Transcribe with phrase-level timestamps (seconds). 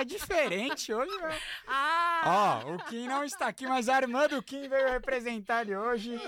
[0.00, 1.40] tá diferente hoje, velho.
[1.66, 2.62] Ah!
[2.66, 6.20] Ó, o Kim não está aqui, mas a irmã do Kim veio representar ele hoje.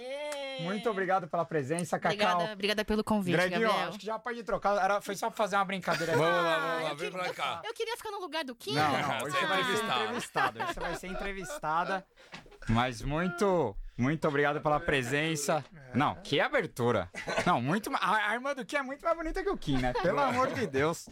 [0.61, 2.13] Muito obrigado pela presença, Cacau.
[2.15, 3.89] Obrigada, obrigada pelo convite, Greginho, Gabriel.
[3.89, 4.83] acho que já pode trocar.
[4.83, 6.13] Era, foi só pra fazer uma brincadeira.
[6.17, 6.45] Vamos aqui.
[6.45, 7.63] lá, vamos lá, eu vem queria- pra cá.
[7.65, 8.75] Eu queria ficar no lugar do Kim.
[8.75, 10.65] Não, não, hoje Você você vai ser entrevistada.
[10.65, 12.07] Hoje você vai ser entrevistada.
[12.69, 15.65] Mas muito, muito obrigado pela presença.
[15.95, 17.11] Não, que abertura.
[17.45, 17.91] Não, muito.
[17.95, 19.93] A a irmã do Kim é muito mais bonita que o Kim, né?
[19.95, 21.09] Pelo amor de Deus.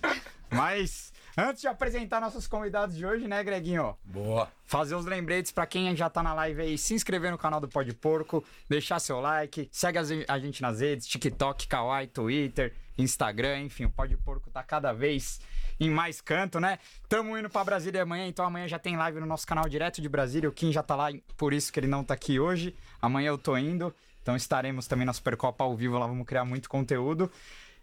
[0.51, 3.97] Mas antes de apresentar nossos convidados de hoje, né, Greginho?
[4.05, 4.51] Boa.
[4.65, 7.69] Fazer os lembretes pra quem já tá na live aí, se inscrever no canal do
[7.69, 13.85] Pode Porco, deixar seu like, segue a gente nas redes, TikTok, Kawaii, Twitter, Instagram, enfim,
[13.87, 15.41] o Pode Porco tá cada vez
[15.79, 16.79] em mais canto, né?
[17.09, 20.09] Tamo indo pra Brasília amanhã, então amanhã já tem live no nosso canal direto de
[20.09, 22.77] Brasília, o Kim já tá lá, por isso que ele não tá aqui hoje.
[23.01, 26.69] Amanhã eu tô indo, então estaremos também na Supercopa ao vivo, lá vamos criar muito
[26.69, 27.33] conteúdo.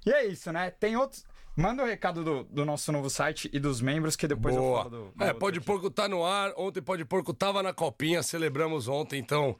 [0.05, 0.69] E é isso, né?
[0.69, 1.25] Tem outros...
[1.57, 4.83] Manda o recado do, do nosso novo site e dos membros, que depois eu Boa.
[4.83, 5.11] falo do...
[5.15, 5.59] do é, Pode.
[5.59, 6.53] Porco tá no ar.
[6.55, 9.57] Ontem Pode Porco tava na copinha, celebramos ontem, então.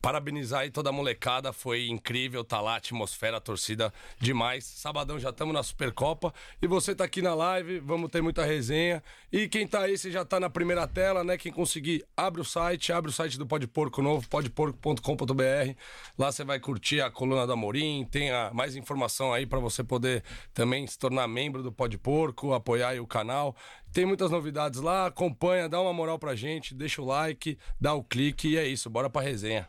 [0.00, 4.64] Parabenizar aí toda a molecada, foi incrível, tá lá, a atmosfera, a torcida demais.
[4.64, 6.32] Sabadão já estamos na Supercopa
[6.62, 9.02] e você tá aqui na live, vamos ter muita resenha.
[9.32, 11.36] E quem tá aí, você já tá na primeira tela, né?
[11.36, 15.74] Quem conseguir, abre o site, abre o site do Pode Porco novo, podeporco.com.br.
[16.18, 19.82] Lá você vai curtir a coluna da Morim, tem a- mais informação aí pra você
[19.82, 20.22] poder
[20.54, 23.54] também se tornar membro do Pode Porco, apoiar aí o canal.
[23.92, 28.04] Tem muitas novidades lá, acompanha, dá uma moral pra gente, deixa o like, dá o
[28.04, 29.68] clique e é isso, bora pra resenha.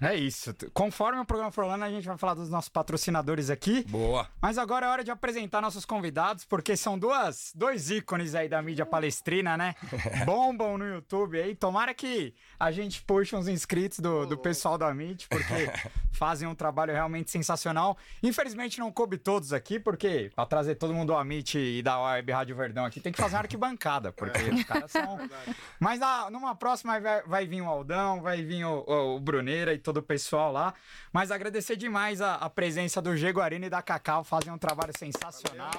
[0.00, 0.54] É isso.
[0.72, 3.84] Conforme o programa for rolando, a gente vai falar dos nossos patrocinadores aqui.
[3.88, 4.28] Boa.
[4.40, 8.62] Mas agora é hora de apresentar nossos convidados, porque são duas, dois ícones aí da
[8.62, 9.74] mídia palestrina, né?
[10.24, 11.54] Bombam no YouTube aí.
[11.54, 15.68] Tomara que a gente puxe uns inscritos do, do pessoal da Meet, porque
[16.12, 17.96] fazem um trabalho realmente sensacional.
[18.22, 22.30] Infelizmente não coube todos aqui, porque pra trazer todo mundo da Meet e da Web
[22.32, 25.18] Rádio Verdão aqui, tem que fazer uma arquibancada, porque os caras são...
[25.80, 29.72] Mas na- numa próxima vai, vai vir o Aldão, vai vir o, o- o Bruneira
[29.74, 30.74] e todo o pessoal lá.
[31.10, 34.92] Mas agradecer demais a, a presença do G Guarino e da Cacau, fazem um trabalho
[34.96, 35.70] sensacional.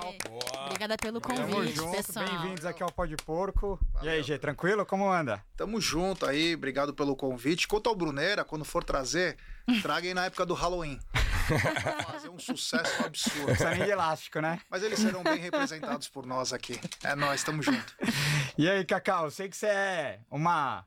[0.66, 2.26] Obrigada pelo Tamo convite, junto, pessoal.
[2.26, 3.80] bem-vindos aqui ao Pó de Porco.
[4.02, 4.84] E aí, G, tranquilo?
[4.84, 5.44] Como anda?
[5.56, 7.68] Tamo junto aí, obrigado pelo convite.
[7.68, 9.38] Quanto ao Bruneira, quando for trazer,
[9.84, 11.00] traguem na época do Halloween.
[11.48, 13.64] Vai fazer um sucesso absurdo.
[13.76, 14.60] Nem de elástico, né?
[14.72, 16.80] Mas eles serão bem representados por nós aqui.
[17.04, 17.96] É nós, tamo junto.
[18.58, 20.84] E aí, Cacau, eu sei que você é uma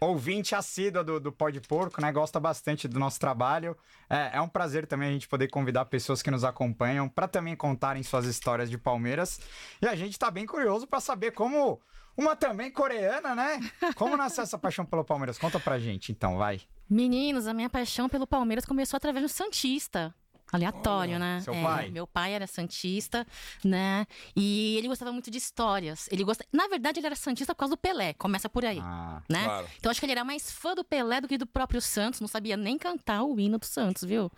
[0.00, 2.12] ouvinte assídua do, do Pó de Porco, né?
[2.12, 3.76] Gosta bastante do nosso trabalho.
[4.08, 7.56] É, é um prazer também a gente poder convidar pessoas que nos acompanham para também
[7.56, 9.40] contarem suas histórias de Palmeiras.
[9.80, 11.80] E a gente tá bem curioso para saber como
[12.16, 13.60] uma também coreana, né?
[13.94, 15.38] Como nasceu essa paixão pelo Palmeiras?
[15.38, 16.60] Conta pra gente, então, vai.
[16.88, 20.14] Meninos, a minha paixão pelo Palmeiras começou através do Santista.
[20.52, 21.40] Aleatório, né?
[21.40, 21.90] seu É, pai?
[21.90, 23.26] Meu pai era Santista,
[23.64, 24.06] né?
[24.34, 26.08] E ele gostava muito de histórias.
[26.10, 26.44] Ele gosta...
[26.52, 28.14] Na verdade, ele era Santista por causa do Pelé.
[28.14, 28.78] Começa por aí.
[28.80, 29.44] Ah, né?
[29.44, 29.66] claro.
[29.78, 32.28] Então acho que ele era mais fã do Pelé do que do próprio Santos, não
[32.28, 34.30] sabia nem cantar o hino do Santos, viu?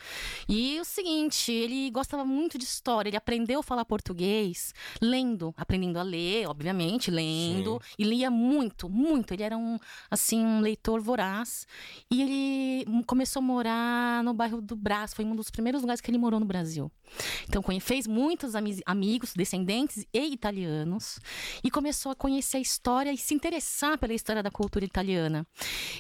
[0.49, 5.99] E o seguinte, ele gostava muito de história, ele aprendeu a falar português lendo, aprendendo
[5.99, 9.33] a ler, obviamente, lendo, e lia muito, muito.
[9.35, 9.79] Ele era um
[10.11, 11.67] assim um leitor voraz.
[12.11, 16.11] E ele começou a morar no bairro do Brás, foi um dos primeiros lugares que
[16.11, 16.91] ele morou no Brasil.
[17.49, 21.19] Então fez muitos ami- amigos, descendentes e italianos,
[21.65, 25.47] e começou a conhecer a história e se interessar pela história da cultura italiana.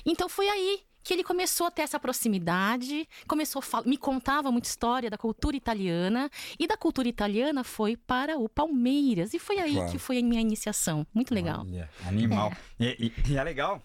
[0.04, 5.08] Então foi aí que ele começou a ter essa proximidade, começou me contava muita história
[5.08, 9.90] da cultura italiana e da cultura italiana foi para o Palmeiras e foi aí Claro.
[9.90, 11.06] que foi a minha iniciação.
[11.14, 11.64] Muito legal.
[11.66, 12.52] Olha, animal.
[12.78, 13.82] E, e- e é legal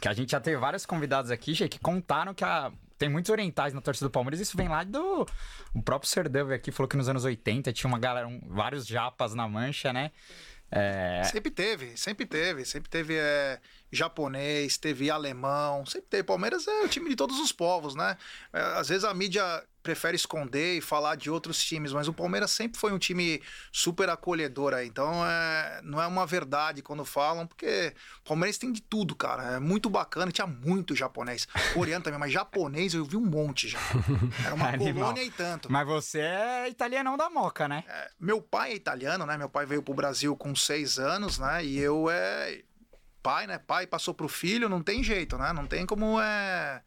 [0.00, 3.30] que a gente já teve vários convidados aqui, Gê, que contaram que a- tem muitos
[3.30, 4.40] orientais na torcida do Palmeiras.
[4.40, 5.26] Isso vem lá do.
[5.74, 9.34] O próprio Serdão aqui falou que nos anos 80 tinha uma galera, um- vários japas
[9.34, 10.10] na mancha, né?
[10.70, 12.64] É, Sempre teve, sempre teve.
[12.64, 13.60] Sempre teve é,
[13.90, 16.22] japonês, teve alemão, sempre teve.
[16.24, 18.16] Palmeiras é o time de todos os povos, né?
[18.52, 19.42] É, às vezes a mídia
[19.86, 23.40] prefere esconder e falar de outros times, mas o Palmeiras sempre foi um time
[23.70, 24.88] super acolhedor aí.
[24.88, 27.94] Então é, não é uma verdade quando falam, porque
[28.24, 29.54] o Palmeiras tem de tudo, cara.
[29.54, 31.46] É muito bacana, tinha muito japonês.
[31.72, 33.78] Coreano também, mas japonês eu vi um monte já.
[34.44, 35.70] Era uma colônia e tanto.
[35.70, 37.84] Mas você é italianão da moca, né?
[37.86, 39.38] É, meu pai é italiano, né?
[39.38, 41.64] Meu pai veio pro Brasil com seis anos, né?
[41.64, 42.62] E eu é
[43.26, 43.58] pai, né?
[43.58, 45.52] Pai passou pro filho, não tem jeito, né?
[45.52, 46.80] Não tem como é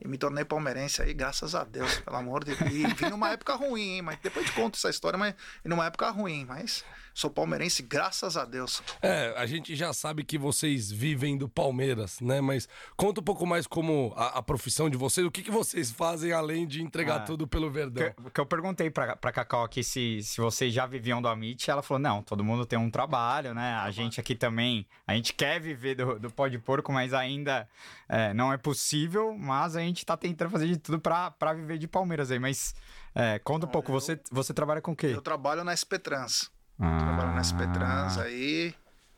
[0.00, 2.70] E me tornei palmeirense aí, graças a Deus, pelo amor de Deus.
[2.72, 4.02] E vim numa época ruim, hein?
[4.02, 5.34] Mas depois te conto essa história, mas
[5.64, 6.84] numa época ruim, mas
[7.20, 8.82] sou palmeirense, graças a Deus.
[9.02, 12.40] É, a gente já sabe que vocês vivem do Palmeiras, né?
[12.40, 15.90] Mas conta um pouco mais como a, a profissão de vocês, o que, que vocês
[15.90, 18.10] fazem além de entregar Ah, tudo pelo Verdão.
[18.24, 21.70] Que, que eu perguntei pra, pra Cacau aqui se, se vocês já viviam do Amit,
[21.70, 23.74] ela falou: não, todo mundo tem um trabalho, né?
[23.74, 27.68] A gente aqui também, a gente quer viver do, do pó de porco, mas ainda
[28.08, 31.76] é, não é possível, mas a gente tá tentando fazer de tudo pra, pra viver
[31.76, 32.38] de Palmeiras aí.
[32.38, 32.74] Mas
[33.14, 35.08] é, conta um pouco, eu- você, você trabalha com o quê?
[35.08, 36.50] Eu trabalho na SP Trans.
[36.80, 36.98] Ah.
[36.98, 38.74] Trabalho na SP Trans aí.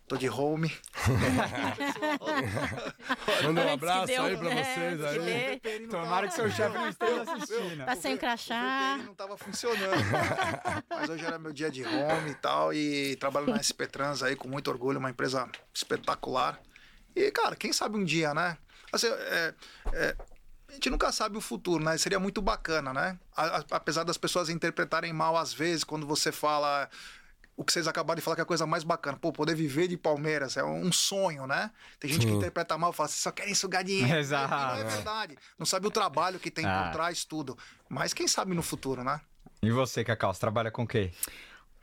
[0.09, 0.71] Tô de home.
[3.43, 5.61] Manda um que abraço deu, aí pra né, vocês que aí.
[5.61, 5.87] dê.
[5.87, 7.85] Tomara que seu chefe não esteja assistindo.
[7.85, 8.99] Tá sem crachá.
[9.05, 10.03] Não tava funcionando.
[10.91, 12.73] Mas hoje era meu dia de home e tal.
[12.75, 16.61] E trabalho na SP Trans aí com muito orgulho, uma empresa espetacular.
[17.15, 18.57] E, cara, quem sabe um dia, né?
[18.93, 19.55] Assim, é,
[19.93, 20.17] é,
[20.69, 21.97] a gente nunca sabe o futuro, né?
[21.97, 23.19] Seria muito bacana, né?
[23.37, 26.89] A- a- apesar das pessoas interpretarem mal às vezes, quando você fala
[27.57, 29.19] o que vocês acabaram de falar que é a coisa mais bacana.
[29.21, 31.71] Pô, poder viver de Palmeiras é um sonho, né?
[32.01, 32.39] Tem gente que Sim.
[32.39, 34.13] interpreta mal, fala, vocês só querem sugar dinheiro.
[34.19, 34.51] Exato.
[34.55, 35.39] Não é verdade.
[35.59, 36.85] Não sabe o trabalho que tem Ah.
[36.87, 37.57] por trás, tudo.
[37.89, 39.21] Mas quem sabe no futuro, né?
[39.63, 41.13] E você, Cacau, você trabalha com o quê?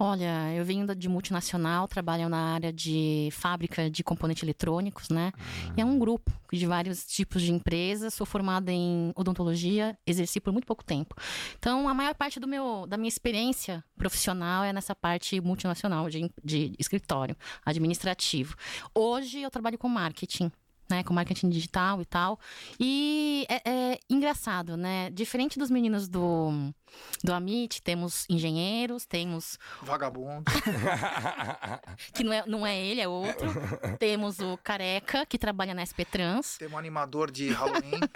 [0.01, 5.33] Olha, eu venho da- de multinacional, trabalho na área de fábrica de componentes eletrônicos, né?
[5.75, 8.13] E é um grupo de vários tipos de empresas.
[8.13, 11.13] Sou formada em odontologia, exerci por muito pouco tempo.
[11.57, 16.31] Então, a maior parte do meu, da minha experiência profissional é nessa parte multinacional de,
[16.41, 17.35] de escritório
[17.65, 18.55] administrativo.
[18.95, 20.49] Hoje eu trabalho com marketing.
[20.91, 22.39] Né, com marketing digital e tal.
[22.79, 23.61] E é,
[23.91, 25.11] é engraçado, né?
[25.11, 26.73] Diferente dos meninos do,
[27.23, 30.49] do Amit, temos engenheiros, temos Vagabundo.
[32.13, 33.47] que não é, não é ele, é outro.
[33.97, 36.57] Temos o Careca, que trabalha na SP Trans.
[36.57, 37.99] Tem um animador de Halloween.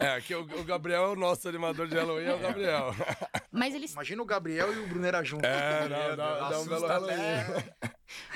[0.00, 2.94] É, aqui o, o Gabriel é o nosso animador de Halloween, é o Gabriel.
[3.50, 5.44] Mas eles, Imagina o Gabriel e o Bruneira junto.
[5.44, 7.16] É, não, dá, dá um belo Halloween.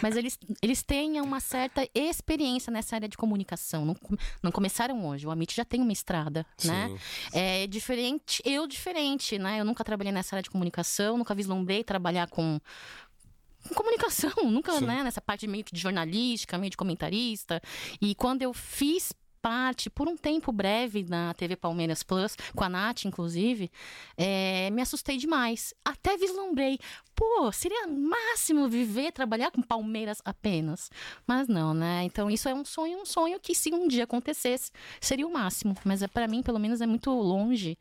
[0.03, 3.85] mas eles, eles têm uma certa experiência nessa área de comunicação.
[3.85, 3.97] Não,
[4.43, 5.27] não começaram hoje.
[5.27, 6.89] O Amit já tem uma estrada, né?
[6.89, 7.39] Sim.
[7.39, 8.12] É diferente,
[8.45, 9.61] eu diferente, né?
[9.61, 12.61] Eu nunca trabalhei nessa área de comunicação, nunca vislumbrei trabalhar com,
[13.69, 14.87] com comunicação, nunca, Sim.
[14.87, 15.03] né?
[15.03, 17.61] Nessa parte meio que de jornalística, meio de comentarista.
[18.01, 19.13] E quando eu fiz
[19.43, 23.71] parte, por um tempo breve, na TV Palmeiras Plus, com a Nath, inclusive,
[24.17, 25.75] é, me assustei demais.
[25.85, 26.79] Até vislumbrei.
[27.17, 30.91] Pô, seria máximo viver, trabalhar com Palmeiras apenas.
[31.27, 32.05] Mas não, né?
[32.05, 35.75] Então isso é um sonho, um sonho que se um dia acontecesse, seria o máximo.
[35.85, 37.77] Mas é, para mim, pelo menos, é muito longe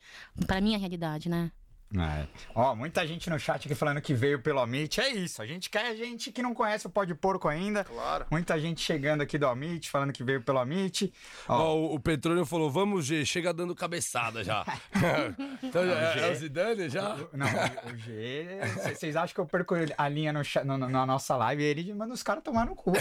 [0.47, 1.51] pra minha realidade, né?
[1.97, 2.25] É.
[2.55, 4.99] Ó, muita gente no chat aqui falando que veio pelo Amit.
[5.01, 7.83] É isso, a gente quer gente que não conhece o pó de porco ainda.
[7.83, 8.25] Claro.
[8.31, 11.11] Muita gente chegando aqui do Amit, falando que veio pelo Amit.
[11.49, 14.65] Ó, Ó, o, o Petrônio falou, vamos, G, chega dando cabeçada já.
[15.61, 17.17] então, é, é o Zidane já?
[17.33, 18.47] Não, o- o G.
[18.95, 21.63] Vocês acham que eu perco a linha no, no- no- na nossa live?
[21.63, 22.93] Ele manda os caras tomar no cu.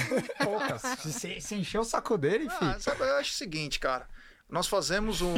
[0.43, 0.83] Poucas.
[0.83, 2.81] Se, se encher o saco dele, Ah, filho.
[2.81, 4.07] sabe, eu acho o seguinte, cara.
[4.51, 5.35] Nós fazemos um.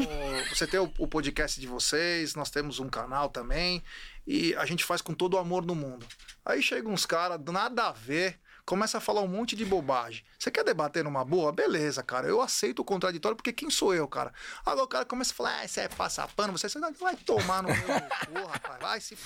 [0.48, 3.82] Você tem o, o podcast de vocês, nós temos um canal também.
[4.26, 6.06] E a gente faz com todo o amor do mundo.
[6.44, 10.24] Aí chegam uns caras, nada a ver, começa a falar um monte de bobagem.
[10.42, 11.52] Você quer debater numa boa?
[11.52, 12.26] Beleza, cara.
[12.26, 14.34] Eu aceito o contraditório, porque quem sou eu, cara?
[14.66, 16.66] Agora o cara começa a falar, ah, você é passapano, você
[16.98, 18.80] vai tomar no meu cu, rapaz.
[18.80, 19.16] Vai se.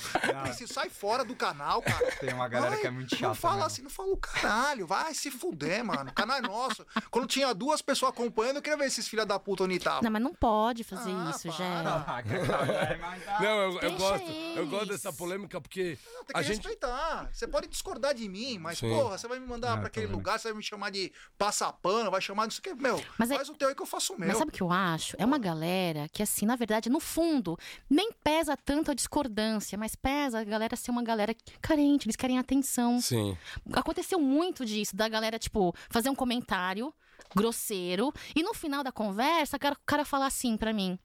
[0.53, 2.13] se sai fora do canal, cara.
[2.21, 3.35] Tem uma galera Vai, que é muito Não chata.
[3.35, 3.67] fala mesmo.
[3.67, 4.87] assim, não fala o caralho.
[4.87, 6.11] Vai se fuder, mano.
[6.11, 6.87] O canal é nosso.
[7.11, 10.03] Quando tinha duas pessoas acompanhando, eu queria ver esses filha da puta onde estavam.
[10.03, 11.57] Não, mas não pode fazer Ah, isso, para.
[11.57, 12.05] já.
[12.07, 14.31] Ah, é, Não, eu, eu gosto.
[14.55, 16.57] Eu gosto dessa polêmica porque Não, tem que a gente.
[16.57, 17.31] respeitar.
[17.33, 18.91] Você pode discordar de mim, mas, Sim.
[18.91, 21.06] porra, você vai me mandar Não, pra aquele lugar, você vai me chamar de
[21.39, 22.75] passapano, vai chamar disso que.
[22.75, 24.29] Meu, Mas é- faz o teu aí que eu faço o meu.
[24.29, 25.17] Mas sabe o que eu acho?
[25.19, 27.59] É uma galera que, assim, na verdade, no fundo,
[27.89, 32.39] nem pesa tanto a discordância, mas pesa a galera ser uma galera carente, eles querem
[32.39, 33.01] atenção.
[33.01, 33.37] Sim.
[33.73, 36.93] Aconteceu muito disso, da galera, tipo, fazer um comentário
[37.35, 40.99] grosseiro e no final da conversa, o cara, o cara falar assim pra mim: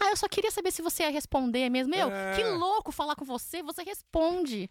[0.00, 1.94] Ah, eu só queria saber se você ia responder mesmo.
[1.94, 2.34] Meu, É.
[2.36, 4.70] que louco falar com você, você responde.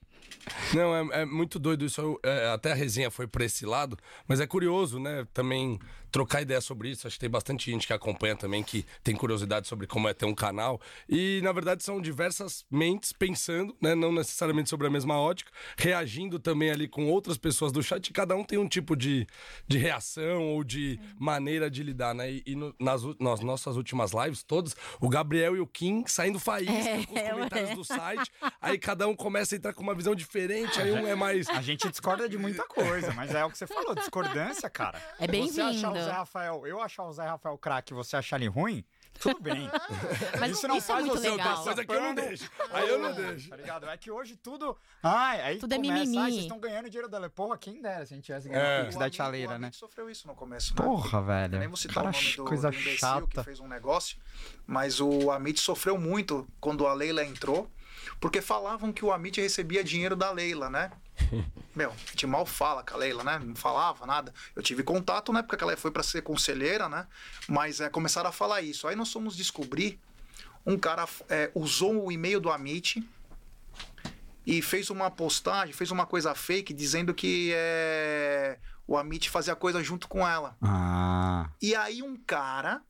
[0.74, 2.00] Não, é, é muito doido isso.
[2.02, 5.26] Eu, é, até a resenha foi pra esse lado, mas é curioso, né?
[5.34, 5.80] Também
[6.14, 7.08] trocar ideia sobre isso.
[7.08, 10.26] Acho que tem bastante gente que acompanha também, que tem curiosidade sobre como é ter
[10.26, 10.80] um canal.
[11.10, 13.96] E, na verdade, são diversas mentes pensando, né?
[13.96, 18.08] Não necessariamente sobre a mesma ótica, reagindo também ali com outras pessoas do chat.
[18.08, 19.26] E cada um tem um tipo de,
[19.68, 22.32] de reação ou de maneira de lidar, né?
[22.32, 26.40] E, e no- nas, nas nossas últimas lives, todas, o Gabriel e o Kim saindo
[26.40, 27.76] faísca É, com os comentários é.
[27.76, 28.32] do site.
[28.62, 31.50] Aí cada um começa a entrar com uma visão diferente, aí um é mais.
[31.50, 35.02] A gente discorda de muita coisa, mas é o que você falou, discordância, cara.
[35.20, 36.03] É bem-vindo.
[36.04, 38.84] Zé Rafael, eu achar o Zé Rafael craque e você achar ele ruim,
[39.20, 39.70] tudo bem.
[40.40, 41.64] Mas Isso não isso é faz muito você legal.
[41.64, 42.50] Coisa que eu não deixo.
[42.72, 43.50] Aí eu não deixo.
[43.50, 43.88] Tá ligado?
[43.88, 44.76] É que hoje tudo.
[45.02, 46.18] Ai, aí Tudo é começa, mimimi.
[46.18, 48.52] ai, vocês estão ganhando dinheiro da Porra, quem dera se a gente tivesse É.
[48.52, 49.70] ganhado o Pix O da chaleira, né?
[49.72, 50.84] Sofreu isso no começo, né?
[50.84, 51.56] Porra, velho.
[51.56, 53.28] Eu nem vou citar Cara, o nome do, coisa do imbecil chata.
[53.28, 54.18] que fez um negócio,
[54.66, 57.70] mas o Amit sofreu muito quando a Leila entrou,
[58.24, 60.90] porque falavam que o Amit recebia dinheiro da Leila, né?
[61.76, 63.38] Meu, a gente mal fala com a Leila, né?
[63.38, 64.34] Não falava nada.
[64.56, 67.06] Eu tive contato na época que ela foi para ser conselheira, né?
[67.50, 68.88] Mas é, começaram a falar isso.
[68.88, 70.00] Aí nós fomos descobrir,
[70.66, 73.06] um cara é, usou o e-mail do Amit
[74.48, 79.84] e fez uma postagem, fez uma coisa fake dizendo que é, o Amit fazia coisa
[79.84, 80.56] junto com ela.
[80.62, 81.50] Ah.
[81.62, 82.82] E aí um cara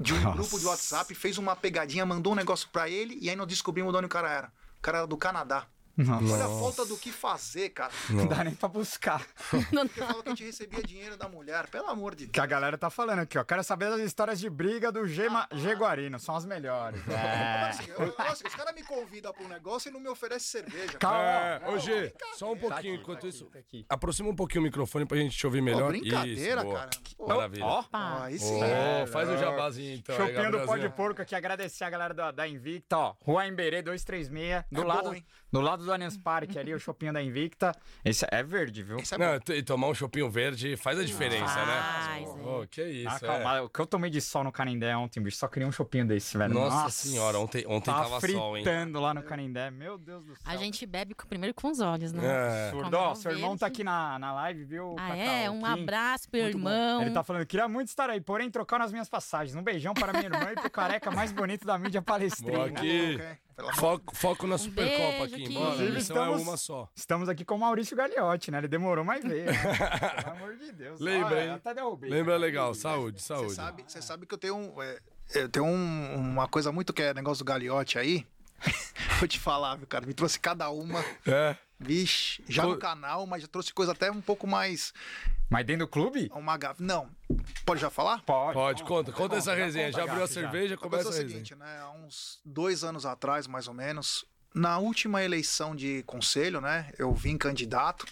[0.00, 0.36] de um Nossa.
[0.36, 3.92] grupo de WhatsApp fez uma pegadinha, mandou um negócio pra ele e aí nós descobrimos
[3.92, 4.59] de onde o cara era.
[4.82, 5.66] Cara do Canadá.
[5.96, 6.32] Nossa.
[6.34, 7.92] Olha a falta do que fazer, cara.
[8.08, 9.26] Não dá nem pra buscar.
[9.50, 12.32] Porque falou que a gente recebia dinheiro da mulher, pelo amor de Deus.
[12.32, 13.44] Que a galera tá falando aqui, ó.
[13.44, 15.46] Quero saber das histórias de briga do Gema...
[15.52, 16.18] Jaguarino.
[16.18, 17.00] São as melhores.
[17.08, 17.68] É.
[17.70, 20.98] Assim, eu- nossa, os caras me convidam pra um negócio e não me oferecem cerveja.
[20.98, 21.20] Calma.
[21.20, 23.44] É, ô G, só um Tá pouquinho, aqui, enquanto tá isso.
[23.44, 23.86] aqui, tá aqui.
[23.88, 25.92] Aproxima um pouquinho o microfone pra gente te ouvir melhor.
[25.92, 26.90] Pô, brincadeira, Isso, cara.
[27.16, 27.64] Pô, Maravilha.
[27.64, 27.84] Ó.
[27.92, 28.60] Aí sim.
[29.12, 30.16] faz o jabazinho então.
[30.16, 30.88] Chopinho do Pó de.
[30.90, 33.14] Porco aqui, agradecer a galera da, da Invicta, ó.
[33.22, 35.16] Rua Emberê 236, do, É lado, bom,
[35.50, 37.72] do lado do Allianz Parque ali, o Chopinho da Invicta.
[38.04, 38.98] Esse é verde, viu?
[38.98, 42.42] Esse é Não, e tomar um chopinho verde faz a diferença, Faz, né?
[42.42, 42.46] é.
[42.48, 43.26] Ô, que isso, Ah, é.
[43.26, 46.06] calma, o que eu tomei de sol no Canindé ontem, bicho, só queria um chopinho
[46.06, 46.54] desse, velho.
[46.54, 48.64] Nossa, senhora, ontem, ontem tava, tava fritando sol, hein?
[48.92, 50.42] lá no Canindé, meu Deus do céu.
[50.44, 52.22] A gente bebe com- primeiro com os olhos, né?
[52.24, 52.70] É.
[52.70, 54.94] Surdo, ó, não seu irmão tá aqui na, na live, viu?
[54.98, 55.16] Ah, Cacau?
[55.16, 55.50] é?
[55.50, 55.66] Um Kim.
[55.82, 56.68] abraço pro Muito bom.
[56.70, 57.02] irmão.
[57.02, 59.56] Ele tá falando, queria muito estar aí, porém trocaram as minhas passagens.
[59.56, 62.52] Um beijão para minha irmã e pro careca mais bonito da mídia palestrina.
[62.58, 62.88] Boa, aqui.
[62.88, 63.18] hein?
[63.56, 65.52] Pelo amor Foco, foco na Supercopa beijo, aqui, Kim.
[65.52, 65.66] embora.
[65.70, 66.88] A Inclusive, missão estamos- é uma só.
[66.94, 68.58] Estamos aqui com o Maurício Gagliotti, né?
[68.58, 69.46] Ele demorou, mas veio.
[69.46, 69.52] Né?
[70.22, 71.00] Pelo amor de Deus.
[71.00, 71.50] Lembra, Olha, hein?
[71.50, 72.10] Até derrubei.
[72.10, 72.38] Lembra cara.
[72.38, 72.74] legal.
[72.74, 73.52] Saúde, Você saúde.
[73.54, 74.82] sabe, você sabe que eu tenho um.
[74.82, 74.98] é,
[75.34, 78.26] eu tenho um- uma coisa muito que é negócio do galiote aí.
[79.18, 80.06] Vou te falar, viu, cara?
[80.06, 81.02] Me trouxe cada uma.
[81.26, 81.56] É.
[81.78, 84.92] Vixe, já Co- no canal, mas já trouxe coisa até um pouco mais.
[85.48, 86.30] Mas dentro do clube?
[86.34, 86.80] Uma gaf...
[86.82, 87.08] Não.
[87.64, 88.22] Pode já falar?
[88.22, 88.52] Pode.
[88.52, 89.86] Pode, conta, conta essa resenha.
[89.86, 90.40] conta, Já abriu a gato, já.
[90.42, 91.44] cerveja, começa a Aconteceu o resenha.
[91.44, 91.80] seguinte, né?
[91.80, 96.92] Há uns dois anos atrás, mais ou menos, na última eleição de conselho, né?
[96.98, 98.06] Eu vim candidato.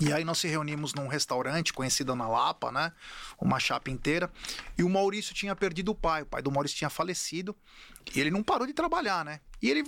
[0.00, 2.92] E aí nós se reunimos num restaurante conhecido na Lapa, né?
[3.40, 4.30] Uma chapa inteira.
[4.76, 6.22] E o Maurício tinha perdido o pai.
[6.22, 7.56] O pai do Maurício tinha falecido.
[8.14, 9.40] E ele não parou de trabalhar, né?
[9.60, 9.82] E ele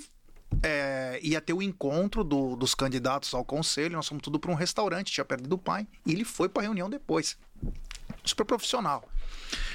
[0.64, 3.94] é, ia ter o encontro do- dos candidatos ao conselho.
[3.94, 5.86] Nós fomos tudo para um restaurante, tinha perdido o pai.
[6.04, 7.38] E ele foi para a reunião depois.
[8.24, 9.08] Super profissional.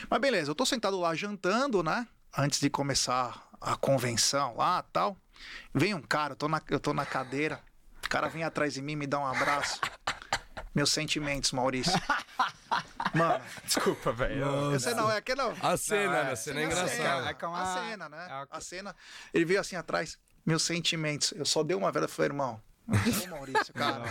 [0.10, 2.06] Mas beleza, eu tô sentado lá jantando, né?
[2.38, 5.18] Antes de começar a convenção lá tal.
[5.74, 7.60] Vem um cara, eu tô na, eu tô na cadeira.
[8.06, 9.80] O cara vem atrás de mim e me dá um abraço.
[10.74, 11.94] Meus sentimentos, Maurício.
[13.14, 14.76] Mano, Desculpa, velho.
[14.76, 15.54] esse não é aquele não.
[15.62, 16.30] A cena, Não, né?
[16.30, 17.30] é- A cena é A cena, engraçada.
[17.30, 18.28] É que é uma- A cena, né?
[18.30, 18.96] é A cena.
[19.34, 20.18] Ele veio assim atrás.
[20.46, 21.32] Meus sentimentos.
[21.36, 24.04] Eu só dei uma vela e falei, irmão, eu não sou o Maurício, cara.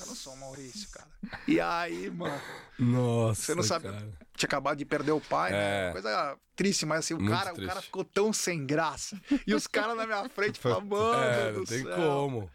[0.00, 1.08] Eu não sou o Maurício, cara.
[1.46, 2.40] E aí, mano,
[2.78, 3.84] Nossa, você não sabe.
[3.84, 4.08] cara.
[4.36, 5.88] Tinha acabado de perder o pai, né?
[5.88, 5.92] É.
[5.92, 7.68] Coisa triste, mas assim, o Muito cara, o triste.
[7.68, 9.20] cara ficou tão sem graça.
[9.46, 11.22] E os caras na minha frente falando, mano.
[11.22, 11.96] É, do não tem céu.
[11.96, 12.50] como.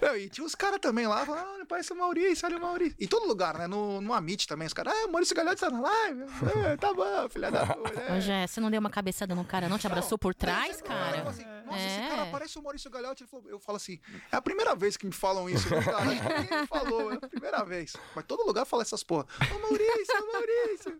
[0.00, 2.96] Não, e tinha os caras também lá, falando, ah, parece o Maurício, olha o Maurício.
[3.00, 3.66] Em todo lugar, né?
[3.66, 6.22] No, no Amit também, os caras, ah, o Maurício Galhote tá na live.
[6.66, 8.00] É, tá bom, filha da puta.
[8.00, 8.20] É.
[8.20, 9.78] Jé, você não deu uma cabeçada no cara, não?
[9.78, 11.16] Te abraçou por trás, cara?
[11.18, 12.08] falou assim, Nossa, esse É.
[12.08, 13.22] cara parece o Maurício Galhote.
[13.24, 14.00] Ele falou, eu falo assim,
[14.32, 16.04] é a primeira vez que me falam isso, viu, cara?
[16.06, 17.94] Ninguém me falou, é a primeira vez.
[18.14, 19.26] Mas todo lugar fala essas porra.
[19.54, 20.98] Ô Maurício, ô Maurício.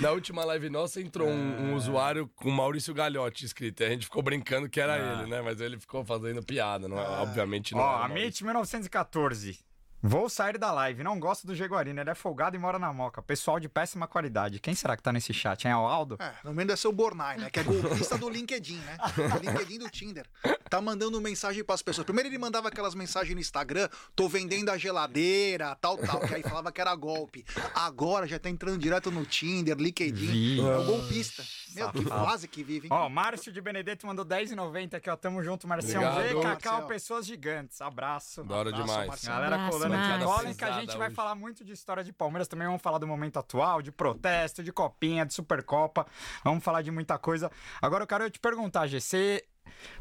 [0.00, 3.82] Na última live nossa entrou um, um usuário com Maurício Galhote escrito.
[3.82, 5.40] E a gente ficou brincando que era ele, né?
[5.42, 6.88] Mas ele ficou fazendo piada.
[6.88, 7.80] Não, é- obviamente não.
[7.80, 8.16] Ó, era a.
[8.18, 9.58] MIT 1914.
[10.04, 11.04] Vou sair da live.
[11.04, 12.00] Não gosto do Jaguarino.
[12.00, 13.22] Ele é folgado e mora na moca.
[13.22, 14.58] Pessoal de péssima qualidade.
[14.58, 15.68] Quem será que tá nesse chat?
[15.68, 16.16] É o Aldo?
[16.18, 17.48] É, no meio deve ser o Bornai, né?
[17.48, 18.96] Que é golpista do LinkedIn, né?
[19.14, 20.26] Do LinkedIn do Tinder.
[20.68, 22.04] Tá mandando mensagem pras pessoas.
[22.04, 26.42] Primeiro ele mandava aquelas mensagens no Instagram, tô vendendo a geladeira, tal, tal, que aí
[26.42, 27.44] falava que era golpe.
[27.72, 30.66] Agora já tá entrando direto no Tinder, LinkedIn.
[30.66, 31.44] É o golpista.
[31.74, 32.26] Meu, que Safado.
[32.26, 32.92] fase que vive, hein?
[32.92, 35.16] Ó, Márcio de Benedetto mandou 10,90 aqui, ó.
[35.16, 36.02] Tamo junto, Marcião.
[36.02, 36.34] Obrigado.
[36.34, 37.80] Vê, Cacau, pessoas gigantes.
[37.80, 38.42] Abraço.
[38.44, 39.24] Da hora Abraço, demais.
[39.24, 39.91] Galera Abraço, colando
[40.24, 41.16] Colhem que a gente Pesada vai hoje.
[41.16, 42.48] falar muito de história de Palmeiras.
[42.48, 46.06] Também vamos falar do momento atual, de protesto, de copinha, de Supercopa.
[46.44, 47.50] Vamos falar de muita coisa.
[47.80, 48.98] Agora eu quero te perguntar, Gê,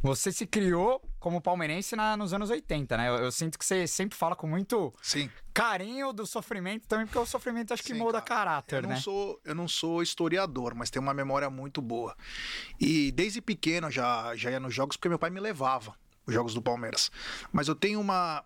[0.01, 3.09] você se criou como palmeirense na- nos anos 80, né?
[3.09, 5.29] Eu, eu sinto que você sempre fala com muito Sim.
[5.53, 8.41] carinho do sofrimento também, porque o sofrimento acho que Sim, molda cara.
[8.41, 8.95] caráter, Eu não, né?
[8.97, 12.15] sou, eu não sou historiador, mas tenho uma memória muito boa.
[12.79, 15.95] E desde pequeno eu já, já ia nos jogos porque meu pai me levava,
[16.25, 17.11] os jogos do Palmeiras.
[17.51, 18.43] Mas eu tenho uma,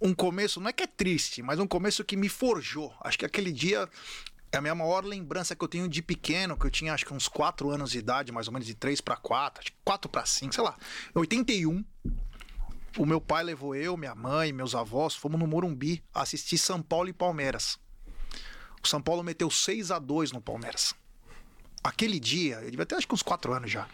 [0.00, 2.94] um começo, não é que é triste, mas um começo que me forjou.
[3.00, 3.88] Acho que aquele dia
[4.52, 7.12] é a minha maior lembrança que eu tenho de pequeno, que eu tinha acho que
[7.12, 10.10] uns 4 anos de idade, mais ou menos de 3 para 4, acho que 4
[10.10, 10.76] para 5, sei lá.
[11.14, 11.84] Em 81,
[12.98, 17.08] o meu pai levou eu, minha mãe, meus avós, fomos no Morumbi assistir São Paulo
[17.08, 17.78] e Palmeiras.
[18.82, 20.94] O São Paulo meteu 6 a 2 no Palmeiras.
[21.82, 23.88] Aquele dia, eu devia ter acho que uns 4 anos já.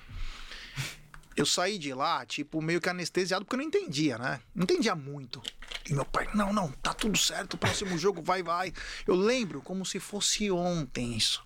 [1.37, 4.41] Eu saí de lá, tipo, meio que anestesiado, porque eu não entendia, né?
[4.55, 5.43] Não entendia muito.
[5.89, 8.73] E meu pai, não, não, tá tudo certo, o próximo jogo vai, vai.
[9.07, 11.45] Eu lembro como se fosse ontem isso.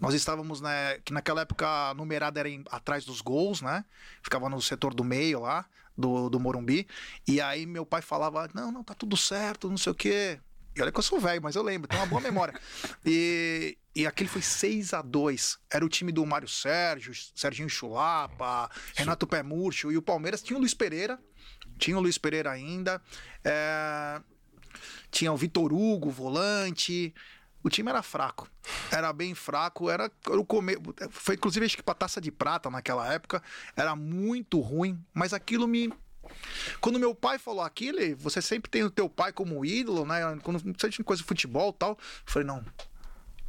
[0.00, 3.84] Nós estávamos, né, que naquela época a numerada era em- atrás dos gols, né?
[4.22, 5.64] Ficava no setor do meio lá,
[5.96, 6.86] do, do Morumbi.
[7.26, 10.38] E aí meu pai falava, não, não, tá tudo certo, não sei o quê.
[10.76, 12.54] E olha que eu sou velho, mas eu lembro, tenho uma boa memória.
[13.06, 18.70] E, e aquele foi 6 a 2 Era o time do Mário Sérgio, Serginho Chulapa,
[18.96, 19.92] Renato Pé Murcho.
[19.92, 21.18] E o Palmeiras tinha o Luiz Pereira.
[21.78, 23.00] Tinha o Luiz Pereira ainda.
[23.44, 24.20] é,
[25.10, 27.14] Tinha o Vitor Hugo, volante.
[27.62, 28.48] O time era fraco.
[28.90, 29.88] Era bem fraco.
[29.88, 30.76] Era, era o come...
[31.10, 33.42] Foi inclusive acho que pra taça de prata naquela época.
[33.76, 34.98] Era muito ruim.
[35.12, 35.92] Mas aquilo me
[36.80, 40.20] quando meu pai falou aquilo, você sempre tem o teu pai como ídolo, né?
[40.42, 42.64] Quando você tinha coisa de futebol e tal, eu falei, não.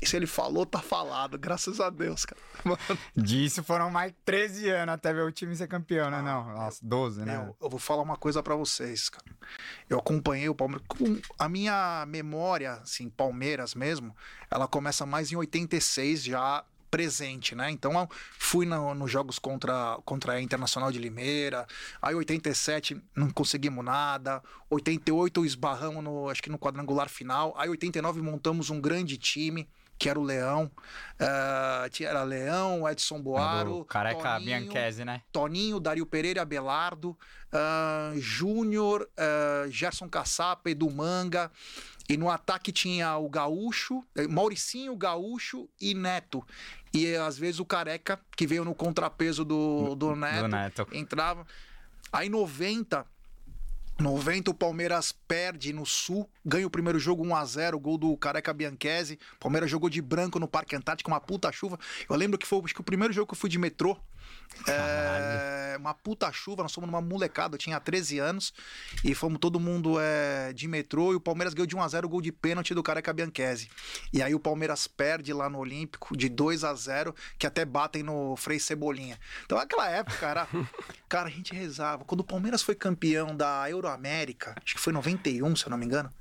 [0.01, 2.39] E se ele falou, tá falado, graças a Deus, cara.
[2.65, 2.77] Mano,
[3.15, 6.22] Disso foram mais 13 anos até ver o time ser campeão, né?
[6.22, 7.38] Não, nossa, 12, né?
[7.38, 9.24] eu, eu vou falar uma coisa pra vocês, cara.
[9.89, 10.86] Eu acompanhei o Palmeiras.
[10.88, 14.13] com- A minha memória, assim, Palmeiras mesmo,
[14.51, 17.69] ela começa mais em 86, já presente, né?
[17.71, 21.65] Então eu fui no- nos jogos contra, contra a Internacional de Limeira.
[22.01, 24.41] Aí 87 não conseguimos nada.
[24.69, 27.53] 88 esbarramos no, acho que no quadrangular final.
[27.57, 29.67] Aí 89 montamos um grande time.
[29.97, 30.69] Que era o Leão,
[31.89, 35.21] tinha era Leão, Edson Boaro, careca Toninho, Bianchese, né?
[35.31, 37.17] Toninho, Dario Pereira, Abelardo,
[37.49, 41.49] ah, Júnior, ah, Gerson Caçapa, Edu Manga.
[42.07, 46.45] E no ataque tinha o Gaúcho, eh, Mauricinho, Gaúcho e Neto.
[46.93, 50.88] E às vezes o Careca, que veio no contrapeso do, do Neto, Do Neto.
[50.93, 51.45] entrava.
[52.13, 53.05] Aí 90,
[54.00, 58.15] 90 o Palmeiras perde no Sul, ganha o primeiro jogo 1 a 0 gol do
[58.17, 59.17] Careca Bianchese.
[59.39, 61.79] Palmeiras jogou de branco no Parque Antártico, uma puta chuva.
[62.09, 63.98] Eu lembro que foi acho que o primeiro jogo que eu fui de metrô.
[64.68, 68.53] É, uma puta chuva, nós fomos numa molecada, eu tinha 13 anos
[69.03, 72.09] e fomos todo mundo é, de metrô e o Palmeiras ganhou de 1 a 0
[72.09, 73.70] gol de pênalti do Careca Bianchese.
[74.11, 78.01] E aí o Palmeiras perde lá no Olímpico de 2 a 0 que até batem
[78.01, 79.20] no Frei Cebolinha.
[79.46, 80.48] Então naquela época era,
[81.07, 82.03] cara, a gente rezava.
[82.05, 85.85] Quando o Palmeiras foi campeão da Euroamérica, acho que foi 91, se eu não me
[85.85, 86.11] engano.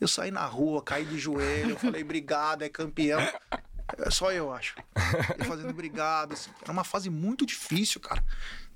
[0.00, 3.20] Eu saí na rua, caí de joelho, falei, obrigado, é campeão.
[3.98, 4.74] É só eu, acho.
[5.38, 6.32] E fazendo obrigado.
[6.32, 6.50] assim.
[6.62, 8.24] Era uma fase muito difícil, cara.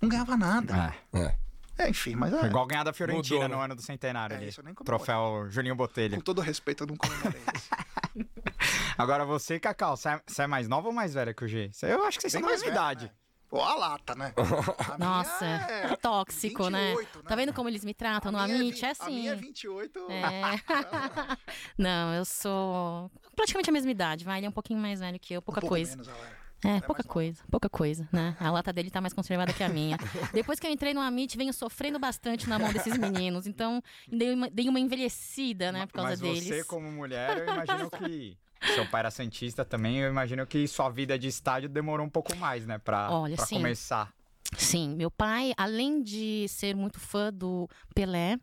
[0.01, 0.95] Não ganhava nada.
[1.13, 1.19] É.
[1.21, 1.37] É.
[1.77, 3.55] É, enfim, mas Foi é, igual ganhar da Fiorentina Mudou, né?
[3.57, 4.49] no ano do centenário É, ali.
[4.49, 5.05] isso eu nem comemoro.
[5.05, 6.15] Troféu Juninho Botelho.
[6.17, 7.69] com todo respeito, eu não comemorei isso.
[8.97, 11.71] Agora você, Cacau, você é, é mais nova ou mais velha que o G?
[11.83, 13.05] Eu acho que vocês são da mais mesma velho, idade.
[13.07, 13.11] né?
[13.49, 14.33] Pô, a lata, né?
[14.93, 16.89] A Nossa, é tóxico, né?
[16.95, 17.25] 28, né?
[17.29, 18.81] Tá vendo como eles me tratam no A minha Amit?
[18.81, 19.41] vi- É A minha é assim.
[19.43, 20.07] 28.
[20.11, 20.43] É.
[21.79, 24.39] Não, eu sou praticamente a mesma idade, vai.
[24.39, 25.91] Ele é um pouquinho mais velho que eu, pouca Um pouco coisa.
[25.93, 26.45] menos, ela é.
[26.67, 27.13] É, é pouca mais nova.
[27.13, 28.35] coisa, pouca coisa, né?
[28.41, 29.99] A lata dele tá mais conservada que a minha.
[30.33, 33.47] Depois que eu entrei no Amit, venho sofrendo bastante na mão desses meninos.
[33.47, 36.45] Então, dei uma, dei uma envelhecida, né, por causa Mas deles.
[36.45, 38.39] você, como mulher, eu imagino que.
[38.75, 42.35] Seu pai era Santista também, eu imagino que sua vida de estádio demorou um pouco
[42.37, 42.79] mais, né?
[42.79, 43.57] Pra, Olha, pra sim.
[43.57, 44.13] começar.
[44.57, 48.39] Sim, meu pai, além de ser muito fã do Pelé,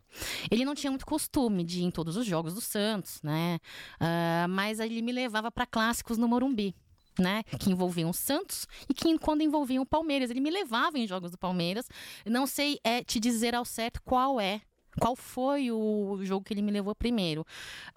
[0.50, 3.58] ele não tinha muito costume de ir em todos os jogos do Santos, né?
[3.98, 6.74] Ah, mas ele me levava para clássicos no Morumbi.
[7.18, 10.30] Né, que envolviam o Santos e que quando envolviam o Palmeiras.
[10.30, 11.86] Ele me levava em jogos do Palmeiras.
[12.24, 14.62] Não sei é, te dizer ao certo qual é,
[14.98, 17.46] qual foi o jogo que ele me levou primeiro.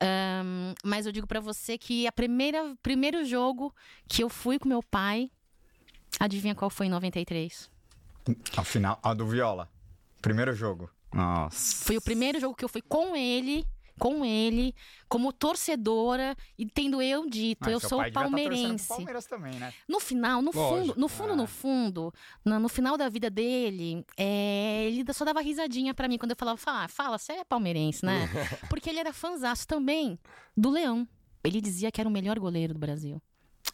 [0.01, 3.73] Ahn, mas eu digo para você que a primeira primeiro jogo
[4.07, 5.29] que eu fui com meu pai,
[6.19, 7.69] adivinha qual foi em 93?
[8.55, 9.69] Ao final, a do Viola.
[10.21, 10.89] Primeiro jogo.
[11.13, 11.85] Nossa.
[11.85, 13.65] Foi o primeiro jogo que eu fui com ele,
[13.99, 14.73] com ele,
[15.07, 18.87] como torcedora, e tendo eu dito, Mas eu seu sou tá palmeirense.
[18.87, 19.73] Palmeiras também, né?
[19.87, 20.99] No final, no fundo, Lógico.
[20.99, 21.35] no fundo, Ah.
[21.35, 26.17] no fundo, no, no final da vida dele, é, ele só dava risadinha pra mim
[26.17, 28.27] quando eu falava, fala, fala, você é palmeirense, né?
[28.69, 30.19] Porque ele era fanzaço também
[30.55, 31.07] do Leão.
[31.43, 33.21] Ele dizia que era o melhor goleiro do Brasil.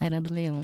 [0.00, 0.62] Era do Leão.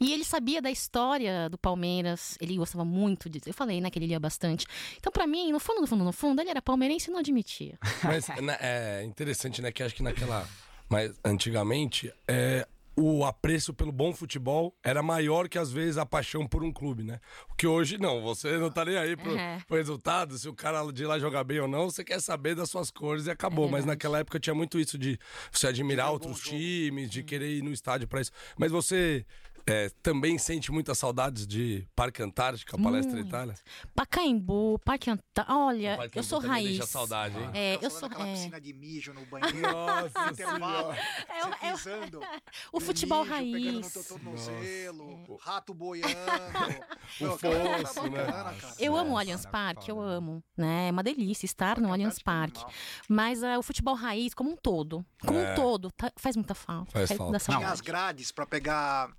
[0.00, 3.48] E ele sabia da história do Palmeiras, ele gostava muito disso.
[3.48, 4.66] Eu falei, né, que ele lia bastante.
[4.96, 7.78] Então, pra mim, no fundo, no fundo, no fundo, ele era palmeirense e não admitia.
[8.02, 9.70] Mas né, é interessante, né?
[9.70, 10.48] Que acho que naquela.
[10.88, 16.46] Mas antigamente, é, o apreço pelo bom futebol era maior que às vezes a paixão
[16.46, 17.18] por um clube, né?
[17.50, 19.58] O que hoje não, você não tá nem aí pro, É.
[19.66, 22.68] pro resultado, se o cara de lá jogar bem ou não, você quer saber das
[22.68, 23.68] suas cores e acabou.
[23.68, 25.18] É Mas naquela época tinha muito isso de
[25.50, 26.50] você admirar outros jogo.
[26.56, 28.32] times, de querer ir no estádio pra isso.
[28.58, 29.24] Mas você
[29.70, 33.28] é, também sente muitas saudades de Parque Antártica, Palestra Muito.
[33.28, 33.54] Itália?
[33.94, 35.30] Pacaembu, Parque Antártico.
[35.56, 36.68] Olha, Parque eu sou Antártica raiz.
[36.78, 37.50] Deixa saudade, hein?
[37.54, 38.26] É, Aquela eu saudade sou.
[38.30, 38.32] é.
[38.34, 39.60] piscina de mijo no banheiro.
[39.60, 40.92] Nossa no intervalo.
[40.92, 42.20] É, é, pisando.
[42.72, 43.92] o no futebol mijo, Pegando no raiz.
[43.92, 46.14] teu tornozelo, rato boiando.
[47.20, 48.24] O fosso, né?
[48.24, 48.74] bacana, cara.
[48.78, 50.14] Eu amo o Allianz Parque, eu né?
[50.14, 50.44] amo.
[50.56, 50.88] Né?
[50.88, 52.74] É uma delícia estar no Allianz Antártica é Parque.
[53.08, 55.52] Mas ah, o futebol raiz, como um todo, como É.
[55.52, 56.92] um todo, tá- faz muita falta.
[56.92, 57.38] Faz falta.
[57.38, 59.10] Tinha as grades pra pegar.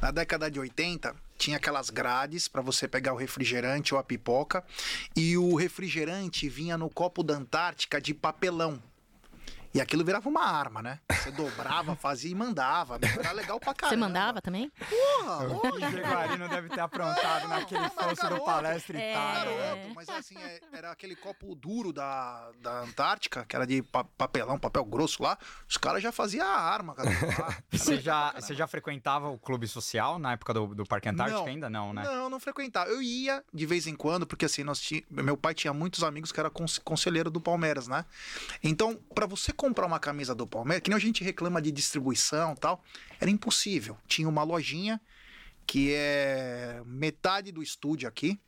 [0.00, 4.64] Na década de 80, tinha aquelas grades pra você pegar o refrigerante ou a pipoca.
[5.16, 8.82] E o refrigerante vinha no copo da Antártica de papelão.
[9.74, 11.00] E aquilo virava uma arma, né?
[11.10, 12.96] Você dobrava, fazia e mandava.
[12.98, 13.96] meu, Era legal pra caramba.
[13.96, 14.70] Você mandava também?
[14.70, 18.44] Porra, O que Jaguarino deve ter aprontado naquele fosso do.
[18.44, 19.10] Palestra É.
[19.10, 19.50] Itália.
[19.56, 19.66] né?
[19.74, 24.04] garoto, mas assim, é- era aquele copo duro da, da Antártica, que era de pa-
[24.04, 25.36] papelão, papel grosso lá.
[25.68, 27.10] Os caras já faziam a arma, cara.
[27.72, 31.46] Você já, você já frequentava o clube social na época do, do Parque Antártico Não.
[31.48, 31.68] ainda?
[31.68, 32.02] Não, né?
[32.04, 32.88] Não, não frequentava.
[32.90, 36.30] Eu ia de vez em quando, porque assim, nós ti- meu pai tinha muitos amigos
[36.30, 38.04] que era cons- conselheiro do Palmeiras, né?
[38.62, 42.54] Então, pra você comprar uma camisa do Palmeiras, que nem a gente reclama de distribuição
[42.54, 42.84] tal,
[43.18, 43.96] era impossível.
[44.06, 45.00] Tinha uma lojinha
[45.66, 48.38] que é metade do estúdio aqui,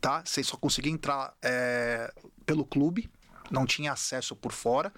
[0.00, 0.22] tá?
[0.24, 2.12] Você só conseguia entrar é,
[2.44, 3.10] pelo clube,
[3.50, 4.92] não tinha acesso por fora.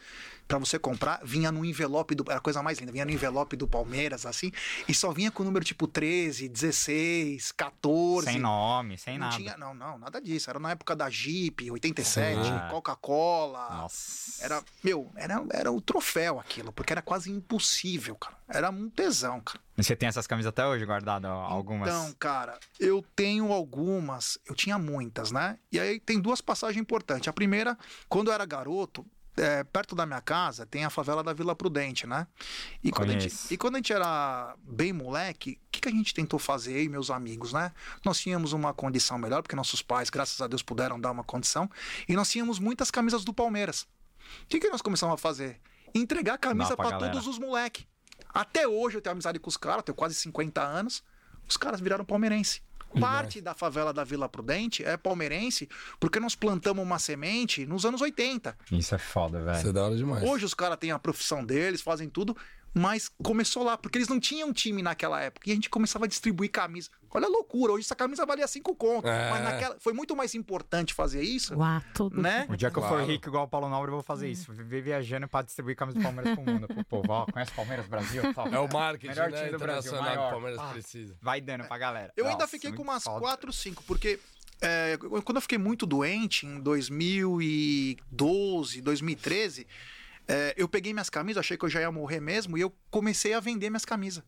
[0.49, 2.25] Pra você comprar, vinha no envelope do.
[2.27, 4.51] Era a coisa mais linda, vinha no envelope do Palmeiras, assim,
[4.89, 8.33] e só vinha com o número tipo 13, 16, 14.
[8.33, 9.37] Sem nome, sem não nada.
[9.37, 10.49] tinha, não, não, nada disso.
[10.49, 12.51] Era na época da Jeep, 87, Sim.
[12.71, 13.69] Coca-Cola.
[13.83, 14.43] Nossa.
[14.43, 18.39] Era, meu, era, era o troféu aquilo, porque era quase impossível, cara.
[18.49, 19.61] Era um tesão, cara.
[19.77, 21.89] E você tem essas camisas até hoje guardadas, algumas?
[21.89, 25.59] Então, cara, eu tenho algumas, eu tinha muitas, né?
[25.71, 27.29] E aí tem duas passagens importantes.
[27.29, 27.77] A primeira,
[28.09, 29.07] quando eu era garoto,
[29.39, 32.27] é, perto da minha casa tem a favela da Vila Prudente, né?
[32.83, 35.93] E quando, a gente, e quando a gente era bem moleque, o que, que a
[35.93, 37.73] gente tentou fazer, eu e meus amigos, né?
[38.05, 41.71] Nós tínhamos uma condição melhor, porque nossos pais, graças a Deus, puderam dar uma condição,
[42.09, 43.87] e nós tínhamos muitas camisas do Palmeiras.
[44.43, 45.61] O que, que nós começamos a fazer?
[45.95, 46.99] Entregar camisa galera.
[46.99, 47.87] todos os moleques.
[48.29, 51.03] Até hoje eu tenho amizade com os caras, tenho quase 50 anos.
[51.49, 52.63] Os caras viraram palmeirense.
[52.99, 55.69] Parte da favela da Vila Prudente é palmeirense
[56.01, 58.57] porque nós plantamos uma semente nos anos 80.
[58.73, 59.59] Isso é foda, velho.
[59.59, 60.23] Isso é da hora demais.
[60.23, 62.37] Hoje os caras têm a profissão deles, fazem tudo,
[62.75, 65.49] mas começou lá, porque eles não tinham time naquela época.
[65.49, 66.91] E a gente começava a distribuir camisa.
[67.11, 69.09] Olha a loucura, hoje essa camisa valia 5 conto.
[69.09, 69.31] É.
[69.31, 72.21] Mas naquela foi muito mais importante fazer isso, Uau, tudo.
[72.21, 72.47] né?
[72.51, 73.07] O dia que eu for Claro.
[73.07, 74.53] rico igual o Paulo Nobre, eu vou fazer isso.
[74.53, 76.67] Viver viajando pra distribuir camisas do Palmeiras pro mundo.
[76.69, 78.23] Pro povo, ó, conhece o Palmeiras Brasil?
[78.53, 80.31] É o marketing Melhor né, time do Brasil, internacional que o maior.
[80.33, 80.71] Palmeiras Ah.
[80.73, 81.17] precisa.
[81.23, 82.13] Vai dando pra galera.
[82.17, 83.21] Eu ainda Nossa, fiquei com umas foda.
[83.21, 84.21] 4, 5, porque
[84.61, 89.67] é, quando eu fiquei muito doente, em 2012, 2013,
[90.29, 93.33] é, eu peguei minhas camisas, achei que eu já ia morrer mesmo, e eu comecei
[93.33, 94.23] a vender minhas camisas.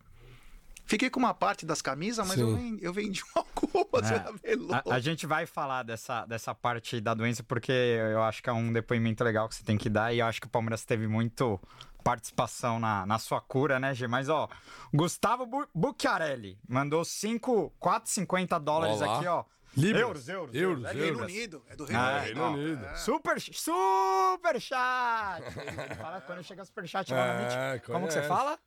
[0.87, 4.25] Fiquei com uma parte das camisas, mas eu vendi, eu vendi algumas, É.
[4.91, 8.53] A, a gente vai falar dessa, dessa parte da doença porque eu acho que é
[8.53, 11.07] um depoimento legal que você tem que dar e eu acho que o Palmeiras teve
[11.07, 11.61] muito
[12.03, 14.09] participação na, na sua cura, né, G?
[14.09, 14.49] Mas, ó,
[14.93, 19.17] Gustavo Bu Bucchiarelli mandou 5, 4,50 dólares Olá.
[19.17, 19.45] aqui, ó.
[19.77, 20.01] Libras.
[20.03, 21.31] Euros, euros, Euros, É Reino libras.
[21.31, 22.25] Unido, é do Reino Ah, Unido.
[22.25, 22.85] Reino Unido.
[22.87, 22.95] É.
[22.97, 25.43] Super, super chat!
[26.01, 27.85] Fala quando chega super chat É, Meet.
[27.85, 28.59] Como que você fala?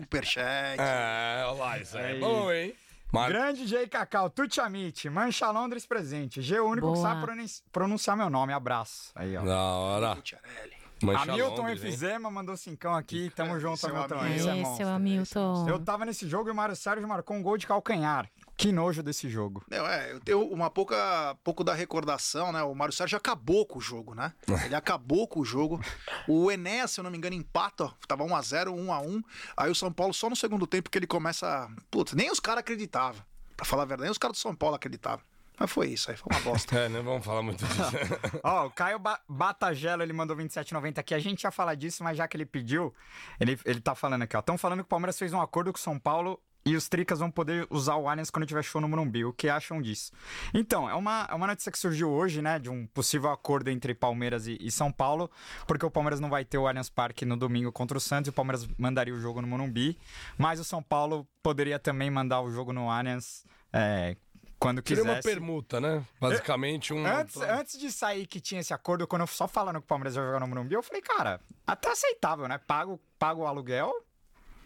[0.00, 0.80] Superchat.
[0.80, 2.20] É, olha lá, isso aí é Aí.
[2.20, 2.74] bom, hein?
[3.12, 3.28] Mar...
[3.30, 6.42] Grande J Cacau, Tuchamite, Mancha Londres presente.
[6.42, 7.08] G o único que Boa.
[7.08, 8.52] sabe pronunci- pronunciar meu nome.
[8.52, 9.12] Abraço.
[9.14, 9.42] Aí, ó.
[9.44, 10.16] Da hora.
[10.16, 10.75] Pucciarelli.
[11.02, 11.88] Mancha Hamilton Londres, hein?
[11.88, 13.30] Efizema mandou cincão aqui.
[13.34, 14.14] Tamo junto, Esse é Hamilton.
[14.14, 14.34] Hamilton.
[14.34, 14.86] Esse é Esse é monstro.
[14.86, 15.68] o Hamilton.
[15.68, 18.30] Eu tava nesse jogo e o Mário Sérgio marcou um gol de calcanhar.
[18.56, 19.62] Que nojo desse jogo.
[19.70, 22.62] Não, é, eu tenho uma pouca, pouco da recordação, né?
[22.62, 24.32] O Mário Sérgio acabou com o jogo, né?
[24.64, 25.78] Ele acabou com o jogo.
[26.26, 29.22] O Enéas, se eu não me engano, empata, ó, tava 1x0, 1x1.
[29.54, 31.68] Aí o São Paulo só no segundo tempo que ele começa.
[31.90, 33.22] Putz, nem os caras acreditavam.
[33.54, 35.24] Pra falar a verdade, nem os caras do São Paulo acreditavam.
[35.58, 36.76] Mas foi isso aí, foi uma bosta.
[36.76, 37.80] É, não vamos falar muito disso.
[38.44, 41.14] Ó, o Caio ba Batagelo, ele mandou 27,90 aqui.
[41.14, 42.94] A gente ia falar disso, mas já que ele pediu,
[43.40, 44.40] ele, ele tá falando aqui, ó.
[44.40, 47.20] Estão falando que o Palmeiras fez um acordo com o São Paulo e os Tricas
[47.20, 49.24] vão poder usar o Allianz quando tiver show no Morumbi.
[49.24, 50.10] O que acham disso?
[50.52, 52.58] Então, é uma, é uma notícia que surgiu hoje, né?
[52.58, 55.30] De um possível acordo entre Palmeiras e, e São Paulo,
[55.66, 58.30] porque o Palmeiras não vai ter o Allianz Parque no domingo contra o Santos e
[58.30, 59.96] o Palmeiras mandaria o jogo no Morumbi.
[60.36, 64.16] Mas o São Paulo poderia também mandar o jogo no Allianz é,
[64.58, 65.16] quando Seria quisesse.
[65.18, 66.04] uma permuta, né?
[66.20, 67.06] Basicamente um.
[67.06, 70.16] Antes, antes de sair que tinha esse acordo, quando eu só falando que o Palmeiras
[70.16, 72.58] ia jogar no Morumbi, eu falei, cara, até aceitável, né?
[72.58, 73.92] Pago, pago o aluguel.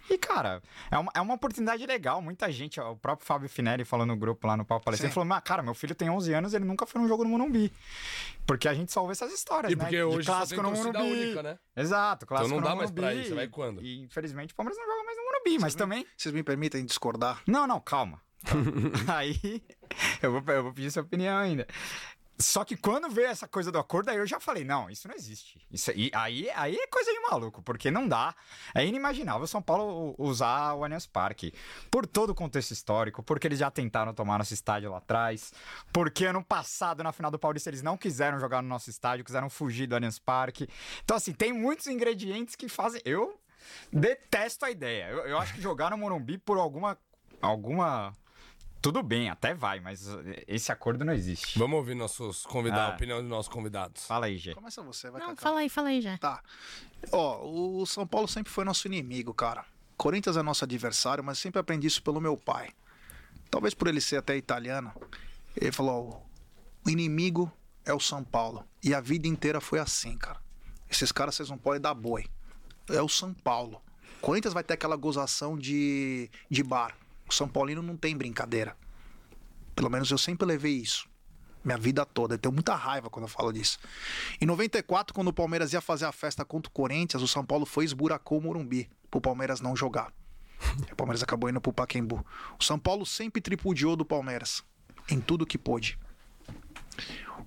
[0.09, 2.21] E, cara, é uma, é uma oportunidade legal.
[2.21, 5.15] Muita gente, ó, o próprio Fábio Finelli falou no grupo lá no Papo Palestina, Sim.
[5.15, 7.73] falou, mas, cara, meu filho tem 11 anos ele nunca foi num jogo no Morumbi.
[8.45, 9.85] Porque a gente só ouve essas histórias, E né?
[9.85, 10.99] porque De hoje só clássico tem no Morumbi.
[11.13, 11.59] única, né?
[11.77, 13.81] Exato, clássico não dá mais pra ir, você vai quando?
[13.85, 15.59] E, infelizmente, o Palmeiras não joga mais no Morumbi.
[15.61, 16.05] Mas também...
[16.17, 17.41] Vocês me permitem discordar?
[17.47, 18.21] Não, não, calma.
[19.09, 19.63] aí
[20.23, 21.67] eu vou, eu vou pedir sua opinião ainda.
[22.41, 25.15] Só que quando veio essa coisa do acordo, aí eu já falei, não, isso não
[25.15, 25.61] existe.
[25.71, 28.35] Isso aí, aí, aí é coisa de maluco, porque não dá.
[28.75, 31.53] É inimaginável São Paulo usar o Allianz Parque.
[31.91, 35.53] Por todo o contexto histórico, porque eles já tentaram tomar nosso estádio lá atrás,
[35.93, 39.51] porque ano passado, na final do Paulista, eles não quiseram jogar no nosso estádio, quiseram
[39.51, 40.67] fugir do Allianz Parque.
[41.05, 43.03] Então, assim, tem muitos ingredientes que fazem.
[43.05, 43.39] Eu
[43.93, 45.11] detesto a ideia.
[45.11, 46.97] Eu, eu acho que jogar no Morumbi por alguma.
[47.43, 48.15] alguma.
[48.83, 50.07] Tudo bem, até vai, mas
[50.49, 51.59] esse acordo não existe.
[51.59, 52.93] Vamos ouvir nossos convidados, Ah.
[52.93, 54.07] a opinião dos nossos convidados.
[54.07, 54.55] Fala aí, Gê.
[54.55, 55.43] Começa você, vai Não, Cacá.
[55.43, 56.17] fala aí, fala aí já.
[56.17, 56.43] Tá.
[57.13, 57.47] Ó,
[57.81, 59.67] o São Paulo sempre foi nosso inimigo, cara.
[59.99, 62.71] Corinthians é nosso adversário, mas sempre aprendi isso pelo meu pai.
[63.51, 64.91] Talvez por ele ser até italiano.
[65.55, 67.53] Ele falou: ó, o inimigo
[67.85, 68.65] é o São Paulo.
[68.83, 70.41] E a vida inteira foi assim, cara.
[70.89, 72.27] Esses caras vocês não podem dar boi.
[72.89, 73.83] É o São Paulo.
[74.23, 76.97] Corinthians vai ter aquela gozação de, de bar.
[77.31, 78.77] O São Paulino não tem brincadeira.
[79.77, 81.09] Pelo menos eu sempre levei isso.
[81.65, 82.35] Minha vida toda.
[82.35, 83.79] Eu tenho muita raiva quando eu falo disso.
[84.41, 87.65] Em 94, quando o Palmeiras ia fazer a festa contra o Corinthians, o São Paulo
[87.65, 90.13] foi esburacou o Morumbi pro Palmeiras não jogar.
[90.91, 92.27] O Palmeiras acabou indo pro Pacaembu.
[92.59, 94.65] O São Paulo sempre tripudiou do Palmeiras.
[95.09, 95.97] Em tudo que pôde.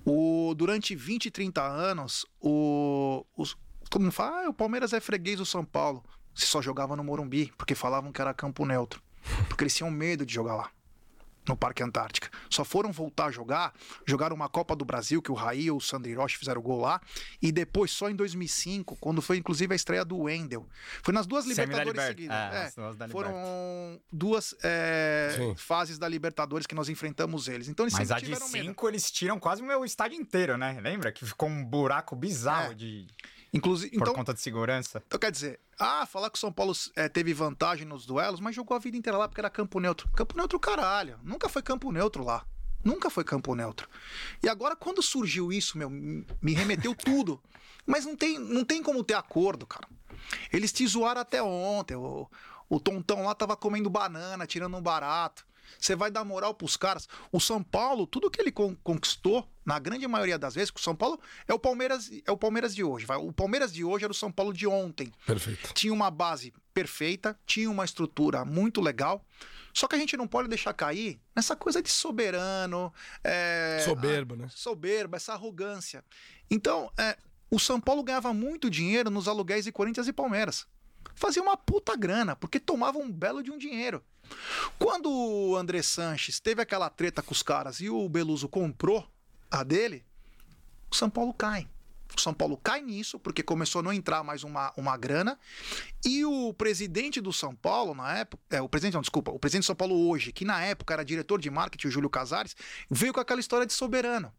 [0.04, 3.54] O, durante 20, 30 anos, o, os,
[3.90, 6.02] todo mundo fala, ah, o Palmeiras é freguês do São Paulo.
[6.34, 9.02] Se só jogava no Morumbi, porque falavam que era campo neutro.
[9.48, 10.70] Porque eles tinham medo de jogar lá
[11.46, 12.30] no Parque Antártica.
[12.48, 13.74] Só foram voltar a jogar,
[14.06, 16.98] jogaram uma Copa do Brasil, que o Raí e o Sandro Hiroshi fizeram gol lá,
[17.42, 20.66] e depois só em 2005, quando foi inclusive a estreia do Wendel.
[21.02, 22.36] Foi nas duas Libertadores Liber- seguidas.
[22.36, 27.68] é, É, foram duas é, fases da Libertadores que nós enfrentamos eles.
[27.68, 28.64] Então eles Mas a de tiveram medo.
[28.64, 30.78] 5 eles tiram quase o meu estádio inteiro, né?
[30.80, 31.12] Lembra?
[31.12, 32.74] Que ficou um buraco bizarro É.
[32.74, 33.06] de,
[33.54, 35.00] Inclusive, por então, conta de segurança.
[35.06, 38.54] Então, quer dizer, ah, falar que o São Paulo é, teve vantagem nos duelos, mas
[38.54, 40.08] jogou a vida inteira lá porque era campo neutro.
[40.10, 41.20] Campo neutro, caralho.
[41.22, 42.44] Nunca foi campo neutro lá.
[42.82, 43.88] Nunca foi campo neutro.
[44.42, 47.40] E agora, quando surgiu isso, meu, me remeteu tudo.
[47.86, 49.88] Mas não tem, não tem como ter acordo, cara.
[50.52, 51.94] Eles te zoaram até ontem.
[51.94, 52.28] O,
[52.68, 55.46] o Tontão lá tava comendo banana, tirando um barato.
[55.78, 57.08] Você vai dar moral pros caras.
[57.32, 60.82] O São Paulo, tudo que ele con- conquistou, na grande maioria das vezes, que o
[60.82, 63.06] São Paulo é o Palmeiras, é o Palmeiras de hoje.
[63.06, 63.16] vai.
[63.16, 65.72] O Palmeiras de hoje era o São Paulo de ontem Perfeito.
[65.74, 69.24] tinha uma base perfeita, tinha uma estrutura muito legal.
[69.72, 72.92] Só que a gente não pode deixar cair nessa coisa de soberano,
[73.24, 74.46] é, Soberbo, né?
[74.50, 76.04] soberba, essa arrogância.
[76.50, 77.16] Então, é,
[77.50, 80.66] o São Paulo ganhava muito dinheiro nos aluguéis de Corinthians e Palmeiras.
[81.16, 84.02] Fazia uma puta grana, porque tomava um belo de um dinheiro.
[84.78, 89.08] Quando o André Sanches teve aquela treta com os caras e o Beluso comprou
[89.50, 90.04] a dele,
[90.90, 91.68] o São Paulo cai.
[92.16, 95.38] O São Paulo cai nisso, porque começou a não entrar mais uma, uma grana.
[96.04, 98.42] E o presidente do São Paulo, na época.
[98.50, 99.32] É, o presidente, não, desculpa.
[99.32, 102.08] O presidente do São Paulo hoje, que na época era diretor de marketing, o Júlio
[102.08, 102.54] Casares,
[102.88, 104.32] veio com aquela história de soberano.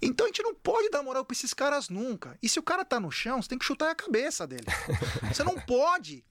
[0.00, 2.38] Então a gente não pode dar moral pra esses caras nunca.
[2.42, 4.66] E se o cara tá no chão, você tem que chutar a cabeça dele.
[5.32, 6.24] Você não pode.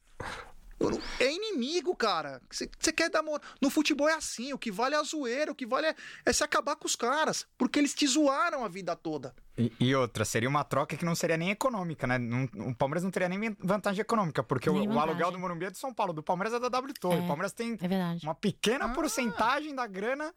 [1.20, 2.42] É inimigo, cara.
[2.50, 3.42] Você quer dar moral.
[3.62, 6.32] No futebol é assim: o que vale é a zoeira, o que vale é, é
[6.34, 7.46] se acabar com os caras.
[7.58, 9.36] Porque eles te zoaram a vida toda.
[9.58, 12.18] E, e outra, seria uma troca que não seria nem econômica, né?
[12.18, 15.10] Não- o Palmeiras não teria nem vantagem econômica, porque o, Nem o vantagem.
[15.10, 17.18] aluguel do Morumbi é do São Paulo, do Palmeiras é da W Torre.
[17.18, 17.22] É.
[17.24, 18.90] O Palmeiras tem É uma pequena Ah.
[18.90, 20.34] porcentagem da grana.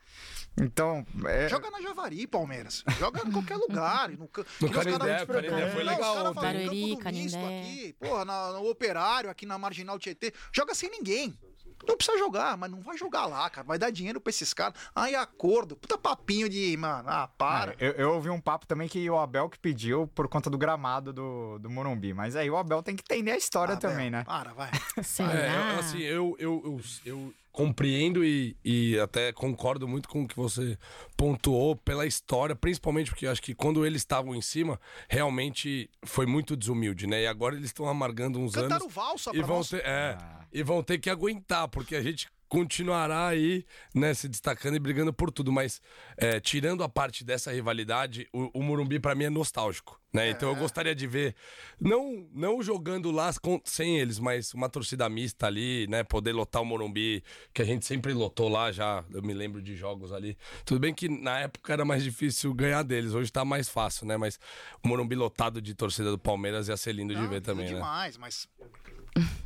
[0.61, 2.83] Então, é, Joga na Javari, Palmeiras.
[2.99, 4.11] Joga em qualquer lugar.
[4.11, 6.35] e No, No que os caras- Canindé, Canindé foi Não, os legal caras falam no
[6.35, 7.03] Barueri, campo do misto
[7.39, 7.61] Canindé.
[7.61, 10.32] aqui, porra, na- no operário, aqui na Marginal Tietê.
[10.53, 11.37] Joga sem ninguém.
[11.85, 13.67] Não precisa jogar, mas não vai jogar lá, cara.
[13.67, 14.79] Vai dar dinheiro pra esses caras.
[14.95, 15.75] Ai, acordo.
[15.75, 17.75] Puta papinho de, mano, ah, para.
[17.77, 21.13] Eu, eu ouvi um papo também que o Abel que pediu por conta do gramado
[21.13, 22.15] do, do Morumbi.
[22.15, 24.23] Mas aí o Abel tem que entender a história Ah, também, né?
[24.23, 24.71] Para, vai.
[25.03, 25.33] Será?
[25.35, 30.29] É, eu- assim, eu, eu, eu, eu compreendo e, e até concordo muito com o
[30.29, 30.79] que você
[31.17, 36.57] pontuou pela história, principalmente porque acho que quando eles estavam em cima, realmente foi muito
[36.57, 37.23] desumilde, né?
[37.23, 38.95] E agora eles estão amargando uns Cantaram anos.
[38.95, 39.69] valsa E vão, nós.
[39.69, 40.47] ter, é, Ah.
[40.53, 45.11] e vão ter que aguentar, porque a gente continuará aí, né, se destacando e brigando
[45.11, 45.51] por tudo.
[45.51, 45.81] Mas,
[46.19, 50.29] é, tirando a parte dessa rivalidade, o, o Morumbi pra mim é nostálgico, né?
[50.29, 51.35] Então eu gostaria de ver,
[51.81, 56.05] não, não jogando lá com- sem eles, mas uma torcida mista ali, né?
[56.05, 59.75] Poder lotar o Morumbi, que a gente sempre lotou lá já, eu me lembro de
[59.75, 60.37] jogos ali.
[60.67, 64.19] Tudo bem que na época era mais difícil ganhar deles, hoje tá mais fácil, né?
[64.19, 64.39] Mas
[64.85, 67.73] o Morumbi lotado de torcida do Palmeiras ia ser lindo de Não, ver também, né?
[67.77, 68.47] demais, mas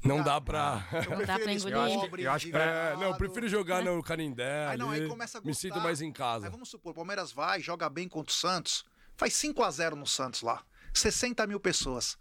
[0.04, 0.86] Não dá pra.
[0.92, 1.74] eu Não dá prefiro pra engolir.
[1.76, 4.68] Eu acho que- eu acho que- É, não, eu prefiro jogar no Canindé.
[4.68, 5.84] Aí não, aí começa a Me sinto gostar.
[5.84, 6.46] mais em casa.
[6.46, 8.84] Aí vamos supor, o Palmeiras vai, joga bem contra o Santos,
[9.16, 10.62] faz 5 a 0 no Santos lá.
[10.94, 12.16] 60 mil pessoas.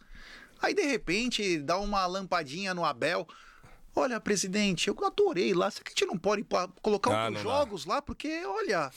[0.62, 3.28] Aí, de repente, dá uma lampadinha no Abel.
[3.96, 5.70] Olha, presidente, eu adorei lá.
[5.72, 6.46] Será que a gente não pode
[6.82, 7.58] colocar Ah, outros não dá.
[7.60, 8.02] jogos lá?
[8.02, 8.92] Porque, olha,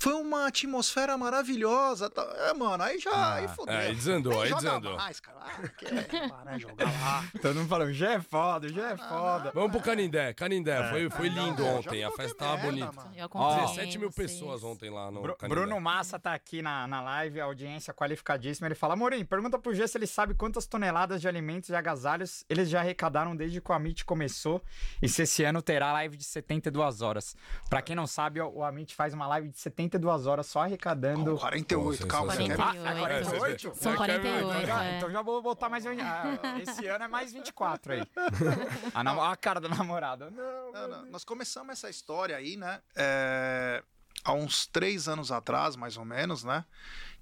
[0.00, 2.08] foi uma atmosfera maravilhosa.
[2.08, 3.74] tá- É, mano, aí já aí fodeu.
[3.74, 4.96] é, aí desandou, Nem aí desandou.
[4.96, 5.38] Mais, cara.
[5.42, 7.24] Ah, quer, para, jogar lá.
[7.40, 9.50] Todo mundo falando, já é foda, já é foda.
[9.54, 10.32] Vamos pro Canindé.
[10.32, 12.04] Canindé, foi, foi lindo É, ontem.
[12.04, 12.92] A festa tava bonita.
[12.92, 13.10] mano.
[13.16, 14.30] Eu acompanhei 17 mil vocês.
[14.32, 15.60] pessoas ontem lá no Bru- Canindé.
[15.60, 18.66] Bruno Massa tá aqui na, na live, a audiência qualificadíssima.
[18.68, 22.44] Ele fala: Morim, pergunta pro G se ele sabe quantas toneladas de alimentos e agasalhos
[22.48, 24.62] eles já arrecadaram desde que o Amit começou
[25.02, 27.36] e se esse ano terá live de 72 horas.
[27.68, 29.89] Pra quem não sabe, o o Amit faz uma live de 72
[30.26, 31.36] horas só arrecadando.
[31.36, 32.32] 48, Pô, calma.
[32.32, 32.86] você quer- sensacional.
[32.86, 33.38] Ah, é 48.
[33.38, 33.76] 48?
[33.82, 34.96] São É, 48, Já- é.
[34.96, 35.84] Então já vou botar mais.
[35.86, 38.02] um- ah, Esse ano é mais 24 aí.
[38.94, 40.30] A, namo- a cara da namorada.
[40.30, 42.80] Não, Não, não, Nós começamos essa história aí, né?
[42.94, 43.82] é,
[44.24, 46.64] há uns três anos atrás, mais ou menos, né?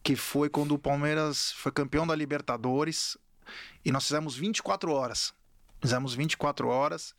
[0.03, 3.17] Que foi quando o Palmeiras foi campeão da Libertadores
[3.85, 5.33] e nós fizemos 24 horas.
[5.81, 7.15] Fizemos 24 horas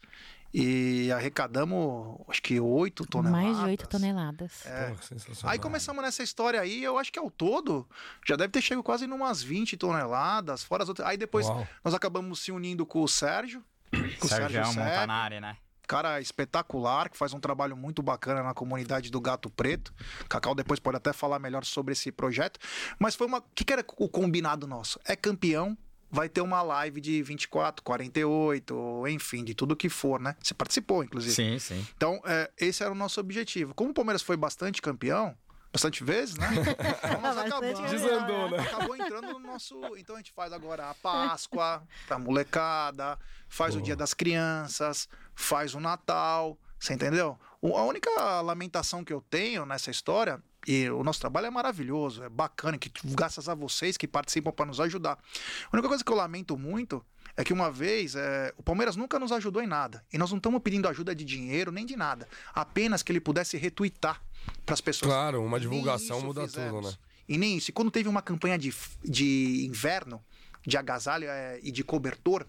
[0.53, 3.45] e arrecadamos, acho que 8 toneladas.
[3.45, 4.65] Mais de 8 toneladas.
[4.65, 4.89] É.
[4.91, 5.47] Pô.
[5.47, 7.87] Aí começamos nessa história aí, eu acho que ao todo
[8.27, 11.07] já deve ter chegado quase numas 20 toneladas, fora as outras.
[11.07, 11.67] Aí depois Uau.
[11.83, 13.63] nós acabamos se unindo com o Sérgio.
[14.19, 15.57] Com o Sérgio Sepp, Montanari, né?
[15.89, 19.91] cara espetacular, que faz um trabalho muito bacana na comunidade do Gato Preto.
[20.29, 22.59] Cacau depois pode até falar melhor sobre esse projeto.
[22.99, 23.39] Mas foi uma.
[23.39, 24.99] O que, que era o combinado nosso?
[25.03, 25.75] É campeão.
[26.11, 30.35] Vai ter uma live de 24, 48, enfim, de tudo que for, né?
[30.41, 31.33] Você participou, inclusive.
[31.33, 31.87] Sim, sim.
[31.95, 33.73] Então, é, esse era o nosso objetivo.
[33.75, 35.35] Como o Palmeiras foi bastante campeão,
[35.71, 36.47] bastante vezes, né?
[37.03, 37.91] Então nós Bastante acabamos.
[37.91, 38.59] Desandou, né?
[38.59, 39.79] Acabou entrando no nosso.
[39.97, 43.17] Então a gente faz agora a Páscoa pra molecada,
[43.47, 46.57] faz o Dia das Crianças, faz o Natal.
[46.79, 47.37] Você entendeu?
[47.61, 52.29] A única lamentação que eu tenho nessa história, e o nosso trabalho é maravilhoso, é
[52.29, 55.17] bacana, que graças a vocês que participam para nos ajudar.
[55.65, 57.03] A única coisa que eu lamento muito
[57.37, 60.03] é que uma vez é, o Palmeiras nunca nos ajudou em nada.
[60.11, 62.27] E nós não estamos pedindo ajuda de dinheiro nem de nada.
[62.53, 64.21] Apenas que ele pudesse retweetar
[64.65, 65.09] para as pessoas.
[65.09, 66.71] Claro, uma divulgação muda fizemos.
[66.71, 66.97] tudo, né?
[67.27, 67.69] E nem isso.
[67.69, 70.21] E quando teve uma campanha de, de inverno,
[70.65, 72.45] de agasalho é, e de cobertor,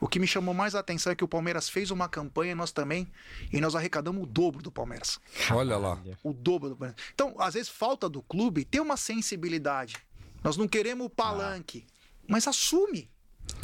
[0.00, 2.72] o que me chamou mais a atenção é que o Palmeiras fez uma campanha, nós
[2.72, 3.10] também,
[3.52, 5.18] e nós arrecadamos o dobro do Palmeiras.
[5.50, 6.00] Olha lá.
[6.22, 7.02] O dobro do Palmeiras.
[7.14, 9.96] Então, às vezes, falta do clube ter uma sensibilidade.
[10.42, 11.86] Nós não queremos o palanque,
[12.28, 13.10] mas assume.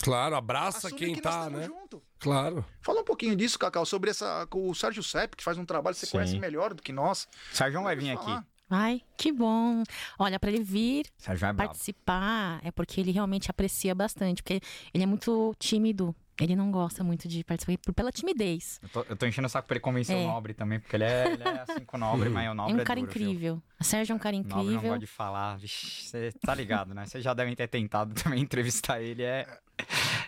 [0.03, 1.67] Claro, abraça assume quem que tá, nós né?
[1.67, 2.03] junto.
[2.19, 2.65] Claro.
[2.81, 5.95] Fala um pouquinho disso, Cacau, sobre essa, com o Sérgio Sepp, que faz um trabalho
[5.95, 6.13] que você Sim.
[6.13, 7.29] conhece melhor do que nós.
[7.53, 8.39] Sérgio vai vir falar.
[8.39, 8.47] aqui.
[8.75, 9.83] Ai, que bom.
[10.19, 14.63] Olha, para ele vir é participar é porque ele realmente aprecia bastante, porque
[14.95, 16.17] ele é muito tímido.
[16.41, 18.81] Ele não gosta muito de participar por- pela timidez.
[18.83, 20.21] Eu tô, eu tô enchendo o saco pra ele convencer É.
[20.21, 22.55] o Nobre também, porque ele é, ele é assim com o Nobre, mas o É
[22.55, 23.23] Nobre um é, cara duro, viu?
[23.29, 23.63] incrível.
[23.79, 24.83] O Sérgio é um cara O Nobre não incrível.
[24.91, 25.59] gosta de falar.
[25.61, 27.05] Você tá ligado, né?
[27.07, 29.47] Vocês já devem ter tentado também entrevistar ele, é,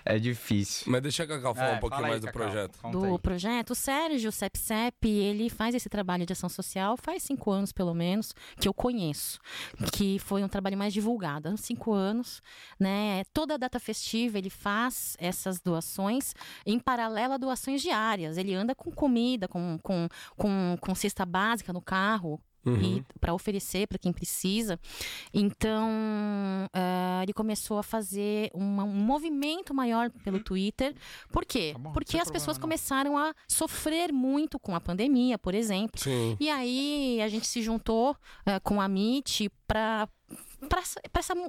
[0.04, 0.90] é difícil.
[0.90, 2.78] Mas deixa a Cacau falar É, um pouquinho fala aí, mais do Cacau, projeto.
[2.80, 3.18] conta do aí.
[3.18, 3.70] projeto.
[3.70, 8.34] O Sérgio Sepsep, ele faz esse trabalho de ação social faz cinco anos, pelo menos,
[8.60, 9.38] que eu conheço.
[9.92, 11.48] Que foi um trabalho mais divulgado.
[11.48, 12.42] Há cinco anos,
[12.78, 13.22] né?
[13.32, 16.34] Toda data festiva ele faz essas doações
[16.66, 18.36] em paralelo a doações diárias.
[18.36, 22.40] Ele anda com comida, com, com, com, com cesta básica no carro.
[22.66, 23.04] Uhum.
[23.20, 24.78] para oferecer para quem precisa.
[25.32, 25.88] Então,
[26.72, 30.94] ah, ele começou a fazer uma- um movimento maior pelo Twitter.
[31.30, 31.70] Por quê?
[31.72, 32.60] Tá bom, Porque as pessoas problema, não.
[32.78, 36.00] começaram a sofrer muito com a pandemia, por exemplo.
[36.00, 36.36] Sim.
[36.40, 40.08] E aí a gente se juntou eh, com a MIT para
[40.68, 40.80] para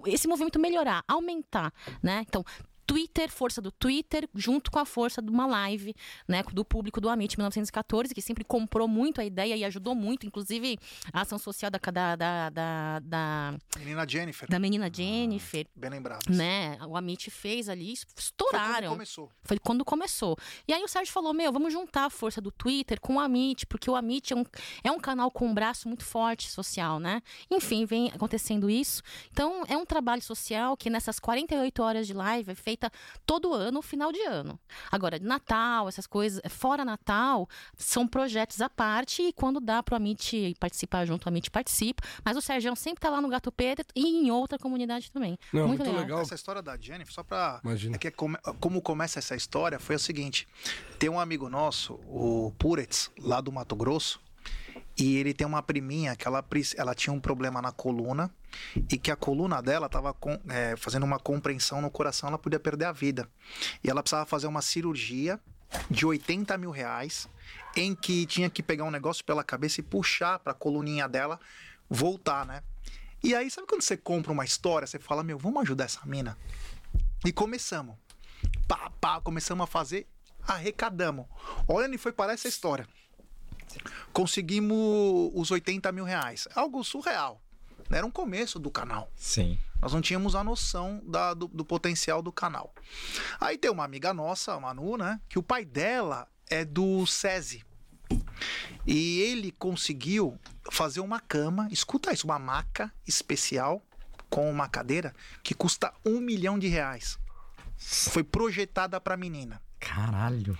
[0.08, 1.74] esse movimento melhorar, aumentar,
[2.04, 2.26] né?
[2.28, 2.44] Então,
[2.86, 5.94] Twitter, força do Twitter, junto com a força de uma live,
[6.28, 10.26] né, do público do Amit 1914, que sempre comprou muito a ideia e ajudou muito,
[10.26, 10.78] inclusive
[11.12, 14.50] a ação social da da, da, da, da Menina Jennifer.
[14.50, 16.30] da menina Jennifer, Bem lembrado.
[16.30, 16.78] né?
[16.88, 18.90] O Amit fez ali, Foi quando estouraram.
[18.92, 19.32] começou.
[19.44, 20.38] Foi quando começou.
[20.68, 23.66] E aí o Sérgio falou: Meu, vamos juntar a força do Twitter com o Amit,
[23.68, 24.44] porque o Amit é um,
[24.84, 27.22] é um canal com um braço muito forte social, né?
[27.50, 29.02] Enfim, vem acontecendo isso.
[29.32, 32.92] Então, é um trabalho social que nessas 48 horas de live é feita
[33.26, 34.60] todo ano, final de ano.
[34.92, 39.96] Agora, de Natal, essas coisas, fora Natal, são projetos à parte e quando dá pro
[39.96, 42.04] Amit participar junto, o Amit participa.
[42.24, 45.38] Mas o Sérgio sempre tá lá no Gato Preto e em outra comunidade também.
[45.54, 46.02] Não, muito, muito legal.
[46.02, 46.22] legal.
[46.22, 47.62] Essa história da Jennifer, só pra.
[47.64, 47.96] Imagina.
[47.96, 50.48] É que é come- como começa essa história foi o seguinte:
[51.00, 54.20] tem um amigo nosso, o Puretz, lá do Mato Grosso,
[54.98, 56.44] e ele tem uma priminha que ela,
[56.78, 58.32] ela tinha um problema na coluna
[58.90, 60.16] e que a coluna dela estava
[60.78, 63.30] fazendo uma compreensão no coração, ela podia perder a vida.
[63.84, 65.40] E ela precisava fazer uma cirurgia
[65.90, 67.28] de 80 mil reais,
[67.76, 71.40] em que tinha que pegar um negócio pela cabeça e puxar para a coluninha dela
[71.90, 72.64] voltar, né?
[73.22, 76.38] E aí, sabe quando você compra uma história, você fala, meu, vamos ajudar essa mina?
[77.26, 77.96] E começamos.
[78.68, 80.08] Pá, pá, começamos a fazer,
[80.48, 81.26] arrecadamos.
[81.68, 82.88] Olha onde foi parar essa história.
[84.14, 86.48] Conseguimos os 80 mil reais.
[86.56, 87.42] Algo surreal.
[87.90, 89.12] Era um começo do canal.
[89.16, 89.60] Sim.
[89.82, 92.74] Nós não tínhamos a noção da- do, do potencial do canal.
[93.40, 95.20] Aí tem uma amiga nossa, a Manu, né?
[95.30, 97.64] Que o pai dela é do SESI.
[98.88, 100.40] E ele conseguiu
[100.72, 103.82] fazer uma cama, escuta isso, uma maca especial
[104.30, 105.14] com uma cadeira
[105.44, 107.20] que custa um milhão de reais.
[107.78, 109.62] Foi projetada para menina.
[109.80, 110.58] Caralho.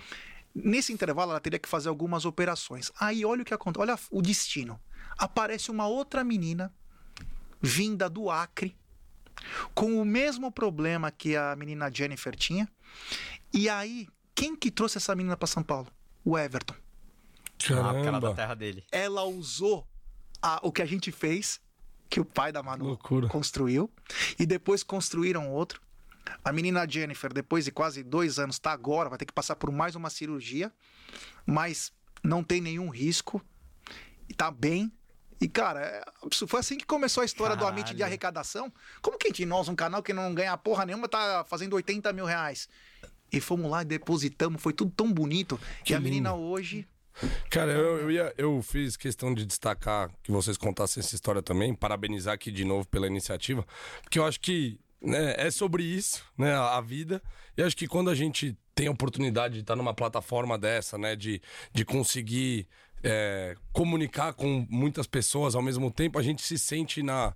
[0.58, 2.90] Nesse intervalo, ela teria que fazer algumas operações.
[2.98, 3.82] Aí, olha o que acontece.
[3.82, 4.80] Olha o destino.
[5.18, 6.72] Aparece uma outra menina,
[7.60, 8.74] vinda do Acre,
[9.74, 12.66] com o mesmo problema que a menina Jennifer tinha.
[13.52, 15.88] E aí, quem que trouxe essa menina para São Paulo?
[16.24, 16.74] O Everton.
[16.74, 18.34] Ah, porque ela é da Caramba.
[18.34, 18.84] terra dele.
[18.90, 19.86] Ela usou
[20.42, 21.60] a- o que a gente fez,
[22.08, 23.28] que o pai da Manu Loucura.
[23.28, 23.90] construiu,
[24.38, 25.80] e depois construíram outro.
[26.44, 29.70] A menina Jennifer, depois de quase dois anos, está agora, vai ter que passar por
[29.70, 30.72] mais uma cirurgia,
[31.44, 33.40] mas não tem nenhum risco,
[34.28, 34.92] e tá bem.
[35.40, 36.04] E, cara, é
[36.46, 38.04] foi assim que começou a história do Amit de Caralho.
[38.04, 38.72] arrecadação.
[39.02, 42.24] Como que de nós, um canal que não ganha porra nenhuma, tá fazendo 80 mil
[42.24, 42.68] reais?
[43.30, 45.60] E fomos lá e depositamos, foi tudo tão bonito.
[45.84, 46.42] Que e a menina lindo.
[46.42, 46.88] hoje.
[47.50, 51.74] Cara, eu, eu, ia, eu fiz questão de destacar que vocês contassem essa história também,
[51.74, 53.66] parabenizar aqui de novo pela iniciativa,
[54.02, 57.22] porque eu acho que né, é sobre isso, né, a, vida.
[57.56, 61.16] E acho que quando a gente tem a oportunidade de estar numa plataforma dessa, né,
[61.16, 61.40] de,
[61.72, 62.68] de conseguir
[63.02, 67.34] é, comunicar com muitas pessoas ao mesmo tempo, a gente se sente na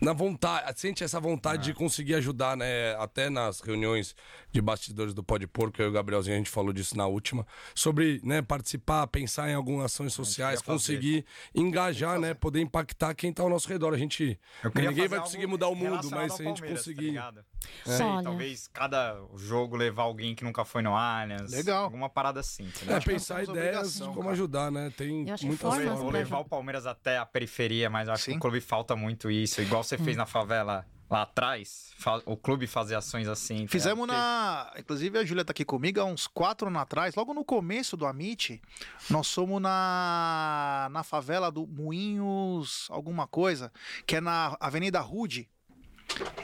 [0.00, 2.94] na vontade, sente essa vontade de conseguir ajudar, né?
[2.96, 4.14] Até nas reuniões
[4.50, 7.46] de bastidores do Pode Porco, eu e o Gabrielzinho, a gente falou disso na última,
[7.74, 11.24] sobre né, participar, pensar em algumas ações sociais, conseguir
[11.54, 12.34] engajar, né?
[12.34, 13.94] Poder impactar quem tá ao nosso redor.
[13.94, 14.38] A gente.
[14.74, 17.00] Ninguém vai conseguir mudar o mundo, mas se a gente tá conseguir.
[17.10, 17.44] ligado?
[17.86, 17.96] É.
[17.96, 18.22] Sei, Olha.
[18.22, 21.50] talvez cada jogo levar alguém que nunca foi no Allianz.
[21.50, 21.84] Legal.
[21.84, 22.64] Alguma parada assim.
[22.64, 22.96] entendeu?
[22.96, 24.30] é, pensar temos ideias de como cara.
[24.32, 24.92] ajudar, né?
[24.96, 26.00] Tem muitas formas Ou formas.
[26.00, 28.32] ou pra levar o Palmeiras até a periferia, mas eu acho Sim.
[28.32, 29.60] que o clube falta muito isso.
[29.60, 30.04] Igual você Hum.
[30.04, 31.90] fez na favela lá atrás,
[32.26, 33.66] o clube fazer ações assim.
[33.66, 34.70] Fizemos na.
[34.78, 38.04] Inclusive a Júlia tá aqui comigo há uns quatro anos atrás, logo no começo do
[38.04, 38.60] Amit,
[39.08, 43.72] nós somos na, na favela do Moinhos, alguma coisa,
[44.06, 45.48] que é na Avenida Rude.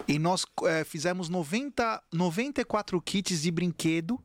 [0.09, 4.19] E nós eh, fizemos 90, 94 kits de brinquedo.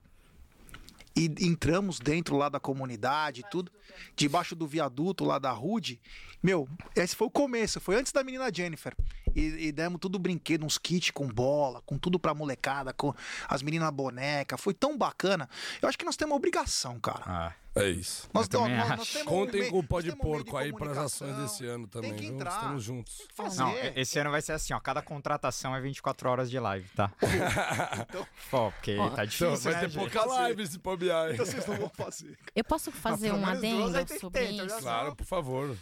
[1.20, 3.70] E entramos dentro lá da comunidade, tudo,
[4.16, 6.00] debaixo do viaduto lá da Rude.
[6.42, 6.66] Meu,
[6.96, 8.96] esse foi o começo, foi antes da menina Jennifer.
[9.36, 13.14] E, e demos tudo brinquedo, uns kits com bola, com tudo pra molecada, com
[13.48, 14.58] as meninas boneca.
[14.58, 15.50] Foi tão bacana.
[15.82, 17.24] Eu acho que nós temos uma obrigação, cara.
[17.26, 18.28] Ah, É isso.
[18.34, 19.14] Nós, Eu também nós- nós acho.
[19.14, 21.88] temos Contem com o nós um meio de Porco aí para as ações desse ano
[21.88, 22.10] também.
[22.12, 22.36] Tem que viu?
[22.36, 22.56] entrar.
[22.56, 23.18] Estamos juntos.
[23.20, 23.60] Tem que fazer.
[23.64, 24.80] não, esse ano vai ser assim, ó.
[24.80, 27.12] Cada contratação é 24 horas de live, tá?
[28.50, 30.00] Pô, porque Ó, tá difícil, Então, vai né, ter gente?
[30.12, 31.28] pouca live se bobear.
[31.28, 31.34] hein?
[31.36, 32.38] Então vocês não vão fazer.
[32.56, 34.78] Eu posso fazer um adendo sobre isso?
[34.80, 35.78] Claro, por favor.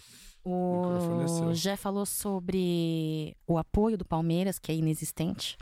[0.50, 1.46] É.
[1.46, 5.58] O Jé falou sobre o apoio do Palmeiras, que é inexistente.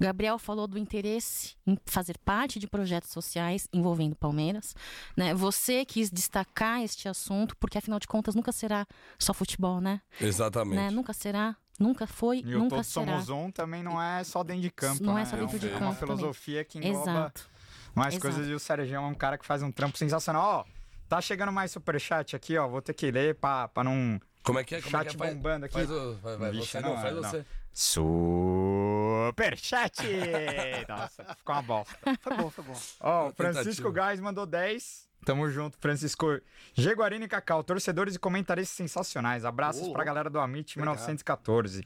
[0.00, 4.74] Gabriel falou do interesse em fazer parte de projetos sociais envolvendo o Palmeiras.
[5.16, 5.34] Né?
[5.34, 8.86] Você quis destacar este assunto, porque afinal de contas nunca será
[9.18, 10.00] só futebol, né?
[10.20, 10.76] Exatamente.
[10.76, 10.90] né?
[10.90, 13.22] Nunca será, nunca foi, E o nunca Todos será.
[13.22, 15.22] Somos Um também não é só dentro de campo, Não né?
[15.22, 16.16] é só dentro de uma campo também.
[16.16, 17.48] filosofia que engloba Exato.
[17.94, 18.22] mais Exato.
[18.22, 20.66] coisas e o Sérgio é um cara que faz um trampo sensacional.
[20.68, 22.66] Ó, tá chegando mais superchat aqui, ó.
[22.68, 24.20] Vou ter que ler pra, pra não...
[24.42, 24.82] Como é que é?
[24.82, 25.18] Como é Chat que é?
[25.18, 25.74] Faz- bombando aqui.
[25.74, 27.22] Faz, o, vai, vai, Vixe, você não, não, faz não.
[27.22, 27.44] você.
[27.72, 30.02] Superchat!
[30.88, 31.96] Nossa, ficou uma bosta.
[32.20, 32.74] Foi bom, foi bom.
[33.00, 33.90] Ó, o Francisco.
[33.90, 35.08] Gás mandou 10.
[35.24, 36.38] Tamo junto, Francisco.
[36.74, 39.46] Jaguarino e Cacau, torcedores e comentaristas sensacionais.
[39.46, 40.96] Abraços Ô, pra galera do Amit Obrigado.
[40.96, 41.82] 1914.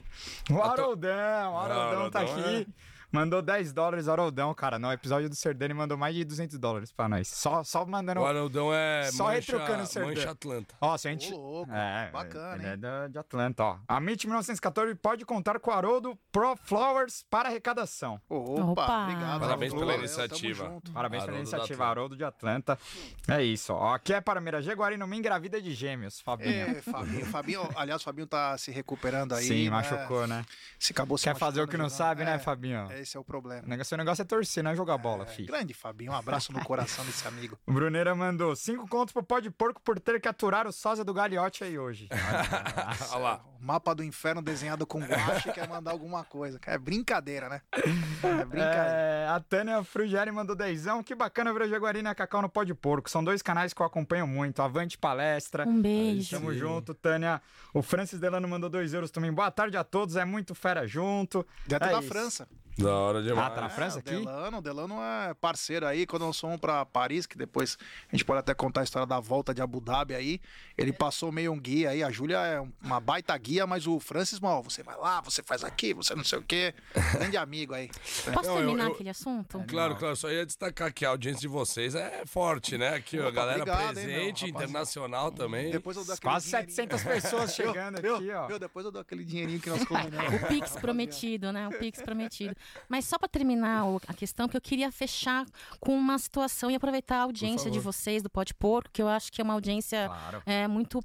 [0.50, 2.66] O Haroldão, o Haroldão tá aqui.
[3.10, 4.78] Mandou 10 dólares, Haroldão, cara.
[4.78, 7.28] No episódio do Serdani mandou mais de 200 dólares pra nós.
[7.28, 8.20] Só, só mandando.
[8.20, 10.08] O Araldão é Só mancha, retrucando o Serdã.
[10.08, 10.74] mancha Atlanta.
[10.80, 11.32] Ó, se a gente.
[11.32, 11.72] Ô, louco.
[11.72, 12.92] É, Bacana, ele hein?
[13.04, 13.78] é de Atlanta, ó.
[13.88, 18.20] A MIT 1914 pode contar com o Haroldo Pro Flowers para arrecadação.
[18.28, 19.02] Opa, Opa.
[19.04, 19.40] obrigado.
[19.40, 19.86] Parabéns Haroldo.
[19.90, 20.82] pela iniciativa.
[20.92, 21.86] Parabéns pela Haroldo da iniciativa.
[21.86, 22.78] Haroldo de Atlanta.
[23.26, 23.94] É isso, ó.
[23.94, 26.50] Aqui é para Mira Jaguarino, me engravida de gêmeos, Fabinho.
[26.50, 29.44] É, Fabinho, Fabinho, aliás, o Fabinho tá se recuperando aí.
[29.46, 29.70] Sim, né?
[29.70, 30.44] machucou, né?
[30.78, 31.96] Se acabou se Quer fazer o que não jogando.
[31.98, 32.86] sabe, né, É, Fabinho?
[33.00, 33.62] Esse é o problema.
[33.64, 35.48] O negócio, o negócio é torcer, não é jogar bola, É, filho.
[35.48, 37.58] grande Fabinho, um abraço no coração desse amigo.
[37.66, 41.04] O Bruneira mandou cinco contos pro pó de porco por ter que aturar o sósia
[41.04, 42.08] do Gagliotti aí hoje.
[43.12, 43.44] Olha lá.
[43.60, 46.60] O mapa do inferno desenhado com guache quer mandar alguma coisa.
[46.66, 47.60] É brincadeira, né?
[47.72, 48.88] É brincadeira.
[48.88, 51.02] É, a Tânia Frugieri mandou dezão.
[51.02, 53.10] Que bacana ver o Jaguarina e a Cacau no Pó de Porco.
[53.10, 54.62] São dois canais que eu acompanho muito.
[54.62, 55.66] Avante Palestra.
[55.66, 56.30] Um beijo.
[56.38, 57.42] Tamo junto, Tânia.
[57.74, 59.32] O Francis Delano mandou dois euros também.
[59.32, 60.14] Boa tarde a todos.
[60.14, 61.44] É muito fera junto.
[61.66, 62.08] Direto é da isso.
[62.08, 62.48] França.
[62.78, 63.46] Da hora demais.
[63.46, 64.14] Ah, tá na França É, aqui?
[64.14, 66.06] O Delano, Delano é parceiro aí.
[66.06, 67.76] Quando nós fomos pra Paris, que depois
[68.10, 70.40] a gente pode até contar a história da volta de Abu Dhabi aí.
[70.76, 72.04] Ele passou meio um guia aí.
[72.04, 75.64] A Júlia é uma baita guia, mas o Francis, mal, você vai lá, você faz
[75.64, 76.72] aqui, você não sei o quê.
[77.18, 77.88] Grande amigo aí.
[78.32, 79.64] Posso Não, eu- terminar eu- aquele assunto?
[79.66, 80.14] Claro, claro.
[80.14, 82.94] Só ia destacar que a audiência de vocês é forte, né?
[82.94, 84.64] Aqui, a galera obrigado, hein, meu, presente, rapaz.
[84.70, 85.72] internacional também.
[85.72, 86.74] Depois eu dou aquele Quase dinheirinho.
[86.76, 88.16] 700 pessoas chegando Viu?
[88.16, 88.58] aqui, ó.
[88.58, 90.28] Depois eu dou aquele dinheirinho que nós combinamos.
[90.38, 91.66] O Pix prometido, né?
[91.66, 92.54] O Pix prometido.
[92.88, 95.44] Mas só para terminar a questão, que eu queria fechar
[95.80, 99.30] com uma situação e aproveitar a audiência de vocês do Pode Porco, que eu acho
[99.32, 100.42] que é uma audiência Claro.
[100.46, 101.00] é, muito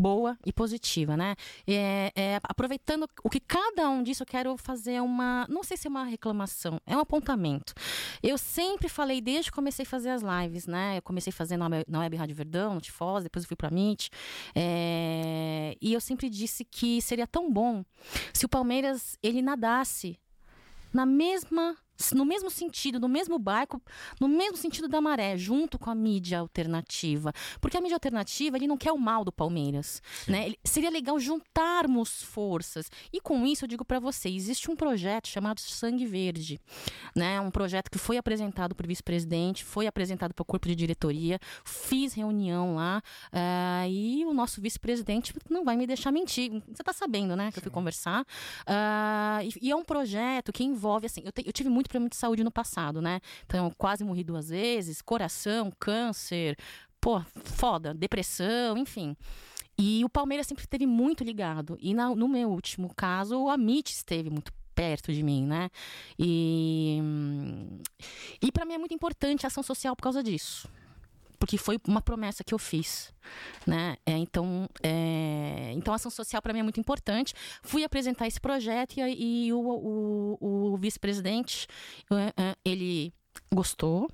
[0.00, 1.34] boa e positiva, né?
[1.66, 5.88] É, é, aproveitando o que cada um disse, eu quero fazer uma, não sei se
[5.88, 7.74] é uma reclamação, é um apontamento.
[8.22, 10.98] Eu sempre falei, desde que comecei a fazer as lives, né?
[10.98, 13.70] Eu comecei fazendo na Web- na Web Rádio Verdão, no Tifós, depois eu fui pra
[13.72, 14.08] Meet,
[14.54, 17.84] é, e eu sempre disse que seria tão bom
[18.32, 20.16] se o Palmeiras ele nadasse
[20.92, 21.76] na mesma
[22.14, 23.80] no mesmo sentido, no mesmo barco,
[24.20, 27.32] no mesmo sentido da maré, junto com a mídia alternativa.
[27.60, 30.52] Porque a mídia alternativa, ele não quer o mal do Palmeiras, né?
[30.64, 32.90] Seria legal juntarmos forças.
[33.12, 36.60] E com isso eu digo para você, existe um projeto chamado Sangue Verde,
[37.14, 37.40] né?
[37.40, 41.38] Um projeto que foi apresentado para o vice-presidente, foi apresentado para o corpo de diretoria,
[41.64, 46.62] fiz reunião lá, ah, e o nosso vice-presidente não vai me deixar mentir.
[46.68, 48.24] Você tá sabendo, né, que eu fui conversar.
[48.66, 52.08] Ah, e, e é um projeto que envolve, assim, eu, te- eu tive muito problema
[52.10, 53.20] de saúde no passado, né?
[53.46, 56.56] Então, quase morri duas vezes, coração, câncer,
[57.00, 59.16] pô, foda, depressão, enfim.
[59.78, 61.78] E o Palmeiras sempre esteve muito ligado.
[61.80, 65.70] E na- no meu último caso, o Amit esteve muito perto de mim, né?
[66.18, 67.00] E,
[68.42, 70.68] e para mim é muito importante a ação social por causa disso.
[71.38, 73.12] Porque foi uma promessa que eu fiz,
[73.66, 73.96] né?
[74.04, 77.32] É, então, é, então a ação social para mim é muito importante.
[77.62, 81.66] Fui apresentar esse projeto e, e o, o- o vice-presidente,
[82.10, 83.12] é, é, ele
[83.54, 84.10] gostou,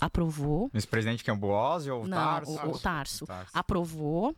[0.00, 0.68] aprovou.
[0.72, 2.50] Vice-presidente que é o Boazzi ou o Não, Tarso?
[2.52, 3.26] o, o Tarso.
[3.26, 3.50] Tarso.
[3.54, 4.36] Aprovou.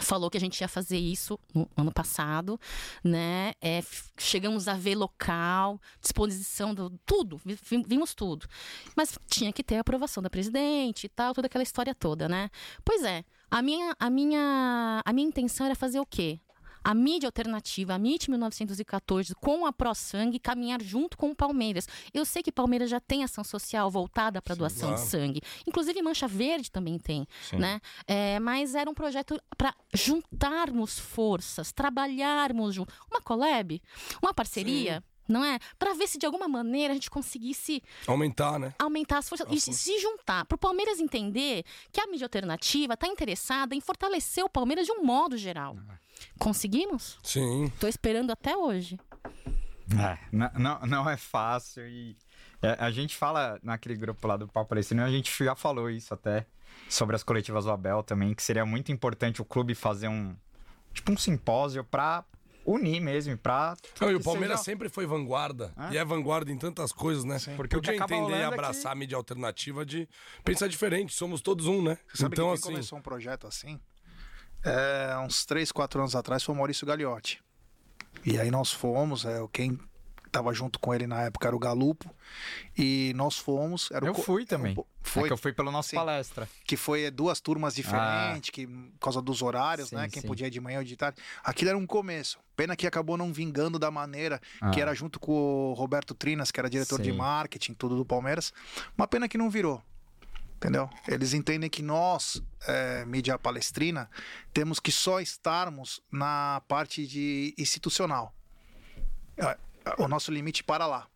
[0.00, 2.58] Falou que a gente ia fazer isso no ano passado,
[3.04, 3.52] né?
[3.60, 3.82] É,
[4.18, 8.46] chegamos a ver local, disposição do tudo, vi- vi- vimos tudo.
[8.96, 12.48] Mas tinha que ter a aprovação da presidente e tal, toda aquela história toda, né?
[12.82, 16.40] Pois é, a minha, a minha, a minha intenção era fazer o quê?
[16.84, 21.86] A mídia alternativa, a MIT 1914, com a Pro Sangue, caminhar junto com o Palmeiras.
[22.12, 25.02] Eu sei que Palmeiras já tem ação social voltada para doação claro.
[25.02, 25.42] de sangue.
[25.66, 27.56] Inclusive Mancha Verde também tem, Sim.
[27.56, 27.80] né?
[28.06, 32.92] É, mas era um projeto para juntarmos forças, trabalharmos junto.
[33.10, 33.80] Uma collab,
[34.22, 35.58] uma parceria, não é?
[35.78, 38.74] Para ver se de alguma maneira a gente conseguisse Aumentar, né?
[38.78, 40.44] aumentar as forças e se juntar.
[40.44, 44.92] Para o Palmeiras entender que a mídia alternativa está interessada em fortalecer o Palmeiras de
[44.92, 45.76] um modo geral.
[46.38, 47.18] Conseguimos?
[47.22, 47.72] Sim.
[47.80, 48.98] Tô esperando até hoje.
[49.98, 50.18] É,
[50.58, 52.16] não, não, é fácil e
[52.62, 56.14] é, a gente fala naquele grupo lá do Papo Palestino, a gente já falou isso
[56.14, 56.46] até
[56.88, 60.34] sobre as coletivas do Abel também, que seria muito importante o clube fazer um
[60.94, 62.24] tipo um simpósio pra
[62.64, 65.72] unir mesmo, pra Não, e o que Palmeiras seja- sempre foi vanguarda.
[65.90, 65.94] É?
[65.94, 67.36] E é vanguarda em tantas coisas, né?
[67.56, 70.08] Porque o que Podia entender e é abraçar a mídia alternativa de
[70.44, 71.12] pensar diferente.
[71.14, 71.98] Somos todos um, né?
[72.14, 72.62] Sabe então, que assim.
[72.62, 73.80] quem começou um projeto assim?
[74.64, 77.42] É, uns 3, 4 anos atrás foi o Maurício Gagliotti.
[78.24, 79.78] E aí nós fomos, é, quem
[80.32, 82.12] tava junto com ele na época, era o Galupo.
[82.76, 83.90] E nós fomos.
[83.90, 84.72] Eu fui também.
[84.76, 85.96] o- Foi Foi, que eu fui pelo nosso Sim.
[85.96, 86.48] palestra.
[86.64, 90.08] que foi duas turmas diferentes, que por causa dos horários, Sim, né?
[90.08, 90.28] Quem sim.
[90.28, 91.20] podia ir de manhã ou de tarde.
[91.44, 92.38] Aquilo era um começo.
[92.56, 94.40] Pena que acabou não vingando da maneira
[94.72, 94.82] que Ah.
[94.82, 98.52] era junto com o Roberto Trinas, que era diretor de marketing, tudo do Palmeiras.
[98.96, 99.82] Uma pena que não virou.
[100.56, 100.88] Entendeu?
[101.08, 104.08] Eles entendem que nós, é, mídia palestrina,
[104.54, 108.32] temos que só estarmos na parte de institucional.
[109.98, 111.06] O nosso limite para lá.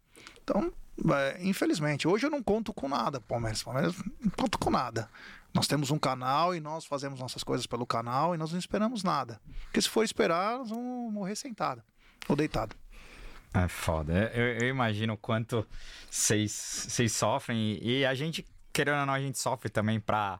[0.42, 0.72] Então,
[1.12, 3.62] é, infelizmente, hoje eu não conto com nada, Palmeiras.
[3.62, 5.08] Palmeiras não conto com nada.
[5.52, 9.02] Nós temos um canal e nós fazemos nossas coisas pelo canal e nós não esperamos
[9.02, 9.40] nada.
[9.64, 11.82] Porque se for esperar, nós vamos morrer sentado
[12.28, 12.76] ou deitado.
[13.54, 14.30] É foda.
[14.34, 15.66] Eu, eu imagino o quanto
[16.10, 17.78] vocês sofrem.
[17.82, 20.38] E, a gente, querendo ou não, a gente sofre também pra.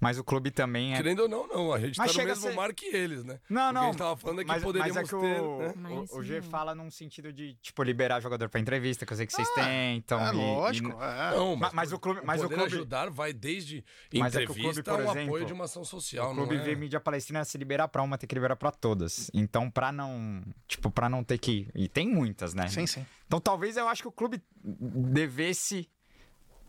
[0.00, 0.96] Mas o clube também é.
[0.96, 1.72] Querendo ou não, não.
[1.72, 3.40] A gente Mas tá no mesmo ser- mar que eles, né?
[3.50, 3.82] Não, O que não.
[3.82, 5.74] a gente tava falando é que mas, poderíamos mas é que ter, o, né?
[5.76, 6.42] Mas, o, o G não.
[6.50, 10.20] fala num sentido de, tipo, liberar jogador pra entrevista, que eu sei que vocês tentam.
[10.20, 10.88] é e- lógico.
[10.90, 11.36] e- é.
[11.36, 13.84] Não, Ma- mas o clube- mas o clube- ajudar vai desde
[14.14, 16.54] Mas é que o entrevista clube, por exemplo, apoio de uma ação social, o clube
[16.54, 16.64] não é?
[16.64, 19.30] vê mídia palestina se liberar pra uma, tem que liberar pra todas.
[19.34, 20.42] Então, pra não.
[20.68, 21.68] Tipo, pra não ter que.
[21.74, 22.68] E tem muitas, né?
[22.68, 23.04] Sim, sim.
[23.26, 25.88] Então talvez eu acho que o clube devesse,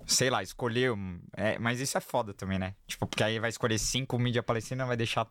[0.10, 0.92] sei lá, escolher.
[1.38, 2.76] é, mas isso é foda também, né?
[2.88, 5.28] Tipo, porque aí vai escolher cinco mídia palestina, vai deixar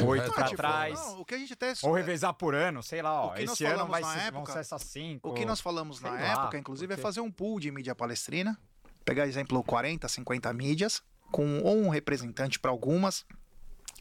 [0.00, 0.94] oito pra é tipo, trás.
[0.94, 3.30] não, o que a gente até Ou revezar por ano, sei lá, ó.
[3.30, 5.28] O que nós Esse ano falamos vai na ser, vão época- ser essas cinco.
[5.30, 7.94] O que nós falamos na lá, época, inclusive, é porque- fazer um pool de mídia
[7.94, 8.58] palestrina.
[9.04, 13.26] Pegar, exemplo, 40, 50 mídias, com ou um representante para algumas.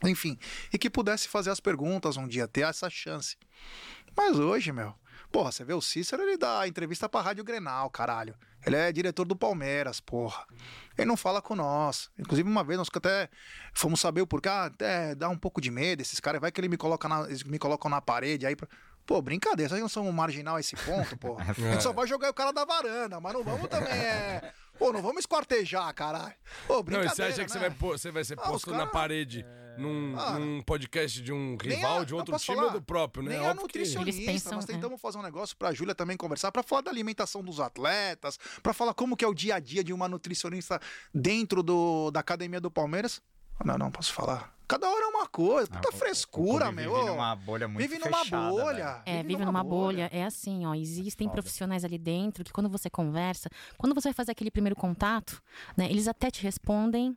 [0.05, 0.37] Enfim,
[0.71, 3.37] e que pudesse fazer as perguntas um dia, ter essa chance.
[4.15, 4.93] Mas hoje, meu,
[5.33, 8.35] porra, você vê o Cícero, ele dá entrevista pra Rádio Grenal, caralho.
[8.65, 10.45] Ele é diretor do Palmeiras, porra.
[10.97, 12.09] Ele não fala com nós.
[12.17, 13.27] Inclusive, uma vez nós até
[13.73, 14.47] fomos saber o porquê.
[14.47, 16.39] Ah, até dá um pouco de medo esses caras.
[16.39, 18.55] Vai que ele me coloca na, eles me colocam na parede aí.
[18.55, 18.67] Pra...
[19.05, 19.67] Pô, brincadeira.
[19.69, 21.35] Vocês não são marginal a esse ponto, pô.
[21.41, 24.53] A gente só vai jogar o cara da varanda, mas não vamos também, é...
[24.79, 26.33] Pô, não vamos esquartejar, caralho.
[26.67, 27.69] Pô, Não, e brincadeira, você acha que você né?
[27.69, 29.45] vai, você vai ser Ah, os posto na cara- parede
[29.77, 32.67] num, Ah, num podcast de um rival, a- de outro time falar?
[32.67, 33.31] ou do próprio, né?
[33.31, 34.31] Nem a Óbvio que- nutricionista.
[34.31, 34.73] Pensam, Nós é.
[34.73, 38.73] tentamos fazer um negócio pra Júlia também conversar, pra falar da alimentação dos atletas, pra
[38.73, 40.79] falar como que é o dia a dia de uma nutricionista
[41.13, 43.21] dentro do, da academia do Palmeiras.
[43.63, 44.51] Não, não posso falar.
[44.67, 46.95] Cada hora é uma coisa, Ah, puta o frescura, meu.
[46.95, 48.73] Vive numa bolha muito Vive numa fechada, bolha.
[48.85, 49.01] velho.
[49.05, 50.09] É, vive numa bolha.
[50.11, 50.73] É assim, ó.
[50.73, 51.41] Existem Foda.
[51.41, 55.41] profissionais ali dentro que quando você conversa, quando você vai fazer aquele primeiro contato,
[55.77, 57.15] né, eles até te respondem,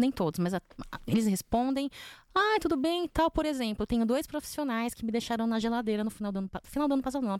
[0.00, 0.62] nem todos, mas a-
[1.06, 1.90] eles respondem,
[2.34, 3.30] ah, tudo bem e tal.
[3.30, 6.50] Por exemplo, eu tenho dois profissionais que me deixaram na geladeira no final do ano,
[6.64, 7.38] final do ano passado, não,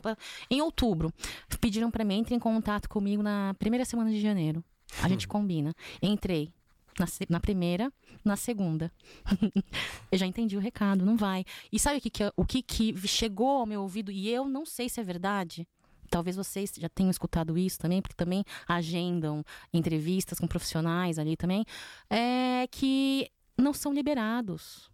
[0.49, 1.11] em outubro.
[1.59, 4.63] Pediram pra mim, entre em contato comigo na primeira semana de janeiro.
[5.03, 5.73] A gente combina.
[6.01, 6.51] Entrei.
[6.99, 7.93] Na, na primeira,
[8.25, 8.91] na segunda.
[10.11, 11.45] eu já entendi o recado, não vai.
[11.71, 14.45] E sabe o que, que, é- o que, que chegou ao meu ouvido e eu
[14.49, 15.65] não sei se é verdade?
[16.09, 19.43] Talvez vocês já tenham escutado isso também, porque também agendam
[19.73, 21.65] entrevistas com profissionais ali também.
[22.09, 24.89] É que não são liberados.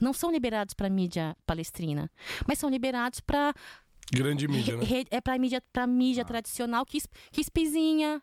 [0.00, 2.08] Não são liberados para mídia palestrina,
[2.46, 3.52] mas são liberados para
[4.12, 4.84] Grande mídia, né?
[5.10, 6.98] é para mídia, pra mídia tradicional que,
[7.30, 8.22] que espizinha,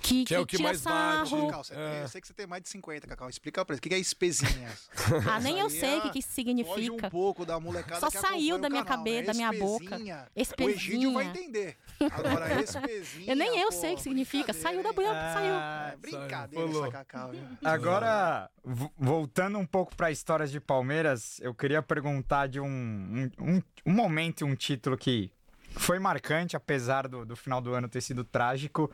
[0.00, 1.28] que, Que é o que tira mais bate.
[1.30, 1.46] sarro.
[1.46, 2.02] Cacau, você tem- É.
[2.02, 3.28] eu sei que você tem mais de 50, Cacau.
[3.28, 3.78] Explica pra eles.
[3.78, 4.68] O que que é espezinha?
[5.30, 7.06] Ah, nem eu sei o é- que, que significa.
[7.06, 9.26] um pouco da molecada Só que saiu da minha canal, cabeça, né?
[9.26, 10.26] da minha boca.
[10.34, 10.66] Espezinha.
[10.66, 11.76] O Egídio vai entender.
[12.10, 13.32] Agora, espezinha...
[13.32, 14.52] Eu nem eu pô, sei o que significa.
[14.52, 15.98] Saiu da boia, Ah, saiu.
[15.98, 16.82] brincadeira Falou.
[16.84, 17.30] essa Cacau.
[17.64, 23.30] Agora, vo- voltando um pouco para histórias de Palmeiras, eu queria perguntar de um, um,
[23.40, 25.30] um, um momento e um título que
[25.76, 28.90] foi marcante, apesar do, do final do ano ter sido trágico,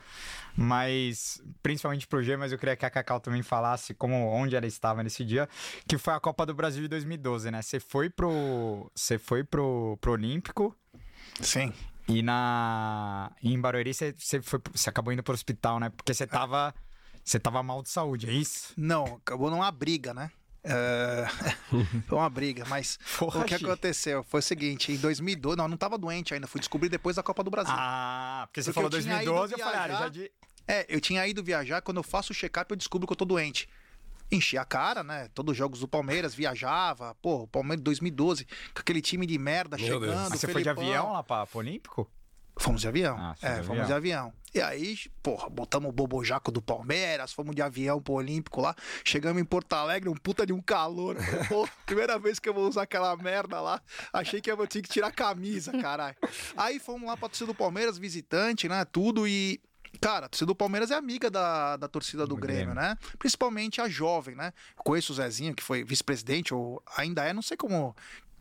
[0.57, 4.67] mas principalmente pro G, mas eu queria que a Cacau também falasse como onde ela
[4.67, 5.49] estava nesse dia,
[5.89, 7.63] que foi a Copa do Brasil de 2012, né?
[7.63, 10.77] Você foi pro você foi pro, pro Olímpico
[11.41, 11.73] Sim.
[12.09, 15.91] e na em Barueri você, você foi você acabou indo pro hospital, né?
[15.91, 16.75] Porque você tava
[17.25, 18.73] você tava mal de saúde, é isso?
[18.77, 20.31] Não, acabou numa briga, né?
[20.69, 21.27] É,
[22.09, 25.97] Foi uma briga, mas o que aconteceu foi o seguinte: em 2012, não, não tava
[25.97, 27.73] doente ainda, fui descobrir depois da Copa do Brasil.
[27.77, 30.03] Ah, porque você Porque falou eu tinha ido 2012, eu falei, ah, viajar.
[30.03, 30.33] já de...
[30.67, 33.25] É, eu tinha ido viajar, quando eu faço o check-up, eu descubro que eu tô
[33.25, 33.69] doente.
[34.33, 35.29] Enchi a cara, né?
[35.33, 37.15] Todos os jogos do Palmeiras, viajava.
[37.23, 38.45] Pô, o Palmeiras 2012,
[38.75, 40.01] com aquele time de merda Meu Deus.
[40.03, 40.27] chegando.
[40.27, 40.85] Ah, você foi de Felipão.
[40.85, 42.11] avião lá pra, pro Olímpico?
[42.59, 43.17] Fomos de avião.
[43.19, 44.33] Ah, é, fomos de avião.
[44.55, 48.75] E aí, porra, botamos o bobojaco do Palmeiras, fomos de avião pro Olímpico lá.
[49.05, 51.17] Chegamos em Porto Alegre, um puta de um calor.
[51.85, 53.83] Primeira vez que eu vou usar aquela merda lá.
[54.11, 56.17] Achei que eu ter que tirar a camisa, caralho.
[56.57, 58.85] Aí fomos lá pra torcida do Palmeiras, visitante, né?
[58.87, 59.61] Tudo e.
[60.01, 62.75] Cara, a torcida do Palmeiras é amiga da, da torcida do, Do Grêmio, Grêmio.
[62.75, 62.99] né?
[63.19, 64.53] Principalmente a jovem, né?
[64.77, 67.97] Conheço o Zezinho, que foi vice-presidente, ou ainda é, não sei como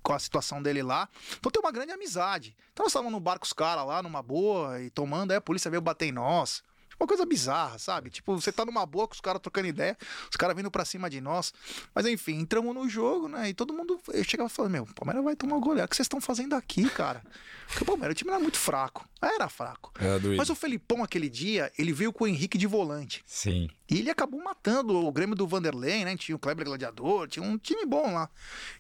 [0.06, 1.10] com a situação dele lá.
[1.38, 2.56] Então tem uma grande amizade.
[2.72, 5.41] Então nós estávamos no bar com os caras lá, numa boa, e tomando, aí a
[5.41, 6.64] polícia veio bater em nós.
[7.00, 8.10] Uma coisa bizarra, sabe?
[8.10, 9.98] Tipo, você tá numa boa com os caras trocando ideia,
[10.30, 11.54] os caras vindo pra cima de nós.
[11.93, 13.50] Mas enfim, entramos no jogo, né?
[13.50, 15.86] E todo mundo eu chegava falando: Meu, o Palmeiras vai tomar o goleiro.
[15.86, 17.22] O que vocês estão fazendo aqui, cara?
[17.68, 19.08] Porque o Palmeiras, o time era muito fraco.
[19.22, 19.91] Era fraco.
[20.22, 20.38] Doído.
[20.38, 23.24] Mas o Felipão, aquele dia, ele veio com o Henrique de volante.
[23.26, 23.70] Sim.
[23.89, 26.16] E ele acabou matando o Grêmio do Vanderlei, né?
[26.16, 28.30] Tinha o Kleber Gladiador, tinha um time bom lá.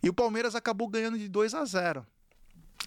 [0.01, 2.05] E o Palmeiras acabou ganhando de 2 a 0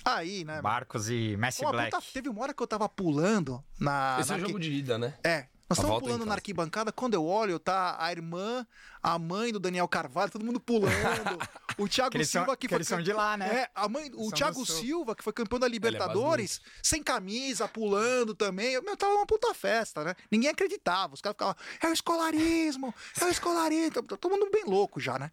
[0.04, 0.60] Aí, né?
[0.62, 1.90] Barcos e Messi uma Black.
[1.90, 4.16] puta- teve uma hora que eu tava pulando na.
[4.20, 5.14] Esse na é o jogo de ida, né?
[5.24, 5.46] É.
[5.68, 8.66] Nós estamos pulando na arquibancada, quando eu olho, tá a irmã,
[9.02, 10.88] a mãe do Daniel Carvalho, todo mundo pulando.
[11.76, 12.78] o Thiago Que Silva que que foi.
[12.78, 13.64] eles são de lá, né?
[13.64, 14.64] É, a mãe, o Thiago.
[14.64, 18.80] Silva, que foi campeão da é Libertadores, sem camisa, pulando também.
[18.80, 20.14] Meu, tava uma puta festa, né?
[20.30, 21.12] Ninguém acreditava.
[21.12, 24.02] Os caras ficavam, é o escolarismo, é o escolarismo.
[24.04, 25.30] Todo mundo bem louco já, né?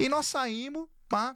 [0.00, 1.34] E nós saímos, pá,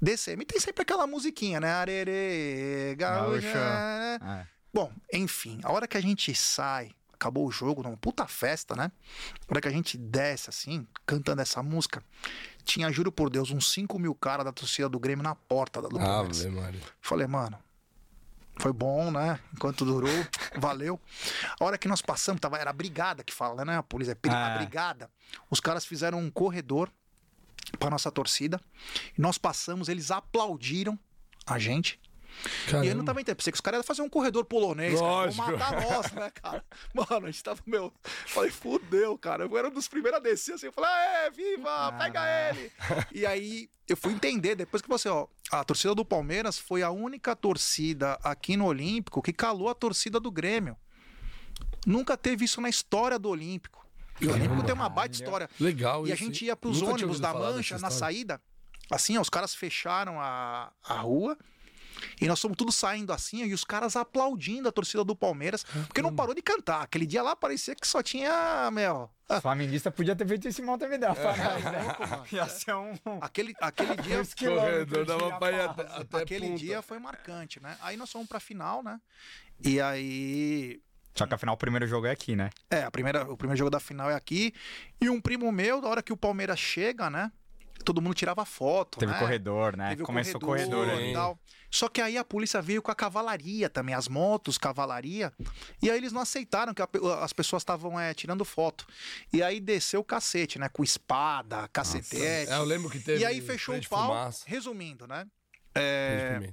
[0.00, 0.42] descemos.
[0.42, 1.70] E tem sempre aquela musiquinha, né?
[1.72, 3.40] Arerê, gaúcha.
[3.52, 3.54] Gaúcha.
[3.54, 4.18] né?
[4.42, 4.46] É.
[4.72, 8.92] Bom, enfim, a hora que a gente sai, acabou o jogo, numa puta festa, né?
[9.48, 12.02] A hora que a gente desce assim, cantando essa música,
[12.64, 15.88] tinha, juro por Deus, uns 5 mil caras da torcida do Grêmio na porta da-
[15.88, 16.12] do Maria.
[17.00, 17.58] Falei, mano,
[18.60, 19.40] foi bom, né?
[19.54, 20.10] Enquanto durou,
[20.60, 21.00] valeu.
[21.58, 23.78] A hora que nós passamos, tava, era a brigada que fala, né?
[23.78, 24.58] A polícia, é É.
[24.58, 25.10] brigada.
[25.50, 26.90] Os caras fizeram um corredor
[27.78, 28.60] pra nossa torcida.
[29.16, 30.98] Nós passamos, eles aplaudiram
[31.46, 32.00] a gente.
[32.82, 33.38] E eu não tava entendendo.
[33.38, 35.06] Pensei que os caras iam fazer um corredor polonês, cara.
[35.06, 35.42] Lógico.
[35.44, 36.64] Vão matar nós, né, cara?
[36.94, 37.92] Mano, a gente tava, meu.
[38.26, 39.44] Falei, fudeu, cara.
[39.44, 40.66] Eu era um dos primeiros a descer assim.
[40.66, 42.70] Eu falei, é, viva, pega ele.
[43.12, 46.90] E aí eu fui entender, depois que você, ó, a torcida do Palmeiras foi a
[46.90, 50.76] única torcida aqui no Olímpico que calou a torcida do Grêmio.
[51.86, 53.87] Nunca teve isso na história do Olímpico.
[54.20, 55.48] E o Olímpico tem uma baita história.
[55.60, 58.40] Legal E a gente ia pros Nunca ônibus da Mancha na saída.
[58.90, 61.36] Assim, ó, os caras fecharam a, a rua.
[62.20, 65.64] E nós fomos tudo saindo assim, ó, e os caras aplaudindo a torcida do Palmeiras,
[65.86, 66.82] porque não parou de cantar.
[66.82, 69.10] Aquele dia lá parecia que só tinha, meu.
[69.28, 70.62] O flamenguista podia ter feito esse
[71.42, 71.96] louco, né?
[72.08, 72.24] mano.
[72.32, 72.94] Ia ser um...
[73.20, 74.22] Aquele, aquele dia.
[74.48, 76.58] Corredor dava de pra ir até, até aquele punta.
[76.58, 77.76] dia foi marcante, né?
[77.82, 78.98] Aí nós fomos pra final, né?
[79.62, 80.80] E aí.
[81.18, 82.50] Só que afinal o primeiro jogo é aqui, né?
[82.70, 84.54] É, a primeira, o primeiro jogo da final é aqui.
[85.00, 87.32] E um primo meu, na hora que o Palmeiras chega, né?
[87.84, 88.98] Todo mundo tirava foto.
[88.98, 89.18] Teve né?
[89.18, 89.90] corredor, né?
[89.90, 91.10] Teve o Começou o corredor, corredor, ali.
[91.10, 91.38] e tal.
[91.70, 95.32] Só que aí a polícia veio com a cavalaria também, as motos, cavalaria.
[95.82, 96.88] E aí eles não aceitaram que a
[97.22, 98.86] as pessoas estavam é, tirando foto.
[99.32, 100.68] E aí desceu o cacete, né?
[100.68, 102.50] Com espada, cacetete.
[102.50, 104.06] É, eu lembro que teve e aí fechou o pau.
[104.06, 105.26] fumaça, Resumindo, né?
[105.74, 106.52] É,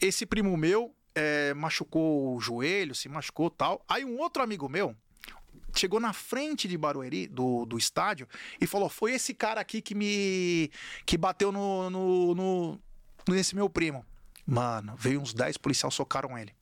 [0.00, 3.84] esse primo meu é, machucou o joelho, se machucou tal.
[3.88, 4.96] Aí um outro amigo meu
[5.74, 8.28] chegou na frente de Barueri, do, do estádio,
[8.60, 10.70] e falou: Foi esse cara aqui que me.
[11.06, 12.80] que bateu no, no, no-
[13.28, 14.04] nesse meu primo.
[14.46, 16.54] Mano, veio uns 10 policiais, socaram ele.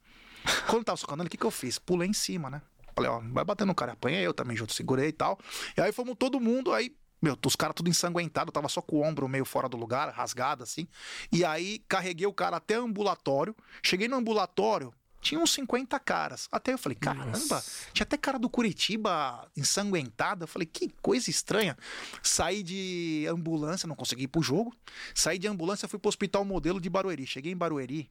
[0.68, 1.78] Quando tava socando ele, o que, que eu fiz?
[1.78, 2.62] Pulei em cima, né?
[2.94, 5.38] Falei, ó, vai bater no cara, apanha eu também junto, segurei e tal.
[5.76, 9.02] E aí fomos todo mundo, aí, meu, os caras tudo ensanguentado, tava só com o
[9.02, 10.88] ombro meio fora do lugar, rasgado assim.
[11.30, 13.54] E aí carreguei o cara até ambulatório.
[13.82, 16.48] Cheguei no ambulatório, tinha uns 50 caras.
[16.50, 17.62] Até eu falei, caramba,
[17.92, 20.44] tinha até cara do Curitiba ensanguentada.
[20.44, 21.76] Eu falei, que coisa estranha.
[22.22, 24.74] Saí de ambulância, não consegui ir pro jogo.
[25.14, 27.26] Saí de ambulância, fui pro hospital modelo de Barueri.
[27.26, 28.10] Cheguei em Barueri.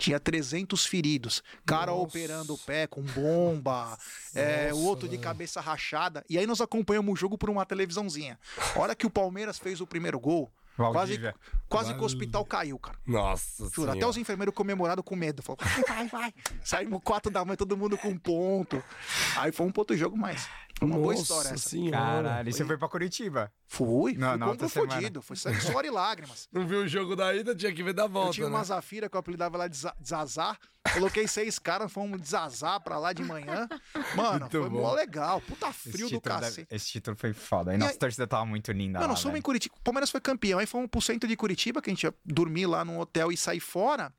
[0.00, 1.42] Tinha 300 feridos.
[1.66, 2.02] Cara Nossa.
[2.04, 3.98] operando o pé com bomba,
[4.34, 6.24] é, o outro de cabeça rachada.
[6.28, 8.38] E aí nós acompanhamos o jogo por uma televisãozinha.
[8.74, 11.34] A hora que o Palmeiras fez o primeiro gol, quase, Valdívia.
[11.68, 12.96] quase que o hospital caiu, cara.
[13.06, 13.92] Nossa Juro, senhora.
[13.92, 15.42] até os enfermeiros comemoraram com medo.
[15.42, 16.34] Falaram, vai, vai, vai.
[16.64, 18.82] Saímos quatro da manhã, todo mundo com ponto.
[19.36, 20.48] Aí foi um ponto de jogo mais.
[20.80, 21.68] Uma boa Nossa história essa.
[21.68, 21.98] senhora.
[21.98, 23.52] Caralho, e você foi pra Curitiba.
[23.66, 24.94] Fui, Não, fui fodido.
[25.00, 25.22] semana.
[25.22, 26.48] Foi sangue, suor e lágrimas.
[26.50, 28.54] Não viu o jogo da ida, tinha que ver da Eu volta, tinha né?
[28.56, 30.58] uma Zafira que eu apelidava lá de Za- de Zazar.
[30.94, 33.68] Coloquei seis caras, fomos desazar pra lá de manhã.
[34.16, 34.80] Mano, Muito foi bom.
[34.80, 35.40] mó legal.
[35.42, 36.66] Puta frio do cacete.
[36.70, 37.72] esse título foi foda.
[37.72, 39.42] E E nossa aí- torcida tava muito linda Mano, fomos em velho.
[39.42, 39.74] Curitiba.
[39.78, 40.58] O Palmeiras foi campeão.
[40.58, 43.36] Aí fomos pro centro de Curitiba, que a gente ia dormir lá num hotel e
[43.36, 44.10] sair fora.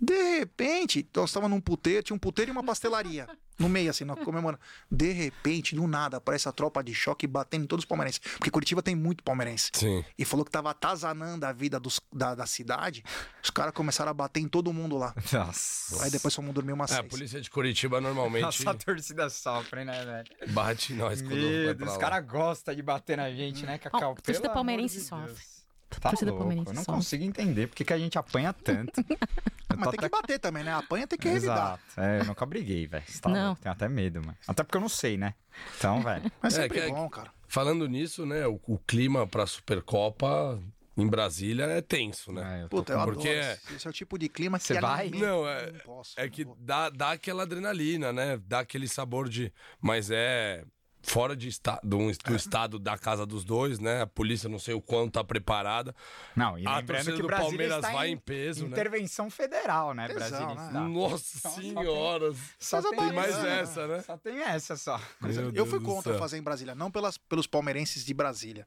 [0.00, 3.26] De repente, nós estávamos num puteiro, tinha um puteiro e uma pastelaria.
[3.58, 4.60] No meio, assim, nós comemorando.
[4.90, 8.20] De repente, do nada, aparece a tropa de choque batendo em todos os palmeirenses.
[8.36, 9.70] Porque Curitiba tem muito palmeirense.
[9.72, 10.04] Sim.
[10.18, 13.02] E falou que tava atazanando a vida dos- da, da cidade.
[13.42, 15.14] Os caras começaram a bater em todo mundo lá.
[15.32, 16.04] Nossa.
[16.04, 17.08] Aí depois fomos dormir umas É, a seis.
[17.10, 20.52] polícia de Curitiba normalmente Nossa, a torcida sofre, né, velho?
[20.52, 21.96] bate em nós quando vai Meu pra Deus, lá.
[21.96, 24.12] os caras gostam de bater na gente, né, Cacau?
[24.12, 25.55] a torcida palmeirense de sofre.
[26.00, 26.94] Tá torcida louco, palmeirense eu não sofre.
[27.00, 29.02] consigo entender porque que a gente apanha tanto.
[29.76, 30.72] Mas tem que até- bater também, né?
[30.72, 31.78] Apanha tem que revidar.
[31.88, 32.00] Exato.
[32.00, 33.04] É, eu nunca briguei, velho.
[33.20, 33.46] Tá Não.
[33.48, 34.36] louco, Tenho até medo, mano.
[34.46, 35.34] Até porque eu não sei, né?
[35.76, 36.30] Então, velho.
[36.42, 37.30] Mas É, sempre que é- bom, cara.
[37.48, 40.60] Falando nisso, né, o, o clima pra Supercopa
[40.96, 42.60] em Brasília é tenso, né?
[42.60, 43.16] É, eu tô Puta, eu com- adoro.
[43.16, 45.00] Porque- Esse esse é o tipo de clima que Você vai?
[45.08, 45.26] alimenta.
[45.26, 46.56] Não, é- Não posso, É não que vou.
[46.58, 48.40] dá, dá aquela adrenalina, né?
[48.46, 49.52] Dá aquele sabor de.
[49.80, 50.64] Mas é
[51.06, 54.02] fora de esta, do, do estado da casa dos dois, né?
[54.02, 55.94] A polícia não sei o quanto tá preparada.
[56.34, 58.70] Não, e A lembrando torcida que do Brasília Palmeiras está vai em peso, né?
[58.70, 60.08] Intervenção federal, né?
[60.08, 60.80] Brasília né?
[60.80, 62.32] Nossa Só- só tem- senhora!
[62.58, 64.02] Só Coisa tem Tem mais bacana, essa, né?
[64.02, 65.00] Só tem essa só.
[65.20, 68.66] Meu Eu Deus fui contra fazer em Brasília, não pelas, pelos palmeirenses de Brasília,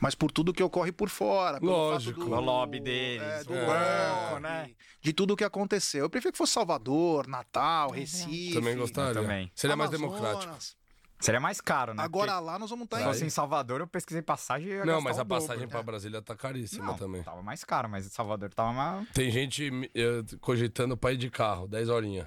[0.00, 1.60] mas por tudo que ocorre por fora.
[1.60, 2.20] Pelo Lógico.
[2.20, 3.66] fato do, O lobby deles, é, do o É.
[3.66, 4.70] banco, né?
[5.00, 6.04] De tudo que aconteceu.
[6.04, 8.54] Eu prefiro que fosse Salvador, Natal, Recife.
[8.54, 9.14] Também gostaria.
[9.20, 9.52] também.
[9.54, 10.54] Seria mais democrático.
[11.24, 12.02] Seria mais caro, né?
[12.02, 13.12] Agora lá nós vamos estar Porque em.
[13.12, 15.68] se fosse em Salvador, eu pesquisei passagem e Não, mas a passagem né?
[15.70, 17.22] pra Brasília tá caríssima Não, também.
[17.22, 19.08] tava mais caro, mas em Salvador tava mais...
[19.10, 22.26] Tem gente eh, cogitando pra ir de carro, 10 horinhas.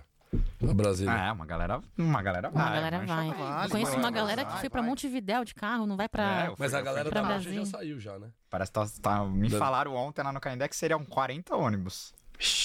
[0.60, 1.12] Pra Brasília.
[1.14, 2.62] É, uma galera, uma galera vai.
[2.64, 3.28] Uma galera mas vai.
[3.32, 4.90] vale, Conheço vai, uma vai, galera vai, que foi pra vai.
[4.90, 6.44] Montevidéu de carro, não vai pra.
[6.44, 7.66] É, eu Mas a eu galera da marcha já Brasília.
[7.66, 8.30] saiu já, né?
[8.50, 12.14] Parece que tá, tá- me falaram ontem lá no Canindé que seriam 40 ônibus.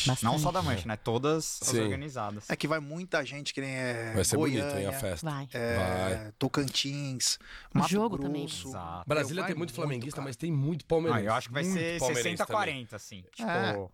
[0.07, 0.25] Bastante.
[0.25, 0.97] Não só da Mancha, né?
[0.97, 1.81] Todas as Sim.
[1.81, 2.49] organizadas.
[2.51, 4.13] É que vai muita gente que nem é.
[4.15, 5.31] Vai ser bonito, Goiânia, hein, a festa.
[5.31, 5.49] Vai.
[5.53, 5.77] é,
[6.25, 6.33] Vai.
[6.39, 7.39] Tocantins,
[7.73, 8.29] Mato jogo Grosso.
[8.29, 8.45] também.
[8.45, 9.09] Exato.
[9.09, 10.25] Brasília tem muito flamenguista, cara.
[10.29, 11.25] mas tem muito Ah, palmeirense.
[11.27, 12.57] eu acho que vai Muito ser palmeirense 60 também.
[12.59, 13.25] 40, assim.
[13.35, 13.89] Tipo, É.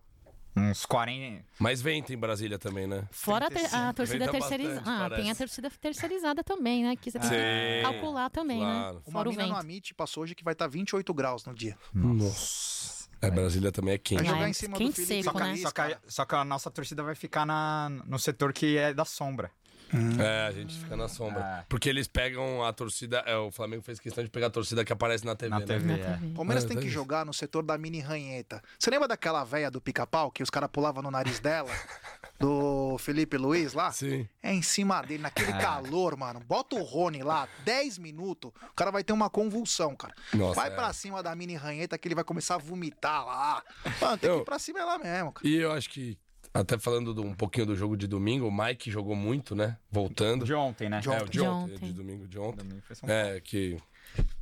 [0.57, 1.45] uns 40.
[1.57, 3.07] Mas vem, tem Brasília também, né?
[3.11, 4.75] Fora a, ter- a torcida Venta terceirizada.
[4.81, 5.37] bastante, Ah, tem a parece.
[5.37, 6.95] torcida terceirizada também, né?
[6.97, 8.95] Que você tem que calcular também, claro.
[8.95, 9.01] né?
[9.05, 9.59] Uma Fora o mina no vento.
[9.61, 11.77] Amit passou hoje que vai estar 28 graus no dia.
[11.93, 12.98] Nossa.
[13.21, 14.23] É, Brasília também é quente.
[14.23, 15.57] Vai jogar É, em cima quente do Felipe seco, Só que, né?
[15.57, 18.93] Só, que, a- só que a nossa torcida vai ficar na, no setor que é
[18.93, 19.51] da sombra.
[20.19, 21.41] É, a gente fica na sombra.
[21.41, 21.65] É.
[21.67, 23.23] Porque eles pegam a torcida.
[23.25, 25.65] É, o Flamengo fez questão de pegar a torcida que aparece na TV, Na né?
[25.65, 25.85] TV.
[25.87, 26.13] Na É.
[26.13, 26.33] TV.
[26.35, 26.93] Palmeiras É, tem é que isso.
[26.93, 28.61] jogar no setor da mini ranheta.
[28.77, 31.71] Você lembra daquela véia do pica-pau que os caras pulavam no nariz dela?
[32.39, 33.91] Do Felipe Luiz lá?
[33.91, 34.27] Sim.
[34.41, 36.39] É em cima dele, naquele calor, mano.
[36.39, 40.13] Bota o Rony lá, 10 minutos, o cara vai ter uma convulsão, cara.
[40.33, 40.71] Nossa, vai é.
[40.75, 43.63] pra cima da mini ranheta que ele vai começar a vomitar lá.
[44.01, 45.45] Mano, tem que Eu- ir pra cima lá mesmo, cara.
[45.47, 46.17] E eu acho que,
[46.53, 49.77] até falando do- um pouquinho do jogo de domingo, o Mike jogou muito, né?
[49.91, 50.45] Voltando.
[50.45, 51.01] De ontem, né?
[51.01, 51.25] De É, o ontem.
[51.25, 51.87] de De ontem, ontem.
[51.87, 52.65] de domingo de ontem.
[52.65, 52.83] Domingo.
[53.03, 53.77] É, que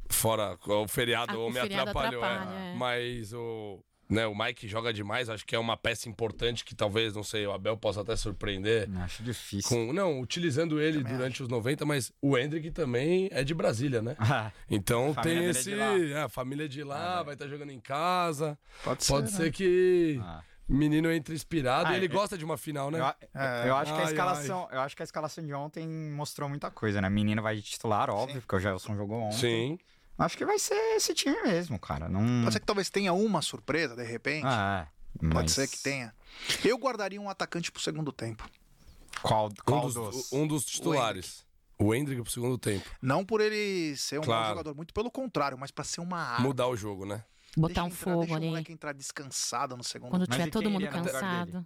[0.09, 2.23] fora o feriado Ah, o me feriado atrapalhou.
[2.23, 2.27] é.
[2.27, 2.73] atrapalha, é.
[2.75, 3.79] Mas o,
[4.09, 7.45] né, o Mike joga demais, acho que é uma peça importante que talvez, não sei,
[7.45, 8.89] o Abel possa até surpreender.
[8.99, 9.69] Acho difícil.
[9.69, 14.01] Com, não, utilizando ele Também durante os 90, mas o Hendrick também é de Brasília,
[14.01, 14.15] né?
[14.19, 15.73] Ah, Então tem é esse.
[15.73, 18.57] É, a família de lá, Ah, vai estar jogando em casa.
[18.83, 19.11] Pode ser.
[19.13, 19.37] Pode né?
[19.37, 20.41] ser que ah.
[20.69, 22.99] o menino entre inspirado Ah, e ele é- gosta de uma final, né?
[23.33, 26.47] Eu, eu acho que a Ai, escalação, eu acho que a escalação de ontem mostrou
[26.49, 27.09] muita coisa, né?
[27.09, 28.39] Menino vai de titular, óbvio, Sim.
[28.41, 29.37] porque o Gelson jogou ontem.
[29.37, 29.79] Sim.
[30.17, 32.09] Acho que vai ser esse time mesmo, cara.
[32.09, 32.41] Não.
[32.43, 34.45] Pode ser que talvez tenha uma surpresa, de repente.
[34.47, 35.19] Ah, é.
[35.19, 36.13] Pode Mas ser que tenha.
[36.63, 38.47] Eu guardaria um atacante pro segundo tempo.
[39.21, 40.31] Qual, Um qual dos, dos?
[40.33, 41.45] um dos titulares.
[41.79, 42.89] O Hendrick pro segundo tempo.
[43.01, 44.49] Não por ele ser um Claro.
[44.49, 46.47] jogador, muito pelo contrário, mas pra ser uma arma.
[46.47, 47.23] Mudar o jogo, né?
[47.55, 48.47] Botar Deixa um entrar- fogo deixa o ali.
[48.47, 51.65] moleque entrar descansado no segundo Quando Mas tiver todo mundo cansado.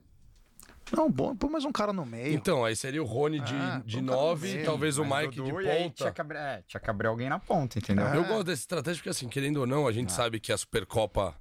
[0.91, 2.33] Não, bom, põe mais um cara no meio.
[2.33, 4.65] Então, aí seria o Rony de, Ah, de põe o cara no 9, meio.
[4.65, 5.95] talvez o Mike Dudu, de e aí ponta.
[5.95, 8.05] Tinha que, abrir, é, tinha que abrir alguém na ponta, entendeu?
[8.07, 8.15] Ah.
[8.15, 11.35] Eu gosto dessa estratégia porque, assim, querendo ou não, a gente sabe que a Supercopa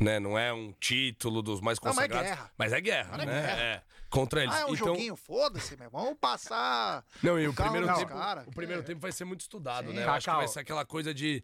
[0.00, 2.30] né, não é um título dos mais Não, mas é consagrados.
[2.30, 2.50] guerra.
[2.56, 3.42] Mas é guerra, Mas é né?
[3.42, 3.60] guerra.
[3.60, 3.82] É.
[4.08, 4.54] Contra eles.
[4.54, 5.90] ah, é um então, joguinho, foda-se, meu.
[5.90, 7.04] Vamos passar.
[7.22, 9.88] Não, e o o primeiro tempo, cara, o primeiro que- tempo vai ser muito estudado,
[9.88, 9.94] Sim.
[9.94, 10.04] né?
[10.04, 11.42] Eu acho que vai ser aquela coisa de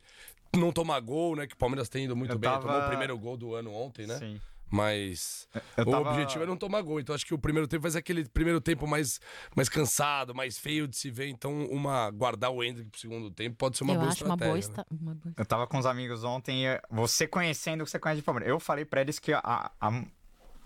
[0.56, 1.46] não tomar gol, né?
[1.48, 2.48] Que o Palmeiras tem ido muito Eu bem.
[2.48, 4.16] tava- Tomou o primeiro gol do ano ontem, né?
[4.18, 4.40] Sim.
[4.70, 7.00] Mas Eu o tava- objetivo é não tomar gol.
[7.00, 9.20] Então acho que o primeiro tempo vai ser aquele primeiro tempo mais,
[9.56, 11.28] mais cansado, mais feio de se ver.
[11.28, 14.34] Então, uma guardar o Hendrick pro segundo tempo pode ser uma eu boa acho uma
[14.34, 14.68] estratégia.
[14.68, 14.82] boa, né?
[14.84, 14.86] esta...
[15.04, 15.34] uma boa.
[15.36, 18.48] Eu tava com os amigos ontem, e você conhecendo o que você conhece de Palmeiras.
[18.50, 19.40] Eu falei pra eles que a,
[19.80, 20.04] a-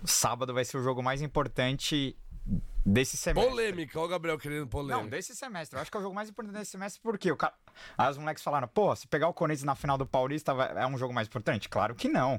[0.05, 2.14] sábado vai ser o jogo mais importante
[2.84, 3.50] desse semestre.
[3.50, 5.02] Polêmica, o Gabriel querendo polêmica.
[5.02, 5.78] Não, desse semestre.
[5.78, 7.55] Eu acho que é o jogo mais importante desse semestre, porque o cara...
[7.96, 10.98] Aí os moleques falaram, pô, se pegar o Corinthians na final do Paulista, é um
[10.98, 11.70] jogo mais importante?
[11.70, 12.38] Claro que não.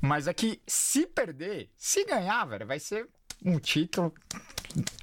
[0.00, 3.08] Mas é que se perder, se ganhar, velho, vai ser
[3.44, 4.12] um título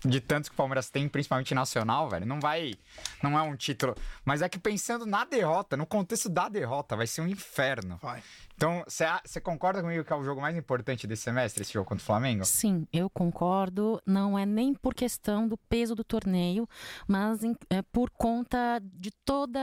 [0.05, 2.25] de tantos que o Palmeiras tem, principalmente nacional, velho.
[2.25, 2.75] Não vai.
[3.21, 3.95] Não é um título.
[4.23, 7.97] Mas é que pensando na derrota, no contexto da derrota, vai ser um inferno.
[8.01, 8.21] Vai.
[8.55, 8.83] Então,
[9.25, 12.05] você concorda comigo que é o jogo mais importante desse semestre, esse jogo contra o
[12.05, 12.45] Flamengo?
[12.45, 14.01] Sim, eu concordo.
[14.05, 16.67] Não é nem por questão do peso do torneio,
[17.07, 19.59] mas em- é por conta de toda.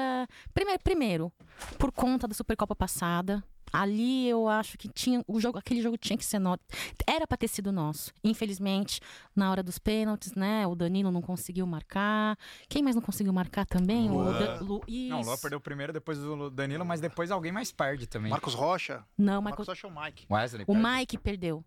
[0.53, 1.33] Primeiro, primeiro,
[1.79, 3.43] por conta da Supercopa passada.
[3.77, 6.61] Ali eu acho que tinha o jogo, aquele jogo tinha que ser nosso.
[7.05, 8.13] Era pra ter sido nosso.
[8.23, 9.01] Infelizmente,
[9.35, 10.65] na hora dos pênaltis, né?
[10.65, 12.39] O Danilo não conseguiu marcar.
[12.69, 14.09] Quem mais não conseguiu marcar também?
[14.09, 14.33] O Luan.
[14.39, 14.81] Dan- Lu...
[15.09, 18.31] Não, o Lua perdeu primeiro, depois o Danilo, mas depois alguém mais perde também.
[18.31, 19.05] Marcos Rocha.
[19.19, 19.83] Não, Marcos Marcos...
[19.83, 20.27] Rocha é o Mike.
[20.31, 20.83] Wesley o perde.
[20.89, 21.65] Mike perdeu.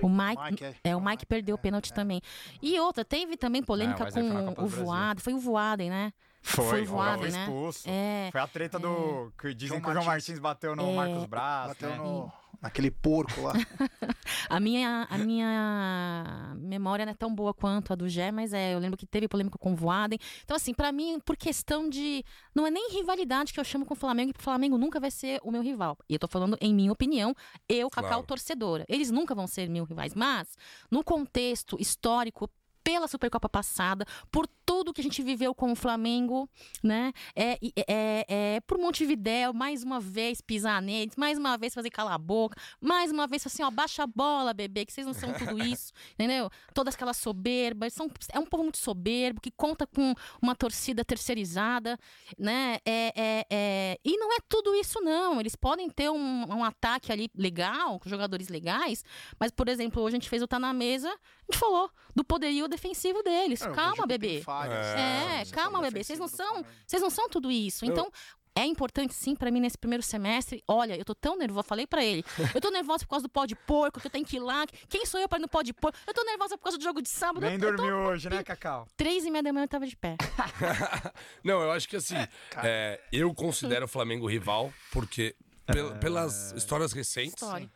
[0.00, 0.74] O Mike, Mike, é.
[0.84, 1.94] é, o O Mike Mike, perdeu o é, pênalti é.
[1.94, 2.22] também.
[2.62, 4.84] E outra, teve também polêmica É, o na com o do Brasil.
[4.84, 5.22] Voaden.
[5.22, 6.12] Foi o Voaden, né?
[6.42, 7.40] Foi, Foi o voado, foi né?
[7.40, 7.82] expulso.
[7.86, 8.28] É.
[8.32, 9.30] Foi a treta do.
[9.38, 10.38] Que dizem João que o João Martins.
[10.38, 10.94] Bateu no É.
[10.94, 11.68] Marcos Braz.
[11.68, 11.96] Bateu né?
[11.96, 12.32] no.
[12.62, 13.52] naquele porco lá.
[14.48, 18.74] A minha, a minha memória não é tão boa quanto a do Gé, mas é,
[18.74, 20.18] eu lembro que teve polêmica com o Voaden.
[20.44, 22.24] Então, assim, pra mim, por questão de.
[22.54, 25.10] Não é nem rivalidade que eu chamo com o Flamengo, porque o Flamengo nunca vai
[25.10, 25.96] ser o meu rival.
[26.08, 27.34] E eu tô falando, em minha opinião,
[27.68, 28.26] eu, Cacau, Claro.
[28.26, 28.84] torcedora.
[28.88, 30.56] Eles nunca vão ser meus rivais, mas,
[30.90, 32.48] no contexto histórico,
[32.82, 36.48] pela Supercopa passada, por tudo que a gente viveu com o Flamengo,
[36.82, 37.12] né?
[37.34, 37.58] É,
[37.88, 42.18] é, é por Montevidéu, mais uma vez pisar neles, mais uma vez fazer calar a
[42.18, 45.62] boca, mais uma vez assim, ó, baixa a bola, bebê, que vocês não são tudo
[45.62, 46.48] isso, entendeu?
[46.72, 51.98] Todas aquelas soberbas, são, é um povo muito soberbo, que conta com uma torcida terceirizada,
[52.38, 52.78] né?
[52.84, 55.40] É, é, é, E não é tudo isso, não.
[55.40, 59.04] Eles podem ter um, um ataque ali legal, com jogadores legais,
[59.38, 61.12] mas, por exemplo, hoje a gente fez o Tá na Mesa,
[61.50, 63.60] gente falou do poderio defensivo deles.
[63.60, 64.42] Eu vejo calma, bebê.
[64.46, 66.02] É, né, no calma, bebê.
[66.04, 67.84] Vocês não são, vocês não são tudo isso.
[67.84, 68.12] Eu- Então,
[68.56, 70.62] é importante sim pra mim nesse primeiro semestre.
[70.66, 72.24] Olha, eu tô tão nervosa, falei pra ele.
[72.52, 74.66] Eu tô nervosa por causa do pó de porco, que eu tenho que ir lá.
[74.88, 75.96] Quem sou eu pra ir no pó de porco?
[76.06, 77.40] Eu tô nervosa por causa do jogo de sábado.
[77.42, 78.88] Nem eu, eu tô dormiu hoje, né, Cacau?
[78.96, 80.16] três e meia da manhã eu tava de pé.
[81.44, 82.16] Não, eu acho que assim,
[82.62, 85.34] é, eu considero o Flamengo rival, porque
[85.66, 87.34] pel- pelas histórias recentes.
[87.34, 87.70] História.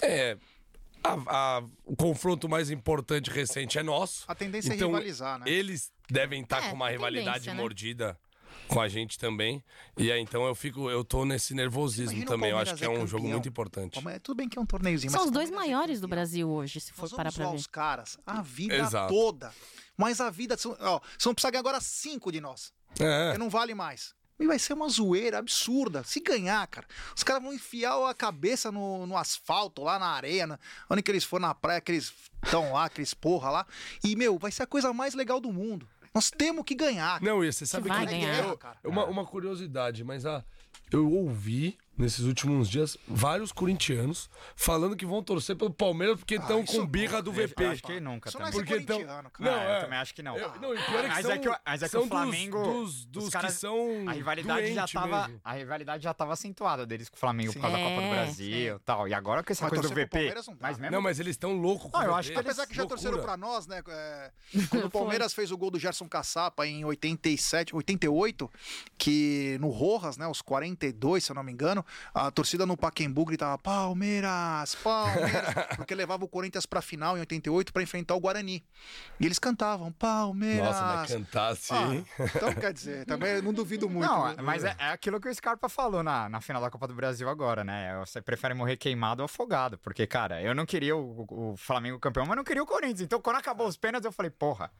[0.00, 0.36] É.
[1.04, 4.24] a- a- o confronto mais importante recente é nosso.
[4.28, 5.44] A tendência Então, é rivalizar, né?
[5.48, 7.54] Eles devem estar É, com uma rivalidade né?
[7.54, 8.18] mordida
[8.68, 9.62] com a gente também.
[9.98, 12.50] E aí, então eu fico, eu tô nesse nervosismo Imagina também.
[12.50, 13.30] Eu acho que é é um jogo campeão.
[13.32, 14.00] muito importante.
[14.22, 16.16] Tudo bem que é um torneiozinho, São mas os dois é maiores do campeão.
[16.18, 17.56] Brasil hoje, se for parar pra ver.
[17.56, 19.12] os caras a vida Exato.
[19.12, 19.52] toda.
[19.96, 20.56] Mas a vida.
[20.56, 22.72] são- Ó, não precisa ganhar agora cinco de nós.
[22.98, 23.26] É.
[23.26, 24.14] Porque não vale mais.
[24.40, 26.02] E vai ser uma zoeira absurda.
[26.02, 30.46] Se ganhar, cara, os caras vão enfiar a cabeça no, no asfalto, lá na areia,
[30.46, 30.58] na,
[30.90, 32.12] onde que eles foram na praia, que eles
[32.42, 33.66] estão lá, aqueles porra lá.
[34.02, 35.88] E, meu, vai ser a coisa mais legal do mundo.
[36.14, 37.20] Nós temos que ganhar.
[37.20, 37.24] cara.
[37.32, 38.44] Não, e você sabe vai que ganhar.
[38.44, 38.58] eu-
[38.90, 40.44] uma, uma curiosidade, mas a,
[40.90, 46.62] eu ouvi nesses últimos dias vários corintianos falando que vão torcer pelo Palmeiras porque estão
[46.62, 47.64] isso com não, birra do Eu VP.
[47.66, 48.66] acho que nunca Isso não é também.
[48.66, 49.30] Porque então- cara.
[49.38, 49.76] Não, Ah, é.
[49.76, 50.36] eu também acho que não.
[50.36, 52.06] Eu- não, pior é que mas, são, é que, o- mas é que são o
[52.08, 52.62] Flamengo.
[52.62, 53.76] Dos, dos, os dos caras- que são.
[54.08, 55.28] A rivalidade já tava.
[55.28, 55.40] mesmo.
[55.44, 57.58] A rivalidade já tava acentuada deles com o Flamengo Sim.
[57.60, 59.08] por causa da Copa do É, Brasil e tal.
[59.08, 60.06] E agora com essa Mas coisa do VP.
[60.08, 60.56] Palmeiras não.
[60.60, 60.92] Mas mesmo.
[60.96, 62.18] Não, mas eles estão loucos com Ah, o eu VP.
[62.20, 63.00] acho que Apesar que já Loucura.
[63.02, 63.82] torceram pra nós, né?
[63.86, 64.30] é,
[64.70, 68.50] quando o Palmeiras fez o gol do Gerson Caçapa em 87, 88,
[68.98, 71.81] que no Rojas, né, os 42, se eu não me engano,
[72.14, 77.72] a torcida no Pacaembu gritava Palmeiras, Palmeiras, porque levava o Corinthians pra final em 88
[77.72, 78.64] pra enfrentar o Guarani.
[79.20, 80.66] E eles cantavam Palmeiras.
[80.66, 81.74] Nossa, mas cantar assim.
[82.18, 84.08] Ah, então quer dizer, também eu não duvido muito.
[84.08, 84.36] Não, né?
[84.42, 87.28] mas é, é aquilo que o Scarpa falou na, na final da Copa do Brasil
[87.28, 87.98] agora, né?
[88.00, 89.78] Você prefere morrer queimado ou afogado.
[89.78, 93.00] Porque, cara, eu não queria o, o Flamengo campeão, mas não queria o Corinthians.
[93.00, 94.70] Então, quando acabou os pênaltis, eu falei, porra,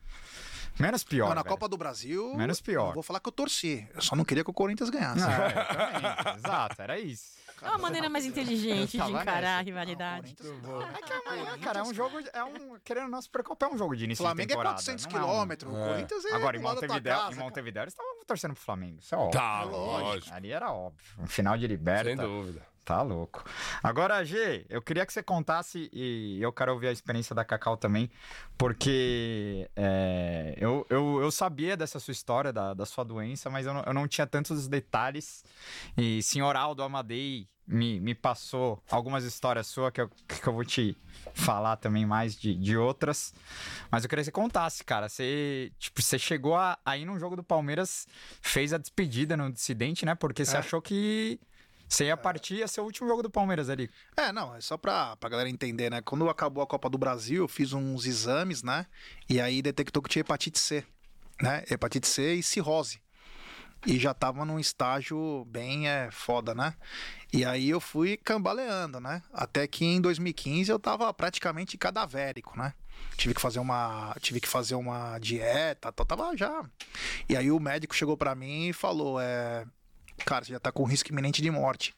[0.79, 1.29] menos pior.
[1.29, 1.53] Não, na velho.
[1.55, 2.35] Copa do Brasil.
[2.35, 2.87] Menos pior.
[2.89, 3.87] não Vou falar que eu torci.
[3.95, 5.23] Eu só não queria que o Corinthians ganhasse.
[5.23, 6.35] É, também.
[6.39, 7.43] Exato, era isso.
[7.61, 9.59] É uma maneira mais inteligente de encarar nessa.
[9.59, 10.35] a rivalidade.
[10.41, 12.19] É que amanhã, cara, é um jogo.
[12.33, 14.75] É um, querendo ou não, Supercopa é um jogo de início Flamengo de é temporada.
[14.75, 15.73] 400 não é um- quilômetros.
[15.73, 17.35] O Corinthians é Agora, em Montevideo, em.
[17.37, 18.99] Montevideo eles estavam torcendo pro Flamengo.
[19.01, 19.33] Isso é óbvio.
[19.41, 20.35] Tá, lógico.
[20.35, 20.99] Ali era óbvio.
[21.21, 22.05] Um final de liberta.
[22.05, 22.67] Sem dúvida.
[22.85, 23.45] Tá louco.
[23.81, 27.77] Agora, G, eu queria que você contasse, e eu quero ouvir a experiência da Cacau
[27.77, 28.11] também,
[28.59, 33.75] porque é, eu, eu, eu sabia dessa sua história, da, da sua doença, mas eu
[33.75, 35.45] não, eu não tinha tantos detalhes.
[35.97, 40.65] E senhor Aldo Amadei me, me passou algumas histórias suas que eu, que eu vou
[40.65, 40.97] te
[41.35, 43.33] falar também mais de, de outras.
[43.91, 45.09] Mas eu queria que você contasse, cara.
[45.09, 48.09] Você, tipo, você chegou a, a ir num jogo do Palmeiras,
[48.41, 50.17] fez a despedida no dissidente, né?
[50.17, 50.61] Porque você É.
[50.61, 51.39] achou que
[51.93, 53.91] você ia partir, ia ser o último jogo do Palmeiras ali.
[54.17, 56.01] É, não, é só pra, pra galera entender, né?
[56.01, 58.87] Quando acabou a Copa do Brasil, eu fiz uns exames, né?
[59.29, 60.83] E aí detectou que tinha hepatite C,
[61.39, 61.63] né?
[61.71, 62.99] Hepatite C e cirrose.
[63.87, 66.75] E já tava num estágio bem é, foda, né?
[67.31, 69.23] E aí eu fui cambaleando, né?
[69.31, 72.73] Até que em 2015 eu tava praticamente cadavérico, né?
[73.19, 76.65] Tive que fazer uma, tive que fazer uma dieta, tava já.
[77.29, 79.67] E aí o médico chegou pra mim e falou, é,
[80.25, 81.95] cara, você já tá com risco iminente de morte.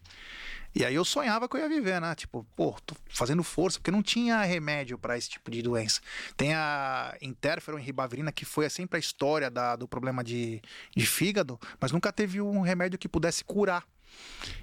[0.74, 2.14] E aí eu sonhava que eu ia viver, né?
[2.16, 6.00] Tipo, pô, tô fazendo força, porque não tinha remédio pra esse tipo de doença.
[6.36, 10.60] Tem a interferon ribavirina, que foi sempre a história da- do problema de,
[10.96, 13.84] de fígado, mas nunca teve um remédio que pudesse curar.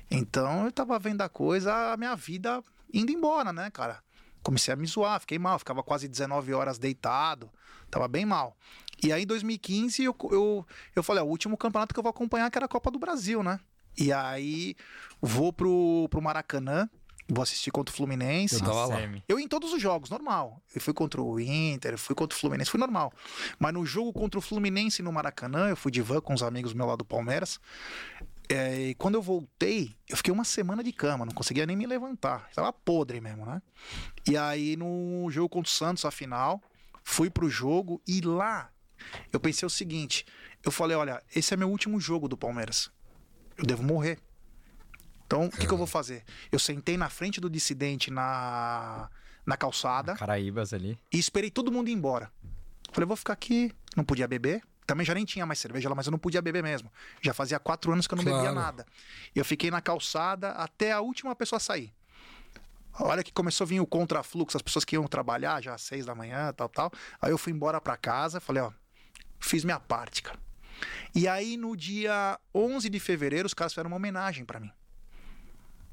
[0.10, 2.62] Então eu tava vendo a coisa, a minha vida
[2.94, 4.04] indo embora, né, cara?
[4.44, 7.50] Comecei a me zoar, fiquei mal, ficava quase 19 horas deitado,
[7.90, 8.58] tava bem mal.
[9.04, 12.12] E aí em 2015 eu, eu, eu falei, ó, o último campeonato que eu vou
[12.12, 13.60] acompanhar que era a Copa do Brasil, né?
[13.98, 14.76] E aí
[15.22, 16.90] vou pro, pro Maracanã,
[17.28, 18.56] vou assistir contra o Fluminense.
[18.56, 18.98] Eu tava lá.
[19.28, 20.62] Eu em todos os jogos, normal.
[20.74, 23.12] Eu fui contra o Inter, eu fui contra o Fluminense, fui normal.
[23.60, 26.74] Mas no jogo contra o Fluminense no Maracanã, eu fui de van com os amigos
[26.74, 27.60] meus lá do Palmeiras.
[28.50, 31.86] É, e quando eu voltei, eu fiquei uma semana de cama, não conseguia nem me
[31.86, 32.50] levantar.
[32.54, 33.62] Tava podre mesmo, né?
[34.28, 36.62] E aí no jogo contra o Santos, a final,
[37.04, 38.70] fui pro jogo e lá
[39.32, 40.26] eu pensei o seguinte:
[40.64, 42.90] eu falei, olha, esse é meu último jogo do Palmeiras.
[43.58, 44.20] Eu devo morrer.
[45.26, 46.24] Então, o que, que eu vou fazer?
[46.52, 49.10] Eu sentei na frente do dissidente na,
[49.46, 51.00] na calçada Caraíbas ali.
[51.12, 52.32] e esperei todo mundo ir embora.
[52.92, 54.62] Falei, vou ficar aqui, não podia beber.
[54.86, 56.92] Também já nem tinha mais cerveja lá, mas eu não podia beber mesmo.
[57.22, 58.56] Já fazia quatro anos que eu não bebia Claro.
[58.56, 58.86] nada.
[59.34, 61.94] Eu fiquei na calçada até a última pessoa sair.
[62.94, 65.82] A hora que começou a vir o contrafluxo, as pessoas que iam trabalhar já às
[65.82, 66.92] seis da manhã, tal, tal.
[67.22, 68.72] Aí eu fui embora pra casa, falei, ó,
[69.42, 70.40] fiz minha parte, cara.
[71.14, 74.72] E aí no dia 11 de fevereiro, os caras fizeram uma homenagem pra mim.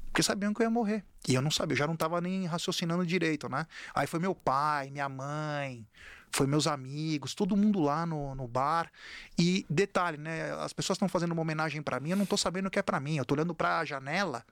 [0.05, 1.03] Porque sabiam que eu ia morrer.
[1.27, 3.67] E eu não sabia, eu já não tava nem raciocinando direito, né?
[3.93, 5.85] Aí foi meu pai, minha mãe,
[6.31, 8.91] foi meus amigos, todo mundo lá no, no bar.
[9.37, 10.51] E detalhe, né?
[10.59, 12.81] As pessoas estão fazendo uma homenagem pra mim, eu não tô sabendo o que é
[12.81, 13.17] pra mim.
[13.17, 14.45] Eu tô olhando pra janela,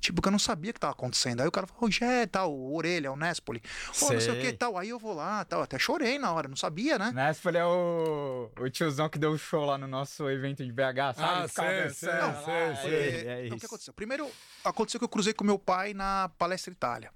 [0.00, 1.40] tipo, que eu não sabia o que tava acontecendo.
[1.40, 3.60] Aí o cara falou, Gé, tal, o Orelha, o Nespoli.
[3.98, 4.52] Pô, não sei o que, Sei.
[4.52, 4.76] tal.
[4.76, 5.62] Aí eu vou lá, tal.
[5.62, 7.12] Até chorei na hora, não sabia, né?
[7.12, 11.16] Nespoli é o, o tiozão que deu o show lá no nosso evento de BH,
[11.16, 11.44] sabe?
[11.44, 13.28] Ah, sei, sei, lá, sei, é, sei.
[13.28, 13.94] é então, o que aconteceu?
[13.94, 14.30] Primeiro,
[14.64, 17.10] aconteceu que eu cruzei com meu pai na Palestra Itália.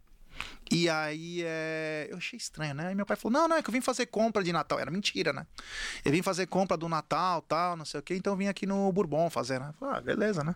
[0.70, 2.08] E aí, é...
[2.10, 2.88] eu achei estranho, né?
[2.88, 4.78] Aí meu pai falou: não, não, é que eu vim fazer compra de Natal.
[4.78, 5.46] Era mentira, né?
[6.04, 8.90] Eu vim fazer compra do Natal, tal, não sei o quê, então vim aqui no
[8.92, 9.72] Bourbon fazer, né?
[9.78, 10.54] Falei, ah, beleza, né?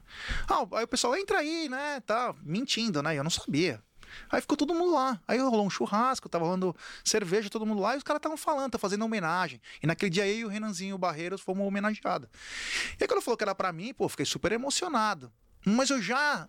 [0.49, 2.01] Ah, aí o pessoal, entra aí, né?
[2.01, 3.17] Tá, mentindo, né?
[3.17, 3.83] Eu não sabia.
[4.31, 5.21] Aí ficou todo mundo lá.
[5.27, 6.75] Aí rolou um churrasco, tava rolando
[7.05, 9.61] cerveja, todo mundo lá, e os caras estavam falando, tá fazendo homenagem.
[9.83, 12.29] E naquele dia eu e o Renanzinho Barreiros fomos homenageados.
[12.99, 15.33] E aí quando falou que era pra mim, pô, fiquei super emocionado.
[15.65, 16.49] Mas eu já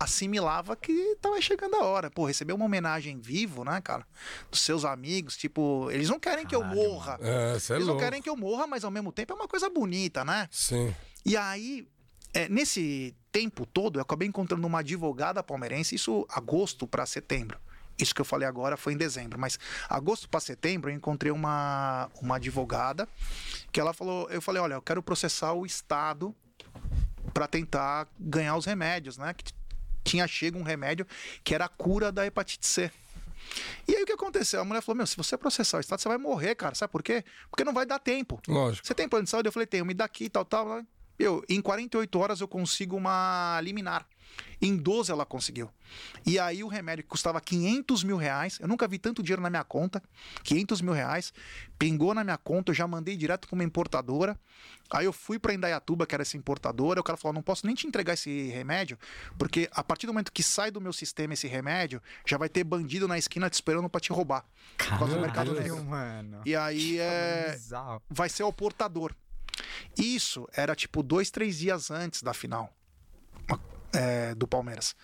[0.00, 2.10] assimilava que tava chegando a hora.
[2.10, 4.06] Pô, receber uma homenagem vivo, né, cara?
[4.50, 7.18] Dos seus amigos, tipo, eles não querem que eu Caralho, morra.
[7.20, 9.68] É, é Eles não querem que eu morra, mas ao mesmo tempo é uma coisa
[9.68, 10.48] bonita, né?
[10.50, 10.94] Sim.
[11.24, 11.86] E aí,
[12.32, 17.58] é, nesse tempo todo, eu acabei encontrando uma advogada palmeirense, isso agosto para setembro.
[17.98, 22.10] Isso que eu falei agora foi em dezembro, mas agosto para setembro eu encontrei uma,
[22.22, 23.06] uma advogada
[23.70, 26.34] que ela falou, eu falei, olha, eu quero processar o estado
[27.34, 29.34] para tentar ganhar os remédios, né?
[29.34, 29.44] Que
[30.04, 31.06] tinha chego um remédio
[31.42, 32.90] que era a cura da hepatite C.
[33.86, 34.60] E aí o que aconteceu?
[34.60, 36.74] A mulher falou: Meu, se você processar o Estado, você vai morrer, cara.
[36.74, 37.24] Sabe por quê?
[37.50, 38.40] Porque não vai dar tempo.
[38.46, 38.86] Lógico.
[38.86, 39.48] Você tem plano de saúde?
[39.48, 40.84] Eu falei, tenho, me dá aqui, tal, tal.
[41.20, 44.06] Eu, em 48 horas eu consigo uma liminar.
[44.62, 45.70] Em 12 ela conseguiu.
[46.24, 49.50] E aí o remédio que custava 500 mil reais, eu nunca vi tanto dinheiro na
[49.50, 50.02] minha conta,
[50.44, 51.32] 500 mil reais,
[51.78, 54.38] pingou na minha conta, eu já mandei direto para uma importadora.
[54.90, 57.74] Aí eu fui para Indaiatuba, que era essa importadora, o cara falou, não posso nem
[57.74, 58.98] te entregar esse remédio,
[59.38, 62.64] porque a partir do momento que sai do meu sistema esse remédio, já vai ter
[62.64, 64.44] bandido na esquina te esperando para te roubar.
[64.78, 65.84] Por causa do mercado Caralho, negro.
[65.90, 66.42] mano.
[66.46, 68.02] E aí é Bizarro.
[68.08, 69.14] vai ser o portador.
[69.96, 72.74] Isso era tipo dois, três dias antes da final
[73.92, 74.94] é, do Palmeiras.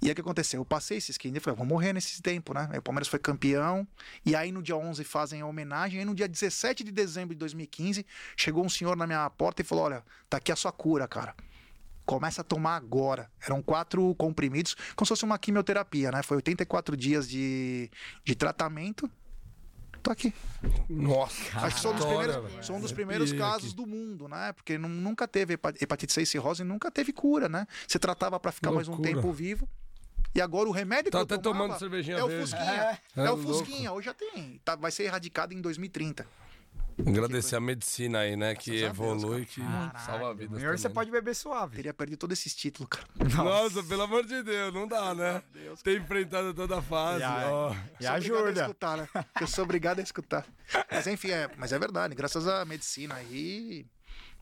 [0.00, 0.60] E aí o que aconteceu?
[0.60, 2.68] Eu passei esses 15 dias e falei, vou morrer nesse tempo, né?
[2.70, 3.86] Aí o Palmeiras foi campeão.
[4.24, 5.96] E aí no dia 11 fazem a homenagem.
[5.96, 9.62] E aí no dia 17 de dezembro de 2015, chegou um senhor na minha porta
[9.62, 11.34] e falou: Olha, tá aqui a sua cura, cara.
[12.06, 13.30] Começa a tomar agora.
[13.44, 16.22] Eram quatro comprimidos, como se fosse uma quimioterapia, né?
[16.22, 17.90] Foi 84 dias de,
[18.24, 19.08] de tratamento.
[20.02, 20.32] Tô aqui.
[20.88, 21.58] Nossa.
[21.58, 23.76] Acho que são um dos primeiros, são um dos primeiros casos aqui.
[23.76, 24.52] do mundo, né?
[24.52, 27.66] Porque nu- nunca teve hepa- hepatite C e cirrose, nunca teve cura, né?
[27.86, 29.14] Você tratava pra ficar mais um Loucura.
[29.14, 29.68] tempo vivo.
[30.34, 32.42] E agora o remédio Tá que até eu tomava tomando cervejinha é o verde.
[32.50, 32.72] Fusquinha.
[32.72, 33.42] É, É o louco.
[33.42, 33.92] Fusquinha.
[33.92, 34.60] Hoje já tem.
[34.64, 36.24] Tá- vai ser erradicado em 2030.
[37.06, 38.54] Agradecer a medicina aí, né?
[38.54, 40.58] Que Graças a Deus, evolui, que Caralho, salva vidas.
[40.58, 41.76] Melhor você também, pode beber suave.
[41.76, 43.06] Teria perdido todos esses títulos, cara.
[43.16, 43.34] né?
[43.34, 45.42] Nossa, pelo amor de Deus, não dá, né?
[45.82, 47.20] Tem enfrentado toda a fase.
[47.20, 47.74] E a- ó.
[48.00, 48.60] E Sou obrigado a ajuda.
[48.62, 49.08] escutar, né?
[49.40, 50.46] Eu sou obrigado a escutar.
[50.90, 52.14] Mas enfim, é, mas é verdade.
[52.14, 53.86] Graças à medicina aí.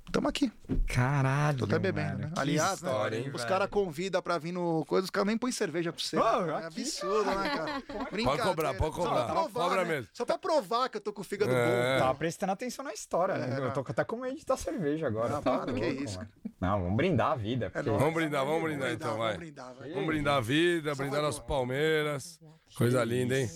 [0.08, 0.50] Estamos aqui.
[0.86, 1.58] Caralho.
[1.58, 2.30] Tô até bebendo, mano, né?
[2.34, 5.36] que Aliás, né, história, hein, os caras convidam pra vir no coisa, os caras nem
[5.36, 6.16] põem cerveja pra você.
[6.16, 7.82] Ô, é aqui, absurdo, né, cara?
[8.24, 9.24] Pode cobrar, pode Só cobrar.
[9.26, 9.90] pra provar, Cobra né?
[9.90, 10.08] mesmo.
[10.14, 11.94] Só pra provar que eu tô com o fígado É.
[11.98, 12.04] bom.
[12.04, 13.60] Tava prestando atenção na história, né?
[13.60, 15.28] É, Eu tô até com medo de dar cerveja agora.
[15.28, 16.30] Não, tá para, que louco, isso, mano.
[16.58, 17.70] Não, vamos brindar a vida.
[17.70, 18.00] porque- nóis.
[18.00, 19.36] Vamos brindar, vamos Vamos brindar então, vamos vai.
[19.36, 19.90] brindar, vai.
[19.90, 22.40] Vamos brindar a vida, brindar nosso Palmeiras.
[22.76, 23.50] Coisa linda, hein?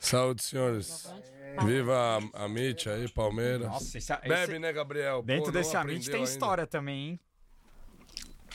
[0.00, 1.12] Saúde, senhores.
[1.64, 3.66] Viva a, a Mitch aí, Palmeiras.
[3.68, 5.22] Nossa, esse, Bebe, esse- né, Gabriel?
[5.22, 6.30] dentro Pô, desse Amit tem ainda.
[6.30, 7.20] história também, hein?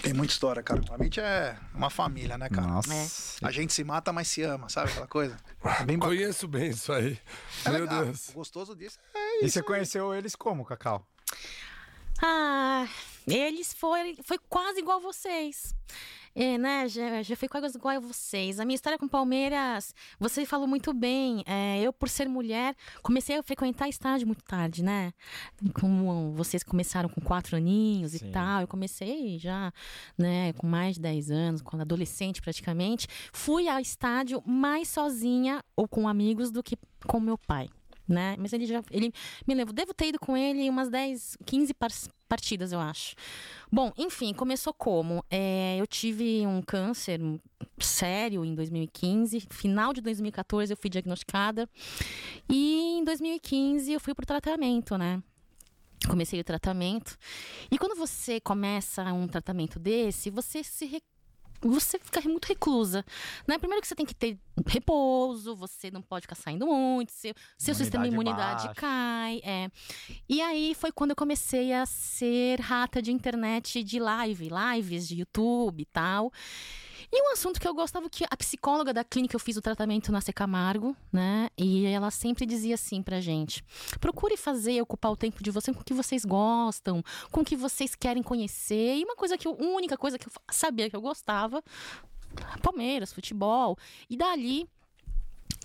[0.01, 0.81] Tem muita história, cara.
[0.89, 2.67] A gente é uma família, né, cara?
[2.67, 3.37] Nossa.
[3.45, 5.37] A gente se mata, mas se ama, sabe aquela coisa?
[5.79, 5.97] É bem.
[5.99, 7.17] Conheço bem isso aí.
[7.63, 8.05] É Meu legal.
[8.05, 8.29] Deus.
[8.29, 9.53] O gostoso disso é E isso.
[9.53, 11.07] você conheceu eles como, Cacau?
[12.21, 12.87] Ah,
[13.27, 15.75] eles foi, foi quase igual vocês.
[16.35, 18.59] É, né, já, já foi quase igual a vocês.
[18.59, 21.43] A minha história com Palmeiras, você falou muito bem.
[21.45, 25.13] É, eu, por ser mulher, comecei a frequentar estádio muito tarde, né?
[25.73, 28.27] Como vocês começaram com quatro aninhos Sim.
[28.27, 29.71] e tal, eu comecei já,
[30.17, 33.07] né, com mais de 10 anos, quando adolescente praticamente.
[33.31, 37.69] Fui ao estádio mais sozinha ou com amigos do que com meu pai.
[38.07, 38.35] Né?
[38.37, 38.83] Mas ele já.
[38.91, 39.13] Ele
[39.47, 39.73] me levou.
[39.73, 41.89] Devo ter ido com ele umas 10, 15 par-
[42.27, 43.15] partidas, eu acho.
[43.71, 45.23] Bom, enfim, começou como?
[45.29, 47.21] É, eu tive um câncer
[47.79, 49.47] sério em 2015.
[49.49, 51.69] Final de 2014 eu fui diagnosticada.
[52.49, 55.23] E em 2015 eu fui pro tratamento, né?
[56.09, 57.17] Comecei o tratamento.
[57.71, 60.85] E quando você começa um tratamento desse, você se
[61.67, 63.05] você fica muito reclusa.
[63.47, 63.57] Né?
[63.57, 64.37] Primeiro que você tem que ter
[64.67, 68.79] repouso, você não pode ficar saindo muito, seu, seu sistema de Imunidade baixa.
[68.79, 69.41] cai.
[69.43, 69.69] É.
[70.27, 75.19] E aí foi quando eu comecei a ser rata de internet de live, lives de
[75.19, 76.31] YouTube e tal.
[77.15, 80.11] E um assunto que eu gostava que a psicóloga da clínica eu fiz o tratamento
[80.11, 81.47] na Secamargo, né?
[81.55, 83.63] E ela sempre dizia assim pra gente:
[83.99, 87.55] procure fazer, ocupar o tempo de vocês com o que vocês gostam, com o que
[87.55, 88.95] vocês querem conhecer.
[88.95, 91.63] E uma coisa que eu, única coisa que eu sabia que eu gostava,
[92.63, 93.77] Palmeiras, futebol.
[94.09, 94.67] E dali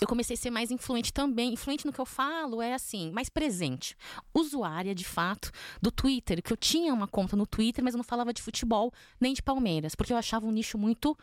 [0.00, 1.52] eu comecei a ser mais influente também.
[1.52, 3.96] Influente no que eu falo é assim, mais presente.
[4.34, 5.50] Usuária, de fato,
[5.80, 8.92] do Twitter, que eu tinha uma conta no Twitter, mas eu não falava de futebol
[9.20, 11.16] nem de Palmeiras, porque eu achava um nicho muito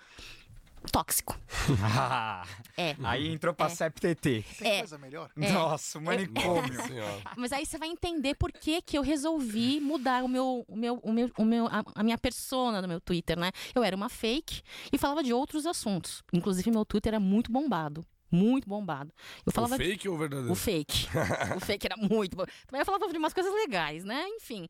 [0.91, 1.39] tóxico.
[2.77, 2.93] É.
[3.03, 3.69] Aí entrou pra É.
[3.69, 4.45] Tem CEPTT.
[4.59, 4.79] É.
[4.79, 5.31] coisa melhor?
[5.33, 6.73] Nossa, o manicômio.
[6.73, 7.21] Nossa senhora.
[7.37, 10.95] Mas aí você vai entender por que, que eu resolvi mudar o meu, o meu,
[11.01, 13.51] o meu, o meu, a, a minha persona no meu Twitter, né?
[13.73, 14.61] Eu era uma fake
[14.91, 16.21] e falava de outros assuntos.
[16.33, 18.05] Inclusive, meu Twitter era muito bombado.
[18.35, 19.11] Muito bombado.
[19.45, 20.51] Eu falava O fake ou o verdadeiro?
[20.51, 21.07] O fake.
[21.55, 22.45] o fake era muito bom.
[22.67, 24.27] Também eu falava de umas coisas legais, né?
[24.29, 24.67] Enfim.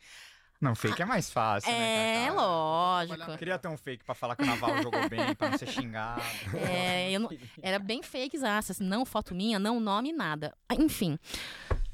[0.61, 2.23] Não, fake é mais fácil, né?
[2.23, 2.41] É, Cacá?
[2.41, 3.31] lógico.
[3.31, 5.67] Eu queria ter um fake pra falar que o Naval jogou bem, pra não ser
[5.67, 6.21] xingado.
[6.69, 7.29] É, eu não-
[7.61, 10.55] era bem fake, assim, não foto minha, não nome, nada.
[10.79, 11.19] Enfim.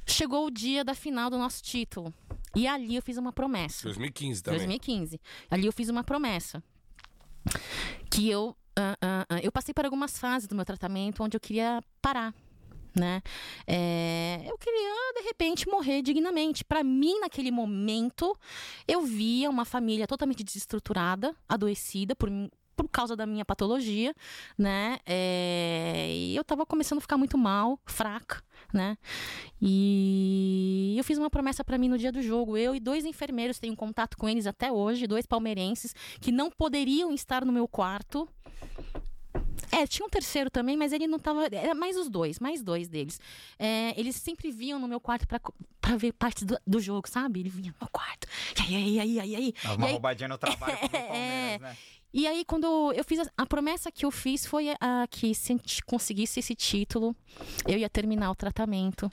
[0.05, 2.13] Chegou o dia da final do nosso título.
[2.55, 3.83] E ali eu fiz uma promessa.
[3.83, 4.59] 2015 também.
[4.59, 5.19] 2015.
[5.49, 6.61] Ali eu fiz uma promessa.
[8.09, 8.55] Que eu.
[8.75, 12.33] Ah, ah, eu passei por algumas fases do meu tratamento onde eu queria parar.
[12.93, 13.21] Né?
[13.65, 16.63] É, eu queria, de repente, morrer dignamente.
[16.63, 18.37] Para mim, naquele momento,
[18.85, 22.29] eu via uma família totalmente desestruturada, adoecida por,
[22.75, 24.13] por causa da minha patologia,
[24.57, 24.99] né?
[25.05, 28.43] É, e eu tava começando a ficar muito mal, fraca,
[28.73, 28.97] né?
[29.61, 32.57] E eu fiz uma promessa para mim no dia do jogo.
[32.57, 37.13] Eu e dois enfermeiros tenho contato com eles até hoje, dois palmeirenses que não poderiam
[37.13, 38.27] estar no meu quarto.
[39.71, 41.47] É, tinha um terceiro também, mas ele não tava.
[41.51, 43.19] Era mais os dois, mais dois deles.
[43.57, 45.39] É, eles sempre vinham no meu quarto pra,
[45.79, 47.39] pra ver parte do, do jogo, sabe?
[47.39, 48.27] Ele vinha no meu quarto.
[48.69, 51.57] E aí, aí, aí, aí, E uma aí, roubadinha no trabalho É.
[51.57, 51.77] Palmeiras, né?
[52.13, 55.53] E aí, quando eu fiz a, a promessa que eu fiz foi a, que se
[55.53, 57.15] a gente conseguisse esse título,
[57.67, 59.09] eu ia terminar o tratamento.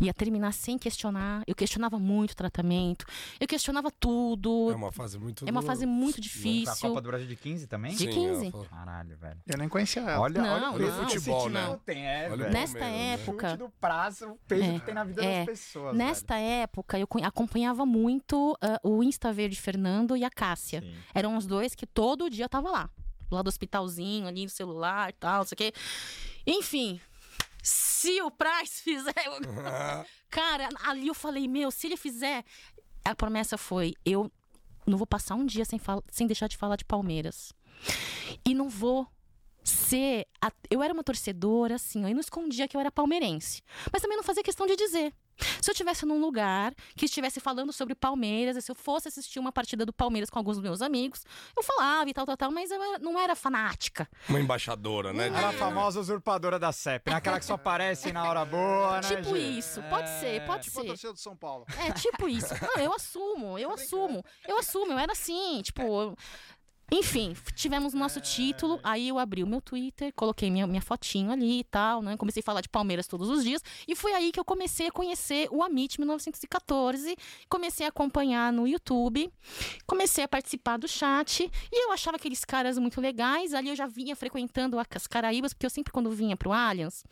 [0.00, 1.42] Ia terminar sem questionar.
[1.46, 3.06] Eu questionava muito o tratamento.
[3.40, 4.70] Eu questionava tudo.
[4.70, 6.88] É uma fase muito É uma fase muito A difícil.
[6.90, 7.92] Copa do Brasil de 15 também?
[7.92, 8.42] De Sim, 15.
[8.42, 8.66] ela falou.
[8.66, 9.40] Caralho, velho.
[9.46, 10.20] Eu nem conhecia ela.
[10.20, 11.04] Olha, Não, olha não.
[11.06, 11.66] esse Futebol, né?
[11.66, 12.52] não tem, é, Olha o velho.
[12.52, 13.12] Nesta né?
[13.14, 13.48] época.
[13.50, 15.38] Chute do prazo, o peso É, que tem na vida é.
[15.38, 15.96] das pessoas.
[15.96, 20.80] Nesta época, eu co- acompanhava muito ah, o Insta Verde Fernando e a Cássia.
[20.80, 20.92] velho.
[20.92, 20.98] Sim.
[21.14, 22.90] Eram os dois que todo dia tava lá.
[23.30, 25.72] Lá do hospitalzinho, ali no celular e tal, não sei o quê.
[26.46, 27.00] Enfim,
[27.62, 29.14] se o Price fizer.
[30.30, 32.44] Cara, ali eu falei, meu, se ele fizer.
[33.04, 34.30] A promessa foi: eu
[34.86, 37.52] não vou passar um dia sem, fal- sem deixar de falar de Palmeiras.
[38.44, 39.06] E não vou
[39.64, 40.26] ser.
[40.40, 43.62] a- Eu era uma torcedora, assim, eu não escondia que eu era palmeirense.
[43.92, 45.12] Mas também não fazia questão de dizer.
[45.60, 49.38] Se eu estivesse num lugar que estivesse falando sobre Palmeiras, e se eu fosse assistir
[49.38, 51.24] uma partida do Palmeiras com alguns dos meus amigos,
[51.56, 54.08] eu falava e tal, tal, tal, mas eu era- não era fanática.
[54.28, 55.26] Uma embaixadora, né?
[55.28, 57.16] Ela é a famosa usurpadora da CEP, né?
[57.16, 59.08] Aquela que só aparece na hora boa, né?
[59.08, 59.58] tipo gente?
[59.58, 60.88] isso, pode ser, pode Tipo a ser.
[60.88, 61.66] torcida do São Paulo.
[61.78, 62.54] É, tipo isso.
[62.62, 64.24] Não, eu assumo, eu assumo.
[64.46, 65.82] Eu assumo, eu era assim, tipo.
[65.82, 66.16] eu-
[66.92, 71.60] Enfim, tivemos nosso título, aí eu abri o meu Twitter, coloquei minha, minha fotinho ali
[71.60, 72.16] e tal, né?
[72.16, 73.60] Comecei a falar de Palmeiras todos os dias.
[73.88, 77.16] E foi aí que eu comecei a conhecer o Amit 1914.
[77.48, 79.28] Comecei a acompanhar no YouTube,
[79.84, 81.50] comecei a participar do chat.
[81.72, 83.52] E eu achava aqueles caras muito legais.
[83.52, 87.04] Ali eu já vinha frequentando as Caraíbas, porque eu sempre, quando vinha pro Allianz,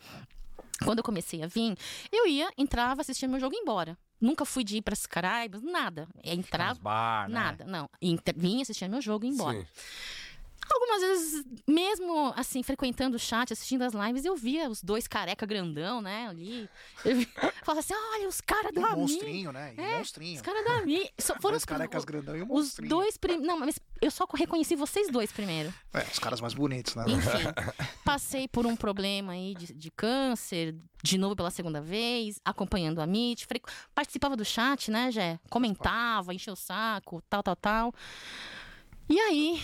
[0.85, 1.77] quando eu comecei a vir,
[2.13, 3.97] eu ia, entrava, assistia meu jogo e ia embora.
[4.19, 6.07] Nunca fui de ir para as Caraíbas, nada.
[6.23, 7.33] É, Nos Entrava, bar, né?
[7.33, 7.89] nada, não.
[8.01, 9.59] Inter- Vinha, assistia meu jogo e ia embora.
[9.59, 9.67] Sim.
[10.71, 15.45] Algumas vezes, mesmo assim, frequentando o chat, assistindo as lives, eu via os dois careca
[15.45, 16.69] grandão, né, ali.
[17.03, 17.15] Eu
[17.63, 18.95] falava assim: olha, os caras do Ami.
[19.01, 19.73] monstrinho, né?
[19.77, 20.35] E É, monstrinho.
[20.37, 21.09] Os caras do Ami.
[21.21, 22.89] Foram Dois os carecas grandão e Os monstrinho.
[22.89, 23.47] dois primeiros.
[23.47, 25.73] Não, mas eu só reconheci vocês dois primeiro.
[25.93, 27.05] É, os caras mais bonitos, né?
[27.07, 32.99] Enfim, passei por um problema aí de, de câncer, de novo pela segunda vez, acompanhando
[32.99, 33.45] a MIT.
[33.45, 33.61] fre-
[33.93, 35.39] Participava do chat, né, Jé?
[35.49, 37.93] Comentava, encheu o saco, tal, tal, tal.
[39.07, 39.61] E aí.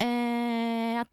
[0.00, 1.04] É,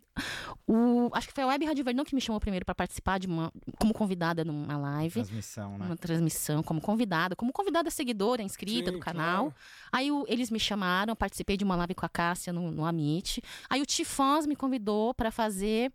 [0.68, 3.28] o, acho que foi a Web Rádio Verdão que me chamou primeiro para participar de
[3.28, 5.14] uma, como convidada numa live.
[5.14, 5.86] Transmissão, né?
[5.86, 9.46] Uma transmissão como convidada, como convidada seguidora, inscrita Sim, do canal.
[9.52, 9.56] claro.
[9.92, 13.42] Aí o- eles me chamaram, participei de uma live com a Cássia no, no Amit.
[13.70, 15.92] Aí o Tifós me convidou para fazer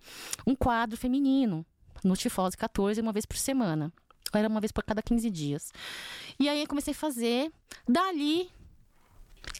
[0.47, 1.65] um quadro feminino
[2.05, 3.93] no Tifós 14, uma vez por semana.
[4.33, 5.73] Era uma vez por cada 15 dias.
[6.39, 7.51] E aí eu comecei a fazer.
[7.89, 8.49] Dali,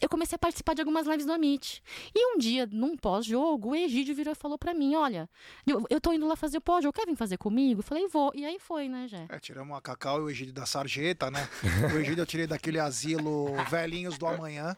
[0.01, 1.81] eu comecei a participar de algumas lives do Amit.
[2.13, 5.29] E um dia, num pós-jogo, o Egídio virou e falou pra mim: Olha,
[5.65, 7.79] eu, eu tô indo lá fazer o pós-jogo, quer vir fazer comigo?
[7.79, 8.31] Eu falei: Vou.
[8.35, 9.25] E aí foi, né, Jé?
[9.29, 11.47] É, tiramos a Cacau e o Egídio da Sarjeta, né?
[11.93, 14.75] O Egídio eu tirei daquele asilo Velhinhos do Amanhã,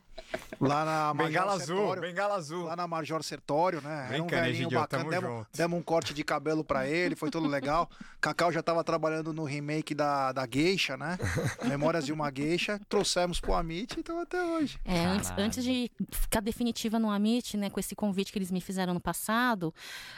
[0.59, 2.01] lá na Major Bengala azul, Sertório.
[2.01, 2.63] bengala azul.
[2.65, 4.07] Lá na Major Sertório, né?
[4.09, 5.03] Era um Brincando, velhinho Egidio, bacana.
[5.03, 7.89] tamo Demos, demos um corte de cabelo pra ele, foi tudo legal.
[8.21, 11.17] Cacau já tava trabalhando no remake da, da Geisha, né?
[11.65, 12.79] Memórias de uma Geisha.
[12.87, 14.79] Trouxemos pro Amit e então até hoje.
[14.85, 18.61] É, antes, antes de ficar definitiva no Amit, né, com esse convite que eles me
[18.61, 19.73] fizeram no passado,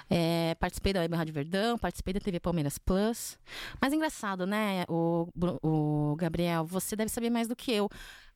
[0.10, 3.38] é, participei da Web Rádio Verdão, participei da TV Palmeiras Plus.
[3.82, 5.28] Mas engraçado, né, o,
[5.64, 7.90] o Gabriel, você deve saber mais do que eu.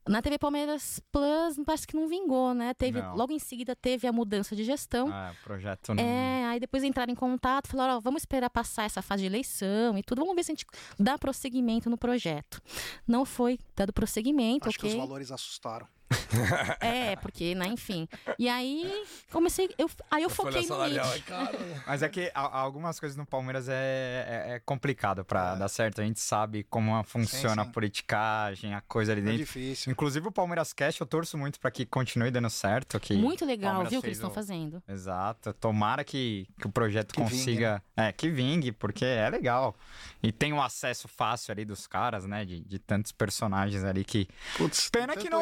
[0.08, 2.74] Na TV Palmeiras Plus, parece que não vingou, né?
[2.74, 3.16] Teve, Não.
[3.16, 5.10] logo em seguida teve a mudança de gestão.
[5.12, 6.02] Ah, projeto não.
[6.04, 9.96] É, aí depois entraram em contato, falaram, ó, vamos esperar passar essa fase de eleição
[9.98, 10.66] e tudo, vamos ver se a gente
[10.98, 12.60] dá prosseguimento no projeto.
[13.08, 14.90] Não foi dado prosseguimento, Acho ok?
[14.90, 15.86] que os valores assustaram.
[16.80, 18.08] É, porque, né, enfim.
[18.38, 21.82] E aí comecei, eu, aí eu foquei no salarial é né?
[21.88, 26.02] Mas é que a- algumas coisas no Palmeiras é, é, é complicado pra dar certo.
[26.02, 27.66] A gente sabe como funciona É.
[27.66, 27.70] sim.
[27.70, 29.38] a politicagem, a coisa ali É dentro.
[29.40, 29.92] difícil.
[29.92, 33.00] Inclusive o Palmeiras Cash, eu torço muito pra que continue dando certo.
[33.00, 34.82] Que Muito legal, Palmeiras viu, o que eles estão o- fazendo.
[34.88, 35.54] Exato.
[35.54, 37.84] Tomara que, que o projeto Que vingue, consiga.
[37.96, 39.76] É, que vingue, porque é legal.
[40.22, 42.46] E tem um acesso fácil ali dos caras, né?
[42.46, 44.28] De, de tantos personagens ali que.
[44.58, 45.40] Putz, Pena que não-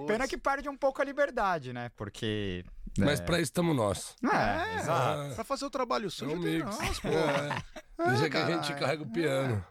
[0.00, 0.16] jogadores.
[0.18, 1.90] Pena que perde um pouco a liberdade, né?
[1.96, 2.64] Porque.
[2.98, 4.16] Mas é, pra isso estamos nós.
[4.24, 5.34] É, É, exato.
[5.36, 6.78] Pra fazer o trabalho É sujo, um tem mix.
[6.78, 7.08] nós, pô.
[7.08, 8.08] É.
[8.08, 9.64] Deixa que a gente carrega o piano.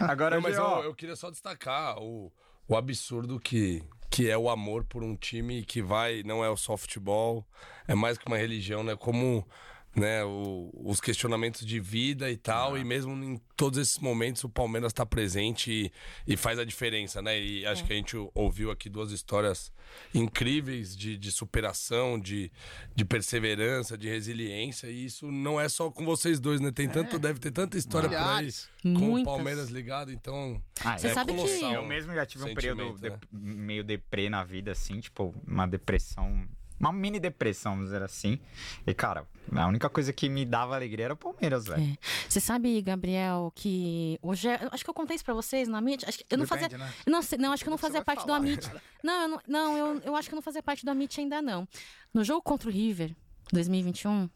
[0.00, 2.32] Agora, Não, mas ó, eu, eu queria só destacar o,
[2.66, 6.56] o absurdo que, que é o amor por um time que vai, não é o
[6.56, 7.46] só futebol,
[7.86, 8.96] é mais que uma religião, né?
[8.96, 9.46] Como
[9.94, 14.48] né, o- os questionamentos de vida e tal, e mesmo em todos esses momentos o
[14.48, 15.92] Palmeiras está presente e,
[16.32, 17.38] e faz a diferença, né?
[17.40, 19.70] E acho que a gente ouviu aqui duas histórias
[20.14, 22.50] incríveis de, de superação, de,
[22.94, 26.70] de perseverança, de resiliência, e isso não é só com vocês dois, né?
[26.70, 28.68] Tem tanto, deve ter tanta história por aí Milhares.
[28.82, 29.32] com o Muitas.
[29.34, 32.94] Palmeiras ligado, então Ah, Você é sabe que- colossal Eu mesmo já tive um período
[33.00, 33.10] né?
[33.10, 36.46] de- meio deprê na vida, assim, tipo, uma depressão.
[36.82, 38.40] Uma mini depressão, vamos dizer assim.
[38.84, 41.80] E, cara, a única coisa que me dava alegria era o Palmeiras, velho.
[41.80, 41.96] É.
[42.28, 44.48] Você sabe, Gabriel, que hoje.
[44.48, 46.08] é- Acho que eu contei isso pra vocês na mídia.
[46.08, 46.68] Acho que eu não fazia.
[46.68, 46.94] Depende, né?
[47.06, 48.40] Não, não, acho que eu não fazia parte falar.
[48.40, 48.68] do Amit.
[49.02, 51.40] Não, eu não, não eu, eu acho que eu não fazia parte do Amit ainda,
[51.40, 51.66] não.
[52.12, 53.14] No jogo contra o River,
[53.52, 54.28] 2021,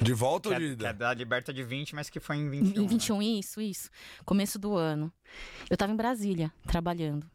[0.00, 0.88] De volta Que ou de é, que ida?
[0.88, 2.80] é da liberta de 20, mas que foi em 21.
[2.80, 2.88] Em né?
[2.88, 3.90] 21, isso, isso.
[4.24, 5.12] Começo do ano.
[5.68, 7.28] Eu tava em Brasília, trabalhando.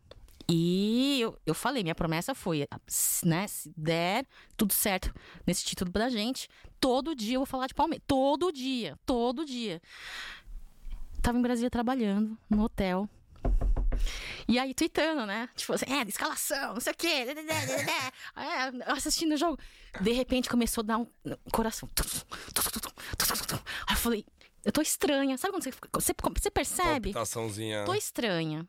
[0.53, 4.25] E eu, eu falei, minha promessa foi, se, né, se der
[4.57, 5.13] tudo certo
[5.47, 8.03] nesse título da gente, todo dia eu vou falar de Palmeiras.
[8.05, 9.81] Todo dia, todo dia.
[11.21, 13.07] Tava em Brasília trabalhando, no hotel.
[14.45, 15.47] E aí, tweetando, né?
[15.55, 17.25] Tipo assim, é, escalação, não sei o quê.
[17.25, 17.53] dê, dê, dê.
[17.53, 19.57] É, assistindo o jogo.
[20.01, 21.07] De repente começou a dar um
[21.49, 21.87] coração.
[23.87, 24.25] Aí eu falei,
[24.65, 25.37] eu tô estranha.
[25.37, 27.13] Sabe quando você, você, você percebe?
[27.13, 27.85] Palpitaçãozinha.
[27.85, 28.67] Tô estranha.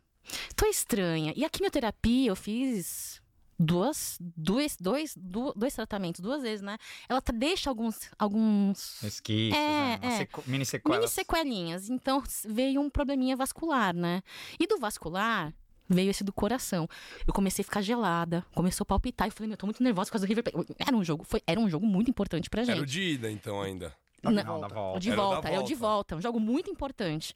[0.55, 1.33] Tô estranha.
[1.35, 3.21] E a quimioterapia eu fiz
[3.59, 5.15] duas, dois, dois,
[5.55, 6.77] dois tratamentos, duas vezes, né?
[7.07, 9.99] Ela deixa alguns, alguns Esquiços, É, né?
[10.01, 10.17] É.
[10.17, 10.99] sequ- mini sequelas.
[10.99, 11.89] mini sequelinhas.
[11.89, 14.21] Então veio um probleminha vascular, né?
[14.59, 15.53] E do vascular
[15.87, 16.87] veio esse do coração.
[17.27, 19.27] Eu comecei a ficar gelada, começou a palpitar.
[19.27, 20.75] Eu falei, meu, eu tô muito nervosa por causa do River Plate.
[20.79, 22.71] Era um jogo, foi, era um jogo muito importante pra gente.
[22.75, 23.93] Era o de ida, então, ainda.
[24.23, 24.99] Não, Não, da volta.
[25.01, 25.87] de Era o da volta, é o de volta.
[25.93, 26.15] volta.
[26.15, 27.33] É um jogo muito importante.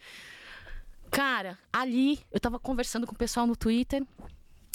[1.12, 4.06] Cara, ali eu tava conversando com o pessoal no Twitter.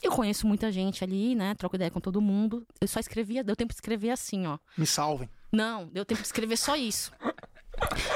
[0.02, 1.54] Eu conheço muita gente ali, né?
[1.54, 2.66] Troco ideia com todo mundo.
[2.80, 4.58] Eu só escrevia, deu tempo de escrever assim, ó.
[4.76, 5.28] Me salvem.
[5.52, 7.12] Não, deu tempo de escrever só isso.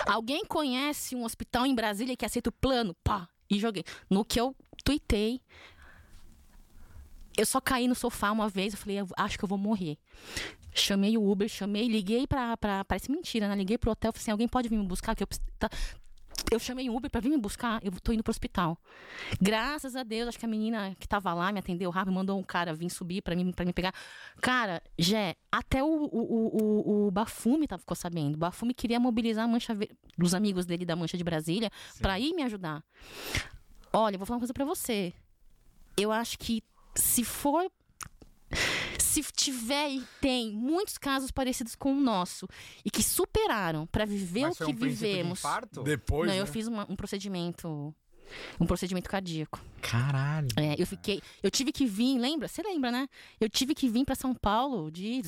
[0.07, 2.95] Alguém conhece um hospital em Brasília que aceita o plano?
[3.05, 3.29] Pá!
[3.49, 3.85] E joguei.
[4.11, 5.41] No que eu tuitei,
[7.37, 9.99] eu só caí no sofá uma vez, eu falei, "Eu acho que eu vou morrer.
[10.75, 12.85] Chamei o Uber, chamei, liguei pra, pra.
[12.85, 13.55] Parece mentira, né?
[13.55, 15.15] Liguei pro hotel, falei assim: alguém pode vir me buscar?
[15.15, 15.71] Que eu, preciso- tá-
[16.51, 18.79] eu chamei o Uber pra vir me buscar, eu tô indo pro hospital.
[19.41, 22.43] Graças a Deus, acho que a menina que tava lá me atendeu rápido, mandou um
[22.43, 23.93] cara vir subir pra mim, pra me pegar.
[24.41, 28.35] Cara, Jé, até o, o, o, o- Bafume tá, ficou sabendo.
[28.35, 29.77] O Bafume queria mobilizar a mancha
[30.17, 31.71] dos amigos dele da Mancha de Brasília
[32.01, 32.83] pra ir me ajudar.
[33.93, 35.13] Olha, vou falar uma coisa pra você.
[35.97, 36.63] Eu acho que
[36.95, 37.71] se for.
[39.23, 42.47] Se tiver e tem muitos casos parecidos com o nosso
[42.85, 45.39] e que superaram pra viver Mas o foi que um de vivemos.
[45.39, 45.83] infarto?
[45.83, 46.29] Depois.
[46.29, 46.41] Não, né?
[46.43, 47.95] eu fiz uma- um procedimento.
[48.61, 49.61] Um procedimento cardíaco.
[49.81, 50.49] Caralho.
[50.57, 51.23] É, eu fiquei.
[51.43, 52.49] Eu tive que vir, lembra?
[52.49, 53.09] Você lembra, né?
[53.41, 55.23] Eu tive que vir pra São Paulo de.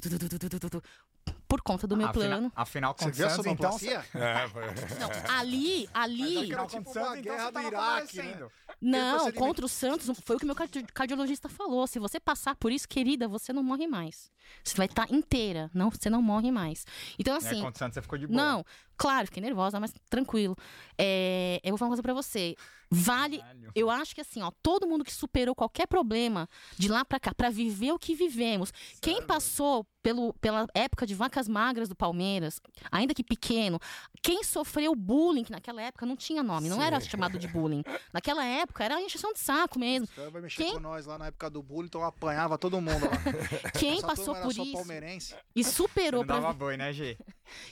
[1.46, 2.52] Por conta do meu Afinal- plano.
[2.54, 3.70] Afinal, com Você o viu então...
[4.14, 4.64] É, foi-
[4.98, 6.38] Não, ali, ali.
[6.40, 8.48] Afinal, com tipo uma guerra do Iraque, né?
[8.80, 11.86] Não, contra o Santos, foi o que o meu cardi- cardiologista falou.
[11.86, 14.30] Se você passar por isso, querida, você não morre mais.
[14.62, 16.86] Você vai estar inteira, não, você não morre mais.
[17.18, 18.36] Então, É, assim, contra o Santos você ficou de boa.
[18.40, 18.64] não,
[18.96, 20.56] claro, fiquei nervosa, mas tranquilo.
[20.96, 22.54] É, eu vou falar uma coisa pra você.
[22.90, 23.38] Vale.
[23.38, 23.58] Caralho.
[23.74, 27.34] Eu acho que assim, ó, todo mundo que superou qualquer problema de lá pra cá,
[27.34, 28.72] pra viver o que vivemos.
[29.00, 32.60] Quem passou pelo, pela época de vacas magras do Palmeiras,
[32.90, 33.78] ainda que pequeno,
[34.22, 37.82] quem sofreu bullying, que naquela época não tinha nome, não era chamado de bullying.
[38.12, 40.08] Naquela época era encheção de saco mesmo.
[40.32, 43.10] Vai mexer Quem- com nós lá na época do bullying, então apanhava todo mundo lá.
[43.78, 45.34] Quem Essa passou por isso palmeirense.
[45.54, 47.18] e superou dava boi, né, G?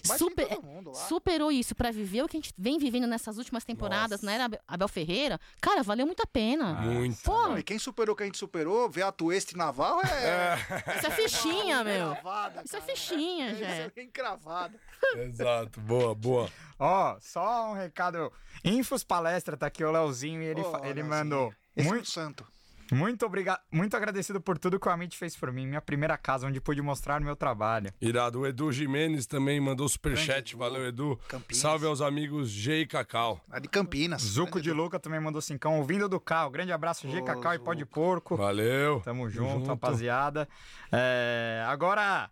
[0.03, 4.23] Super, mundo superou isso pra viver o que a gente vem vivendo nessas últimas temporadas,
[4.23, 4.27] Nossa.
[4.27, 5.41] não era Abel- Ferreira?
[5.61, 6.75] Cara, valeu muito a pena.
[6.75, 7.21] Muito.
[7.23, 10.57] Pô, E quem superou o que a gente superou, ver a Tueste Naval é.
[10.97, 12.13] isso é fichinha, meu.
[12.13, 13.67] Cravada, Isso é fichinha, Isso já.
[13.69, 14.79] é bem cravado.
[15.17, 15.81] Exato.
[15.81, 16.51] Boa, boa.
[16.79, 18.33] Ó, só um recado.
[18.65, 21.55] Infos Palestra, tá aqui o Leozinho e ele, fa- ele Leozinho, mandou.
[21.77, 22.47] Esse é um Muito, santo.
[22.93, 25.67] Muito obrigado, muito agradecido por tudo que o Amit fez por mim.
[25.67, 27.93] Minha primeira casa, onde pude mostrar meu trabalho.
[28.01, 28.41] Irado.
[28.41, 30.53] O Edu Jimenez também mandou superchat.
[30.53, 30.59] Edu.
[30.59, 31.21] Valeu, Edu.
[31.29, 31.61] Campinas.
[31.61, 33.41] Salve aos amigos G e Cacau.
[33.51, 34.23] A de Campinas.
[34.23, 36.51] Zuco de Luca também mandou cincão, ouvindo do carro.
[36.51, 37.87] Grande abraço, G, Ô, Cacau e Pó de.
[37.87, 38.37] Porco.
[38.37, 39.01] Valeu.
[39.01, 40.49] Tamo junto, rapaziada.
[40.93, 42.31] É, agora,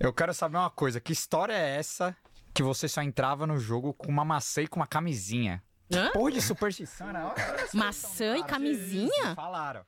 [0.00, 1.00] eu quero saber uma coisa.
[1.00, 2.16] Que história é essa
[2.54, 5.62] que você só entrava no jogo com uma maçã e com uma camisinha?
[5.94, 6.10] Hã?
[6.12, 7.22] Porra de superstição, né?
[7.24, 9.08] Olha essa Maçã e camisinha?
[9.24, 9.84] isso, Falaram.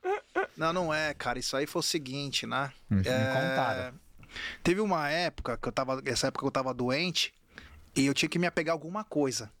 [0.55, 1.39] Não, não é, cara.
[1.39, 2.71] Isso aí foi o seguinte, né?
[2.89, 3.99] Me É, contaram.
[4.63, 6.01] Teve uma época que eu tava.
[6.05, 7.33] Essa época que eu tava doente
[7.95, 9.51] e eu tinha que me apegar a alguma coisa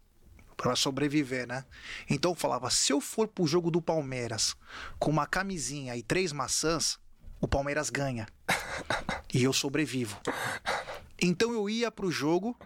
[0.57, 1.65] pra sobreviver, né?
[2.09, 4.55] Então eu falava: se eu for pro jogo do Palmeiras
[4.99, 6.99] com uma camisinha e três maçãs,
[7.39, 8.27] o Palmeiras ganha.
[9.33, 10.19] e eu sobrevivo.
[11.21, 12.57] Então eu ia pro jogo,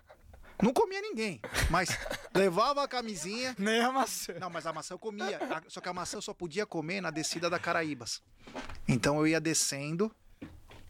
[0.61, 1.90] não comia ninguém, mas
[2.36, 3.56] levava a camisinha.
[3.57, 4.34] Nem a maçã.
[4.40, 5.38] Não, mas a maçã eu comia.
[5.38, 8.22] A- Só que a maçã eu só podia comer na descida da Caraíbas.
[8.88, 10.11] Então eu ia descendo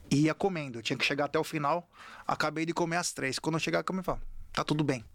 [0.09, 0.79] e ia comendo.
[0.79, 1.87] Eu tinha que chegar até o final.
[2.27, 3.37] Acabei de comer as três.
[3.37, 4.21] Quando eu chegar, eu me falo,
[4.53, 5.05] tá tudo bem.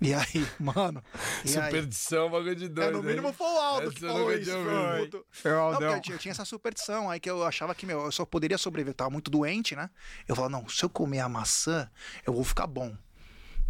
[0.00, 1.02] E aí, mano.
[1.44, 1.64] E aí?
[1.66, 2.92] Superstição, bagulho de É, doido.
[2.98, 4.50] no mínimo foi o Aldo Essa que eu falou isso.
[4.50, 4.74] tinha foi.
[4.74, 5.18] ouvido.
[5.18, 5.26] Puto.
[5.30, 5.94] Foi o Não, Aldão.
[5.94, 8.58] eu tinha, eu tinha essa superstição aí que eu achava que, meu, eu só poderia
[8.58, 8.90] sobreviver.
[8.90, 9.88] Eu tava muito doente, né?
[10.26, 11.88] Eu falava, não, se eu comer a maçã,
[12.26, 12.96] eu vou ficar bom.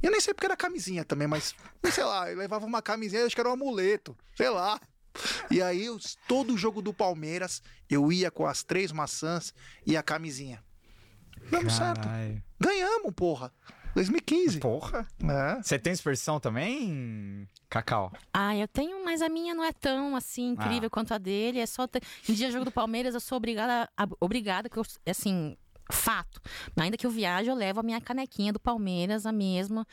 [0.03, 1.55] E eu nem sei porque era camisinha também, mas,
[1.93, 4.81] sei lá, eu levava uma camisinha, acho que era um amuleto, sei lá.
[5.51, 9.55] E aí, eu- todo jogo do Palmeiras, eu ia com as três maçãs
[9.87, 10.63] e a camisinha.
[11.51, 12.09] Damos certo.
[12.59, 13.53] Ganhamos, porra.
[13.95, 14.59] 2015.
[14.59, 15.07] Porra.
[15.23, 15.63] É.
[15.63, 18.11] Você tem superstição também, Cacau?
[18.33, 20.91] Ah, eu tenho, mas a minha não é tão assim incrível Ah.
[20.91, 21.59] quanto a dele.
[21.59, 22.03] É só ter...
[22.27, 24.09] em dia jogo do Palmeiras eu sou obrigada, a...
[24.19, 25.59] obrigada que eu, assim,
[25.93, 26.41] fato.
[26.77, 29.87] Ainda que eu viaje, eu levo a minha canequinha do Palmeiras, a mesma.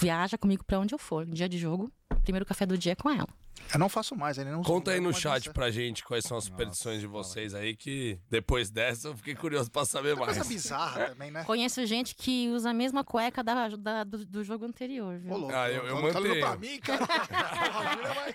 [0.00, 1.24] Viaja comigo pra onde eu for.
[1.26, 1.90] Dia de jogo,
[2.22, 3.28] primeiro café do dia é com ela.
[3.72, 5.52] Eu não faço mais, ele não Conta aí no chat maçã.
[5.52, 9.70] pra gente quais são as superstições de vocês aí, que depois dessa eu fiquei curioso
[9.70, 10.34] pra saber mais.
[10.36, 11.44] Coisa bizarra também, né?
[11.44, 15.32] Conheço gente que usa a mesma cueca da, da- do, do jogo anterior, viu?
[15.32, 16.40] Ô, louco, Ah, eu- eu tá olhando mantenho.
[16.46, 17.04] pra mim, cara.
[17.28, 18.34] a Júlia vai,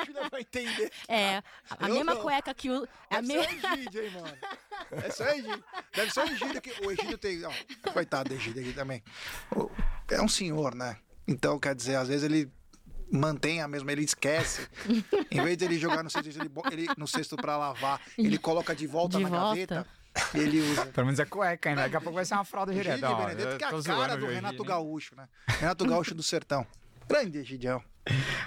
[0.00, 0.92] a Júlia vai entender.
[1.08, 1.42] É, a,
[1.80, 2.22] a Eu mesma não.
[2.22, 2.88] cueca que o.
[3.10, 3.34] A Deve me...
[3.34, 4.36] ser o Egídio, hein, mano?
[4.90, 5.64] Deve ser o Egídio.
[5.94, 6.86] Deve ser o Egídio que...
[6.86, 7.44] O Egídio tem...
[7.44, 7.52] Ó,
[7.92, 9.02] coitado do Egídio aqui também.
[10.10, 10.96] É um senhor, né?
[11.28, 12.50] Então, quer dizer, às vezes ele
[13.10, 14.68] mantém a mesma, ele esquece.
[15.30, 18.74] em vez de ele jogar no cesto, ele, ele- no cesto pra lavar, ele coloca
[18.74, 19.44] de volta De na volta.
[19.48, 19.86] gaveta
[20.34, 20.86] e ele usa.
[20.86, 21.82] Pelo menos é cueca ainda.
[21.82, 22.72] Daqui a pouco vai ser uma fralda.
[22.72, 24.62] Benedetto, Eu que é a cara do Renato?
[24.64, 25.28] Gaúcho, né?
[25.48, 26.66] Renato Gaúcho do Sertão.
[27.08, 27.82] Grande Egidião.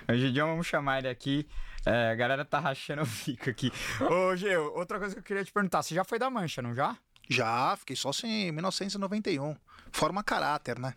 [0.07, 1.47] O Gidião, vamos chamar ele aqui.
[1.85, 3.71] É, a galera tá rachando o bico aqui.
[4.01, 5.81] Ô, Gil, outra coisa que eu queria te perguntar.
[5.83, 6.97] Você já foi da Mancha, não já?
[7.29, 9.55] Já, fiquei só assim em 1991.
[9.91, 10.93] Forma caráter, né?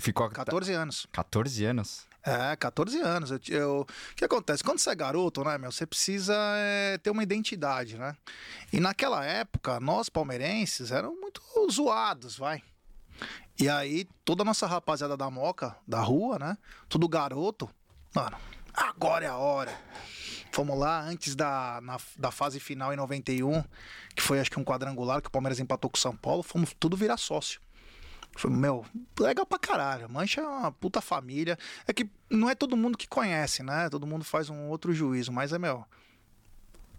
[0.00, 1.06] Ficou 14 anos.
[1.12, 2.06] 14 anos.
[2.26, 3.30] É, 14 anos.
[3.30, 4.64] Eu, eu- o que acontece?
[4.64, 8.16] Quando você é garoto, né, meu, você precisa é, ter uma identidade, né?
[8.72, 11.40] E naquela época, nós palmeirenses eram muito
[11.70, 12.62] zoados, vai.
[13.58, 16.58] E aí, toda a nossa rapaziada da Moca, da rua, né?
[16.88, 17.70] Tudo garoto,
[18.14, 18.36] mano,
[18.74, 19.72] agora é a hora.
[20.52, 23.62] Fomos lá antes da, na- da fase final em 91,
[24.16, 26.74] que foi acho que um quadrangular que o Palmeiras empatou com o São Paulo, fomos
[26.80, 27.60] tudo virar sócio.
[28.44, 28.84] Meu,
[29.18, 30.08] legal pra caralho.
[30.10, 31.58] Mancha é uma puta família.
[31.86, 33.88] É que não é todo mundo que conhece, né?
[33.88, 35.84] Todo mundo faz um outro juízo, mas é, meu.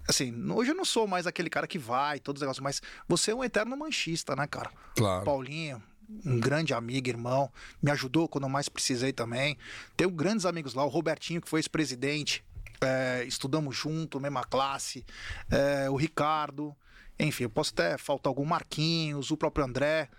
[0.08, 3.32] Assim, hoje eu não sou mais aquele cara que vai, todos os negócios, mas você
[3.32, 4.72] é um eterno manchista, né, cara?
[4.96, 5.26] Claro.
[5.26, 5.84] Paulinho,
[6.26, 7.52] um grande amigo, irmão,
[7.82, 9.58] me ajudou quando eu mais precisei também.
[9.98, 12.42] Tenho grandes amigos lá, o Robertinho, que foi ex-presidente,
[12.80, 15.06] é, estudamos junto, mesma classe,
[15.52, 16.74] é, o Ricardo,
[17.20, 20.10] enfim, eu posso até faltar algum Marquinhos, o próprio André.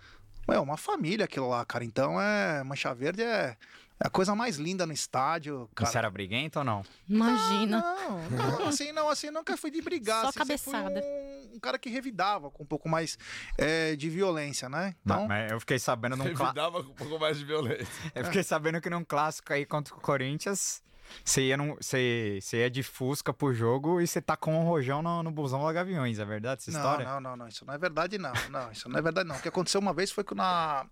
[0.51, 1.83] É uma família aquilo lá, cara.
[1.83, 2.63] Então é.
[2.63, 3.55] Mancha Verde é,
[4.01, 5.69] é a coisa mais linda no estádio.
[5.75, 5.89] Cara.
[5.91, 6.83] Você era briguento ou não?
[7.07, 7.81] Imagina.
[7.81, 10.21] Não, não, assim, não, assim, nunca fui de brigar.
[10.21, 11.01] Só assim, cabeçada.
[11.01, 13.17] Um, um cara que revidava com um pouco mais
[13.57, 14.95] é, de violência, né?
[15.03, 17.87] Então, Mas eu fiquei sabendo num clá- Revidava com um pouco mais de violência.
[18.15, 20.81] Eu fiquei sabendo que num clássico aí contra o Corinthians,
[21.23, 24.63] você ia, num, você, você ia de Fusca pro jogo e você tá com um
[24.63, 27.05] rojão no, no busão da Gaviões, é verdade essa não, história?
[27.05, 28.33] não, não, não, isso não é verdade, não.
[28.49, 29.35] Não, isso não é verdade, não.
[29.35, 30.85] O que aconteceu uma vez foi que na.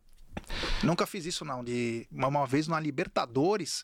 [0.83, 1.63] Nunca fiz isso, não.
[1.63, 3.83] De uma, vez na Libertadores,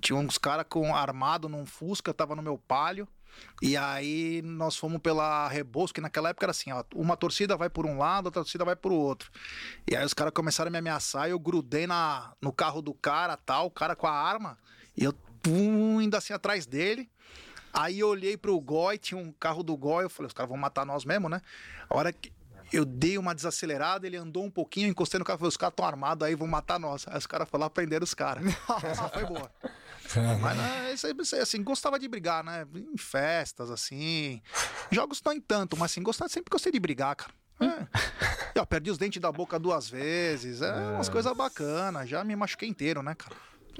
[0.00, 3.08] tinha uns caras com armado num Fusca, tava no meu palio.
[3.62, 7.70] E aí nós fomos pela Rebouças, que naquela época era assim, ó, uma torcida vai
[7.70, 9.30] por um lado, outra torcida vai por outro.
[9.88, 12.92] E aí os caras começaram a me ameaçar e eu grudei na, no carro do
[12.92, 14.58] cara, tal, o cara com a arma,
[14.96, 17.10] e eu pum, indo assim atrás dele.
[17.72, 20.58] Aí eu olhei pro Goi, tinha um carro do Goi, eu falei, os caras vão
[20.58, 21.40] matar nós mesmo, né?
[21.88, 22.32] A hora que
[22.72, 25.84] eu dei uma desacelerada, ele andou um pouquinho, encostei no carro, falei, os caras estão
[25.86, 27.04] armados aí, vão matar nós.
[27.08, 28.44] Aí os caras foram lá prender os caras.
[28.84, 29.50] Essa foi boa.
[30.40, 32.66] Mas né, isso assim, gostava de brigar, né?
[32.74, 34.42] Em festas, assim.
[34.90, 37.32] Jogos não em tanto, mas assim, gostava, sempre gostei de brigar, cara.
[37.60, 38.58] É.
[38.58, 40.62] Eu perdi os dentes da boca duas vezes.
[40.62, 42.08] É umas coisas bacanas.
[42.08, 43.36] Já me machuquei inteiro, né, cara?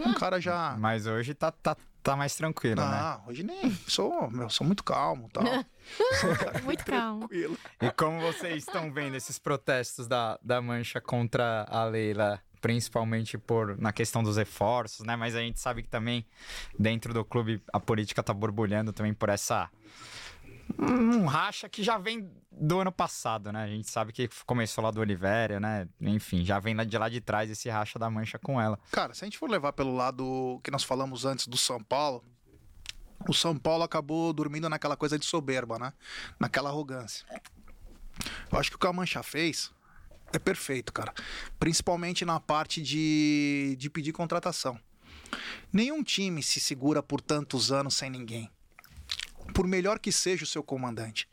[0.09, 0.77] Um cara já.
[0.79, 3.01] Mas hoje tá, tá, tá mais tranquilo, né?
[3.01, 3.71] Não, hoje nem.
[3.87, 5.45] Sou, meu, sou muito calmo tal.
[6.65, 7.21] Muito calmo.
[7.27, 7.59] Tranquilo.
[7.81, 13.77] E como vocês estão vendo esses protestos da, da Mancha contra a Leila, principalmente por
[13.79, 15.17] na questão dos reforços, né?
[15.17, 16.25] Mas a gente sabe que também
[16.79, 19.69] dentro do clube a política tá borbulhando também por essa
[20.79, 23.65] um racha que já vem do ano passado, né?
[23.65, 25.89] A gente sabe que começou lá do Oliveira, né?
[26.01, 28.79] Enfim, já vem de lá de trás esse racha da Mancha com ela.
[28.91, 32.25] Cara, se a gente for levar pelo lado que nós falamos antes do São Paulo,
[33.29, 35.93] o São Paulo acabou dormindo naquela coisa de soberba, né?
[36.39, 37.27] Naquela arrogância.
[38.51, 39.73] Eu acho que o que a Mancha fez
[40.33, 41.13] é perfeito, cara.
[41.59, 44.79] Principalmente na parte de, de pedir contratação.
[45.73, 48.51] Nenhum time se segura por tantos anos sem ninguém.
[49.55, 51.29] Por melhor que seja o seu comandante.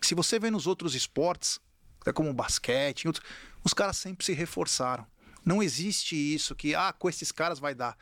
[0.00, 1.60] Se você vê nos outros esportes,
[2.06, 3.24] é como o basquete, outros,
[3.64, 5.06] os caras sempre se reforçaram.
[5.44, 7.96] Não existe isso que, ah, com esses caras vai dar.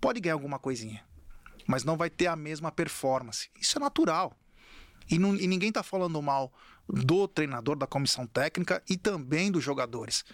[0.00, 1.04] Pode ganhar alguma coisinha,
[1.66, 3.48] mas não vai ter a mesma performance.
[3.60, 4.36] Isso é natural.
[5.10, 6.52] E, não- e ninguém tá falando mal
[6.88, 10.24] do treinador, da comissão técnica e também dos jogadores.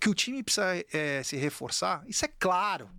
[0.00, 2.90] Que o time precisa eh, se reforçar, isso é claro.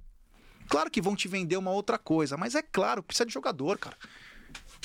[0.69, 3.97] Claro que vão te vender uma outra coisa, mas é claro, precisa de jogador, cara.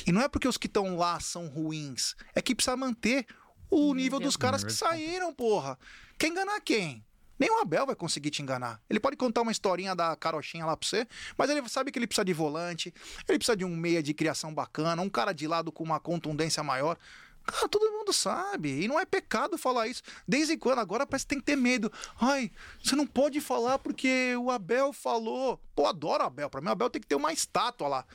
[0.07, 3.27] E não é porque os que estão lá são ruins, é que precisa manter
[3.71, 5.79] o nível dos caras que saíram, porra.
[6.19, 7.05] Quer enganar quem?
[7.39, 8.81] Nem o Abel vai conseguir te enganar.
[8.89, 12.07] Ele pode contar uma historinha da carochinha lá pra você, mas ele sabe que ele
[12.07, 12.95] precisa de volante,
[13.29, 16.63] ele precisa de um meia de criação bacana, um cara de lado com uma contundência
[16.63, 16.97] maior.
[17.45, 18.85] Cara, todo mundo sabe.
[18.85, 20.03] E não é pecado falar isso.
[20.27, 20.79] Desde quando?
[20.79, 21.91] Agora parece que tem que ter medo.
[22.21, 22.51] Ai,
[22.83, 25.61] você não pode falar porque o Abel falou.
[25.75, 26.49] Pô, adoro o Abel.
[26.49, 28.07] Pra mim, o Abel tem que ter uma estátua lá.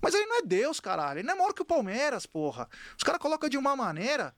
[0.00, 1.18] Mas ele não é Deus, caralho.
[1.20, 2.68] Ele não é maior que o Palmeiras, porra.
[2.96, 4.34] Os caras colocam de uma maneira.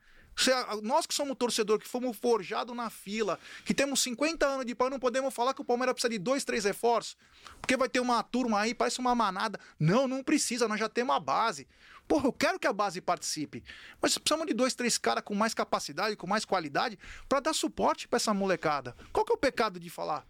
[0.82, 4.88] Nós que somos torcedor, que fomos forjados na fila, que temos 50 anos de pau,
[4.88, 7.16] não podemos falar que o Palmeiras precisa de dois, três reforços,
[7.60, 9.60] porque vai ter uma turma aí, parece uma manada.
[9.78, 11.68] Não, não precisa, nós já temos a base.
[12.08, 13.62] Porra, eu quero que a base participe.
[14.00, 16.98] Mas precisamos de dois, três caras com mais capacidade, com mais qualidade,
[17.28, 18.96] pra dar suporte pra essa molecada.
[19.12, 20.26] Qual que é o pecado de falar?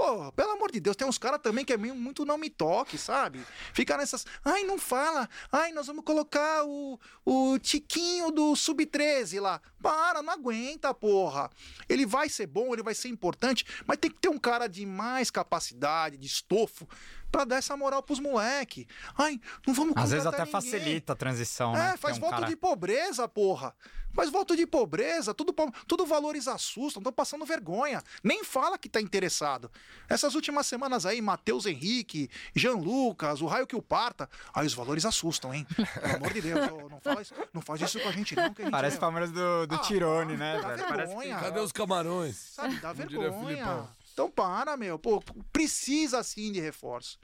[0.00, 2.48] Pô, pelo amor de Deus, tem uns caras também que é meio muito não me
[2.48, 3.44] toque, sabe?
[3.74, 4.24] Fica nessas.
[4.42, 5.28] Ai, não fala.
[5.52, 9.60] Ai, nós vamos colocar o, o Tiquinho do Sub-13 lá.
[9.82, 11.50] Para, não aguenta, porra.
[11.86, 14.86] Ele vai ser bom, ele vai ser importante, mas tem que ter um cara de
[14.86, 16.88] mais capacidade, de estofo,
[17.30, 18.86] pra dar essa moral pros moleque.
[19.16, 20.52] Ai, não vamos Às vezes até ninguém.
[20.52, 21.92] facilita a transição, né?
[21.94, 23.74] É, faz Ter um voto cara- de pobreza, porra.
[24.12, 25.54] Faz voto de pobreza, tudo,
[25.86, 28.02] tudo valores assustam, estão passando vergonha.
[28.24, 29.70] Nem fala que tá interessado.
[30.08, 34.28] Essas últimas semanas aí, Matheus Henrique, Jean Lucas, o raio que o parta.
[34.52, 35.64] Aí os valores assustam, hein?
[36.00, 36.58] Pelo amor de Deus,
[36.90, 38.52] não, faz, não faz isso com a gente, não.
[38.52, 40.88] Que a gente Parece é- Palmeiras do, do Ah, Tirone, dá né, velho?
[40.88, 41.18] Parece que...
[41.20, 41.38] vergonha.
[41.38, 42.36] Cadê os camarões?
[42.36, 43.88] Sabe, dá vergonha.
[44.12, 44.98] Então para, meu.
[44.98, 45.22] Pô,
[45.52, 47.18] precisa sim de reforço.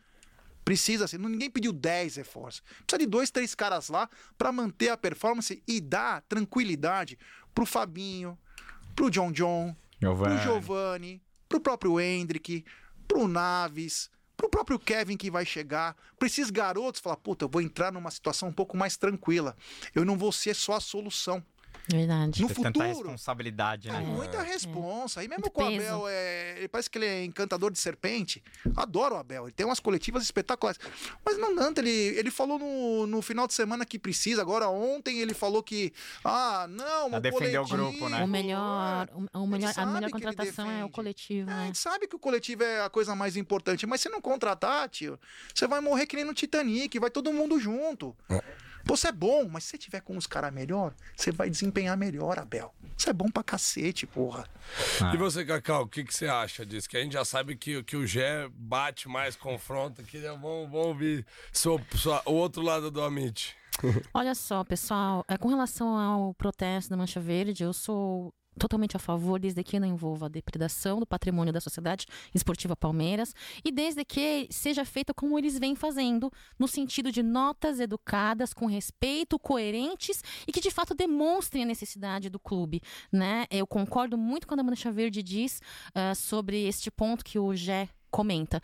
[0.64, 1.18] Precisa sim.
[1.18, 2.62] Ninguém pediu 10 reforços.
[2.86, 7.18] Precisa de dois, três caras lá pra manter a performance e dar tranquilidade
[7.54, 8.36] pro Fabinho,
[8.94, 10.42] pro John John, pro Giovani.
[10.42, 12.64] Giovani, pro próprio Hendrick,
[13.06, 17.62] pro Naves, pro próprio Kevin que vai chegar, pra esses garotos falar, puta, eu vou
[17.62, 19.56] entrar numa situação um pouco mais tranquila.
[19.94, 21.42] Eu não vou ser só a solução.
[21.88, 22.42] Verdade.
[22.42, 24.00] No Ter tanta futuro, responsabilidade, é né?
[24.00, 25.22] muita responsa.
[25.22, 25.66] E mesmo Muito com o.
[25.66, 28.42] Abel, é, ele parece que ele é encantador de serpente.
[28.76, 29.44] Adoro o Abel.
[29.44, 30.80] Ele tem umas coletivas espetaculares.
[31.24, 31.78] Mas não tanto.
[31.80, 34.42] Ele, ele falou no, no final de semana que precisa.
[34.42, 35.92] Agora, ontem, ele falou que.
[36.24, 37.10] Ah, não.
[37.10, 38.24] Pra o defender o coletivo, grupo, né?
[38.24, 41.66] O melhor, o, o melhor, a melhor contratação é o coletivo, É, a né?
[41.66, 45.18] gente sabe que o coletivo é a coisa mais importante, mas se não contratar, tio,
[45.54, 48.16] você vai morrer que nem no Titanic, vai todo mundo junto.
[48.86, 52.38] Você é bom, mas se você tiver com os caras melhor, você vai desempenhar melhor,
[52.38, 52.72] Abel.
[52.96, 54.48] Você é bom pra cacete, porra.
[55.02, 55.12] Ah.
[55.12, 56.88] E você, Cacau, o que, que você acha disso?
[56.88, 60.02] Que a gente já sabe que, que o Gé bate mais, confronta.
[60.02, 63.54] Que vamos, vamos ouvir seu, sua- o outro lado do Amit.
[64.14, 68.98] Olha só, pessoal, é, com relação ao protesto da Mancha Verde, eu sou totalmente a
[68.98, 73.34] favor, desde que não envolva a depredação do patrimônio da Sociedade Esportiva Palmeiras
[73.64, 78.66] e desde que seja feita como eles vêm fazendo, no sentido de notas educadas, com
[78.66, 82.80] respeito, coerentes e que de fato demonstrem a necessidade do clube,
[83.12, 83.46] né?
[83.50, 85.60] Eu concordo muito quando a Mancha Verde diz
[85.94, 88.60] ah, sobre este ponto que o Gé comenta,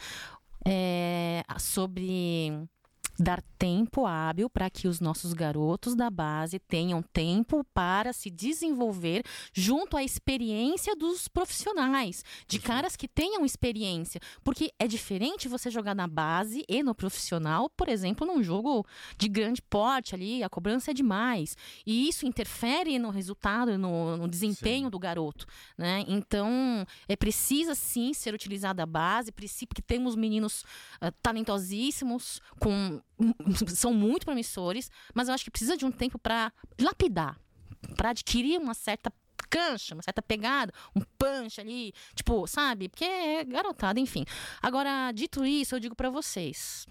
[0.64, 2.68] é, sobre
[3.18, 9.22] dar tempo hábil para que os nossos garotos da base tenham tempo para se desenvolver
[9.52, 15.94] junto à experiência dos profissionais, de caras que tenham experiência, porque é diferente você jogar
[15.94, 18.84] na base e no profissional, por exemplo, num jogo
[19.16, 21.56] de grande porte ali, a cobrança é demais,
[21.86, 26.04] e isso interfere no resultado, no, no desempenho do garoto, né?
[26.08, 30.64] Então, é precisa sim ser utilizada a base, porque temos meninos
[31.00, 33.01] ah, talentosíssimos com
[33.68, 37.38] são muito promissores, mas eu acho que precisa de um tempo para lapidar,
[37.96, 39.12] para adquirir uma certa
[39.48, 42.88] cancha, uma certa pegada, um punch ali, tipo, sabe?
[42.88, 44.24] Porque é garotada, enfim.
[44.62, 46.86] Agora, dito isso, eu digo para vocês,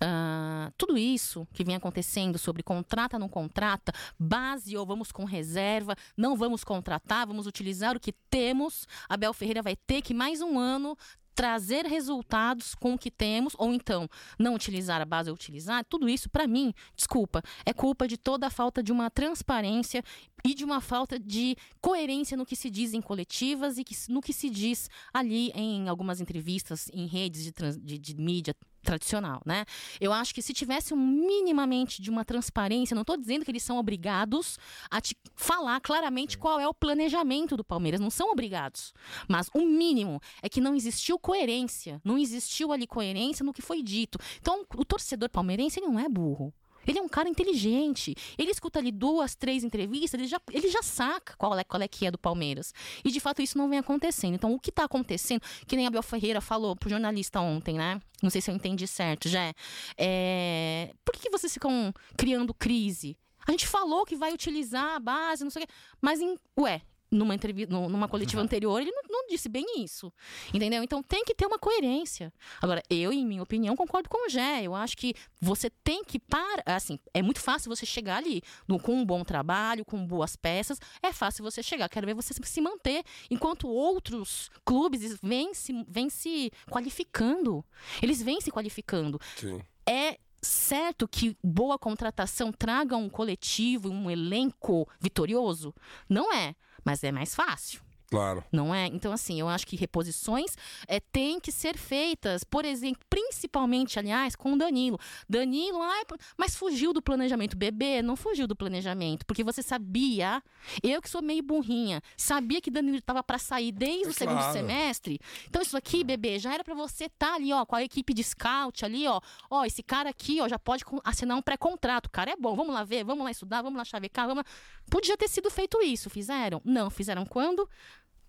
[0.00, 5.94] ah, tudo isso que vem acontecendo sobre contrata, não contrata, base ou vamos com reserva,
[6.16, 8.86] não vamos contratar, vamos utilizar o que temos.
[9.08, 10.96] Abel Ferreira vai ter que mais um ano
[11.40, 14.06] trazer resultados com o que temos, ou então
[14.38, 18.46] não utilizar a base ou utilizar, tudo isso, para mim, desculpa, é culpa de toda
[18.46, 20.04] a falta de uma transparência
[20.44, 24.20] e de uma falta de coerência no que se diz em coletivas e que- no
[24.20, 29.42] que se diz ali em algumas entrevistas em redes de, trans- de- de mídia tradicional,
[29.44, 29.64] né?
[30.00, 33.62] Eu acho que se tivesse um minimamente de uma transparência, não estou dizendo que eles
[33.62, 34.58] são obrigados
[34.90, 38.92] a te falar claramente qual é o planejamento do Palmeiras, não são obrigados.
[39.28, 43.82] Mas o mínimo é que não existiu coerência, não existiu ali coerência no que foi
[43.82, 44.18] dito.
[44.40, 46.52] Então, o torcedor palmeirense ele não é burro.
[46.86, 48.14] Ele é um cara inteligente.
[48.38, 51.88] Ele escuta ali duas, três entrevistas, ele já, ele já saca qual é, qual é
[51.88, 52.72] que é do Palmeiras.
[53.04, 54.34] E de fato isso não vem acontecendo.
[54.34, 58.00] Então o que está acontecendo, que nem a Abel Ferreira falou pro jornalista ontem, né?
[58.22, 59.54] Não sei se eu entendi certo, já.
[59.96, 60.92] É...
[61.04, 63.16] Por que, vocês ficam criando crise?
[63.46, 65.72] A gente falou que vai utilizar a base, não sei o quê.
[66.00, 66.36] Mas, em...
[66.58, 70.12] ué, numa, entrevista, numa coletiva anterior, ele não, não disse bem isso.
[70.54, 70.82] Entendeu?
[70.82, 72.32] Então tem que ter uma coerência.
[72.60, 74.62] Agora, eu, em minha opinião, concordo com o Gé.
[74.62, 76.62] Eu acho que você tem que parar.
[76.66, 80.78] Assim, é muito fácil você chegar ali no- com um bom trabalho, com boas peças.
[81.02, 81.88] É fácil você chegar.
[81.88, 83.02] Quero ver você se manter.
[83.30, 87.64] Enquanto outros clubes vêm se, vêm se qualificando.
[88.02, 89.18] Eles vêm se qualificando.
[89.36, 89.60] Sim.
[89.88, 95.74] É certo que boa contratação traga um coletivo, um elenco vitorioso?
[96.08, 96.54] Não é,
[96.84, 97.80] mas é mais fácil.
[98.10, 98.44] Claro.
[98.50, 98.86] Não é?
[98.86, 100.56] Então, assim, eu acho que reposições
[100.88, 104.98] é, têm que ser feitas, por exemplo, principalmente, aliás, com o Danilo.
[105.28, 106.02] Danilo, ai,
[106.36, 107.56] mas fugiu do planejamento.
[107.56, 110.42] Bebê, não fugiu do planejamento, porque você sabia,
[110.82, 114.38] eu que sou meio burrinha, sabia que Danilo estava para sair desde É o segundo
[114.38, 114.52] claro.
[114.52, 115.20] semestre.
[115.48, 118.24] Então, isso aqui, bebê, já era para você estar ali, ó, com a equipe de
[118.24, 119.20] scout ali, ó.
[119.48, 122.06] Ó, esse cara aqui, ó, já pode assinar um pré-contrato.
[122.06, 124.50] O cara é bom, vamos lá ver, vamos lá estudar, vamos lá chavecar, vamos lá.
[124.90, 126.60] Podia ter sido feito isso, fizeram?
[126.64, 127.68] Não, fizeram quando?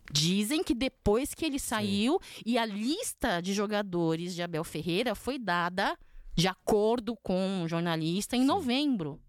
[0.10, 5.38] Dizem que depois que ele saiu e a lista de jogadores de Abel Ferreira foi
[5.38, 5.98] dada
[6.34, 9.20] de acordo com um jornalista em novembro.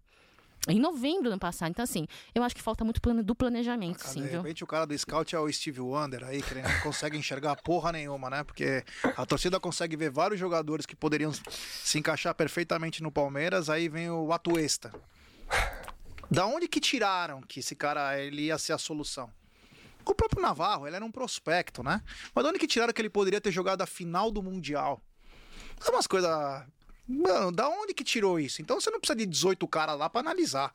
[0.67, 1.71] Em novembro do ano passado.
[1.71, 4.41] Então, assim, eu acho que falta muito plane- do planejamento, Cara, sim, de viu?
[4.41, 7.57] repente o cara do scout é o Steve Wonder aí, que ele não consegue enxergar
[7.57, 8.45] porra nenhuma, né?
[8.45, 8.81] Porque
[9.17, 14.09] a torcida consegue ver vários jogadores que poderiam se encaixar perfeitamente no Palmeiras, aí vem
[14.09, 14.93] o Atuesta.
[16.31, 19.29] Da onde que tiraram que esse cara ele ia ser a solução?
[20.05, 22.01] O próprio Navarro, ele era um prospecto, né?
[22.33, 25.01] Mas de onde que tiraram que ele poderia ter jogado a final do Mundial?
[25.85, 26.29] É umas coisas.
[27.07, 28.61] Mano, da onde que tirou isso?
[28.61, 30.73] Então você não precisa de 18 caras lá pra analisar.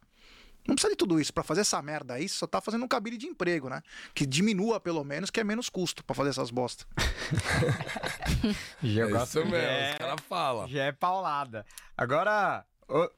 [0.67, 1.33] Não precisa de tudo isso.
[1.33, 3.83] Pra fazer essa merda aí, você só tá fazendo um cabide de emprego, né?
[4.15, 6.85] Que diminua pelo menos, que é menos custo pra fazer essas bosta.
[8.83, 10.69] Já É isso mesmo, É, os caras falam.
[10.69, 11.65] já é paulada.
[11.97, 12.65] Agora,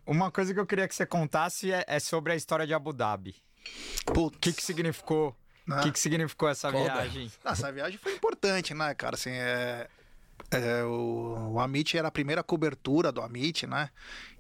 [0.07, 2.93] uma coisa que eu queria que você contasse é, é sobre a história de Abu
[2.93, 3.35] Dhabi.
[4.17, 5.37] O que que significou?
[5.71, 5.81] O Ah.
[5.83, 7.31] que que significou essa viagem?
[7.45, 9.15] Essa viagem foi importante, né, cara?
[9.15, 9.89] Assim, é,
[10.51, 13.91] é, o, o Amit era a primeira cobertura do Amit, né?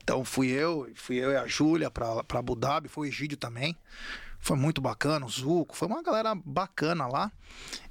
[0.02, 3.36] Então fui eu, fui eu e a Júlia pra, pra Abu Dhabi, foi o Egídio
[3.36, 3.76] também.
[4.42, 7.30] Foi muito bacana, o Zuco, foi uma galera bacana lá.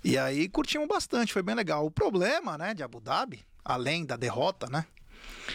[0.03, 1.85] E aí curtimos bastante, foi bem legal.
[1.85, 4.85] O problema, né, de Abu Dhabi, além da derrota, né?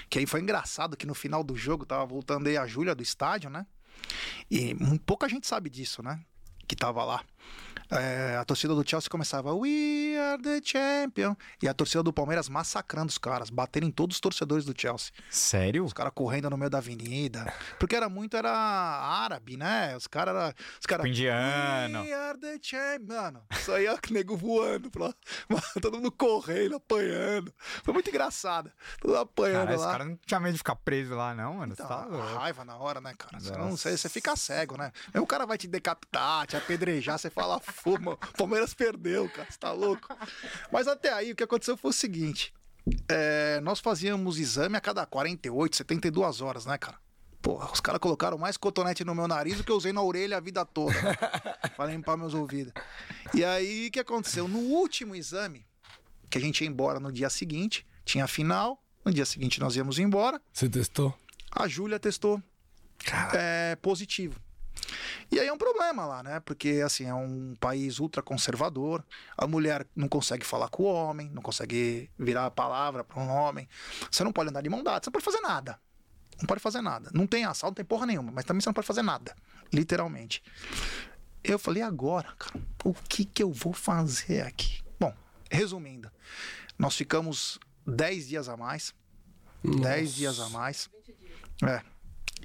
[0.09, 3.03] Que aí foi engraçado que no final do jogo tava voltando aí a Júlia do
[3.03, 3.67] estádio, né?
[4.51, 6.21] E mu- pouca gente sabe disso, né?
[6.69, 7.23] Que tava lá.
[7.91, 11.37] É, a torcida do Chelsea começava We are the champion.
[11.63, 15.13] E a torcida do Palmeiras massacrando os caras, batendo em todos os torcedores do Chelsea.
[15.31, 15.85] Sério?
[15.85, 17.53] Os caras correndo no meio da avenida.
[17.79, 19.97] Porque era muito, era árabe, né?
[19.97, 20.55] Os caras era.
[20.81, 22.03] Os cara, Tipo indiano.
[22.03, 23.15] We are the champion.
[23.15, 25.13] Mano, só ia nego voando pra
[25.81, 27.53] todo mundo correndo, apanhando.
[27.83, 28.73] Foi muito engraçado.
[29.01, 29.93] Todo mundo apanhando Cara, lá.
[29.93, 31.73] cara não tinha medo de ficar preso lá, não, mano.
[31.73, 32.07] Então, tá
[32.39, 33.39] raiva na hora, né, cara?
[33.39, 34.91] Você não sei, você fica cego, né?
[35.13, 39.59] Aí o cara vai te decapitar, te apedrejar, você fala, fuma, Palmeiras perdeu, cara, você
[39.59, 40.09] tá louco.
[40.73, 42.55] Mas até aí, o que aconteceu foi o seguinte:
[43.09, 46.99] é, nós fazíamos exame a cada 48, 72 horas, né, cara?
[47.43, 50.39] Porra, os caras colocaram mais cotonete no meu nariz do que eu usei na orelha
[50.39, 50.95] a vida toda.
[50.95, 51.15] Né?
[51.77, 52.73] pra limpar meus ouvidos.
[53.35, 54.49] E aí, o que aconteceu?
[54.49, 55.67] No último exame,
[56.31, 59.99] que a gente ia embora no dia seguinte, tinha final, no dia seguinte nós íamos
[59.99, 60.41] embora.
[60.53, 61.15] Você testou?
[61.51, 62.43] A Júlia testou
[63.35, 64.41] é, positivo.
[65.31, 66.41] E aí é um problema lá, né?
[66.41, 69.03] Porque, assim, é um país ultraconservador.
[69.37, 73.29] A mulher não consegue falar com o homem, não consegue virar a palavra para um
[73.29, 73.69] homem.
[74.11, 75.79] Você não pode andar de mão dada, você não pode fazer nada.
[76.39, 77.11] Não pode fazer nada.
[77.15, 79.35] Não tem assalto, não tem porra nenhuma, mas também você não pode fazer nada.
[79.73, 80.43] Literalmente.
[81.43, 84.83] Eu falei, agora, cara, o que que eu vou fazer aqui?
[84.99, 85.15] Bom,
[85.51, 86.11] resumindo,
[86.79, 88.95] nós ficamos 10 dias a mais.
[89.63, 90.91] 10 dias a mais.
[91.63, 91.94] É.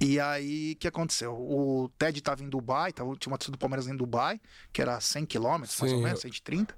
[0.00, 1.32] E aí, o que aconteceu?
[1.34, 4.40] O Ted tava em Dubai, tava, tinha uma torcida do Palmeiras em Dubai,
[4.72, 6.74] que era 100 quilômetros, mais ou menos, 130.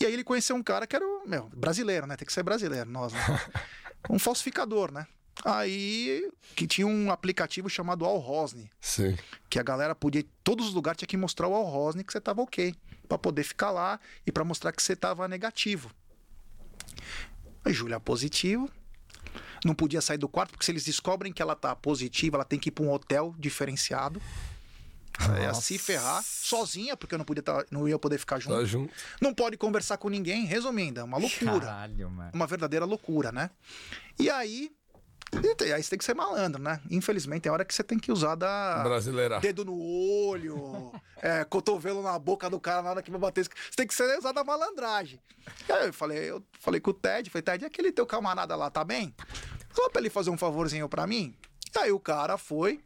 [0.00, 2.16] E aí ele conheceu um cara que era, meu, brasileiro, né?
[2.16, 3.20] Tem que ser brasileiro, nós, né?
[4.10, 5.06] Um falsificador, né?
[5.44, 9.16] Aí, que tinha um aplicativo chamado Al Rosne, Sim.
[9.48, 12.12] que a galera podia, em todos os lugares tinha que mostrar o Al Rosne que
[12.12, 12.74] você tava ok,
[13.08, 15.90] Pra poder ficar lá e pra mostrar que você tava negativo.
[17.64, 18.70] A Júlia positivo,
[19.64, 22.58] não podia sair do quarto, porque se eles descobrem que ela tá positiva, ela tem
[22.58, 24.20] que ir pra um hotel diferenciado.
[25.38, 28.56] É, se ferrar, sozinha, porque eu não, podia tá- não ia poder ficar junto.
[28.56, 28.92] Tá junto.
[29.20, 32.30] Não pode conversar com ninguém, resumindo, é uma loucura Caralho, mano.
[32.34, 33.50] uma verdadeira loucura, né?
[34.18, 34.72] E aí,
[35.34, 36.80] e tem- aí você tem que ser malandro, né?
[36.90, 39.40] Infelizmente, é hora que você tem que usar da Brasileira.
[39.40, 40.92] dedo no olho,
[41.22, 43.44] é, cotovelo na boca do cara na hora que vai bater.
[43.44, 45.20] Você tem que ser usar da malandragem.
[45.68, 48.54] E aí eu falei, eu falei com o Ted, falei, Ted, e aquele teu camarada
[48.54, 49.14] lá, tá bem?
[49.72, 51.34] Só pra ele fazer um favorzinho pra mim.
[51.74, 52.80] E aí o cara foi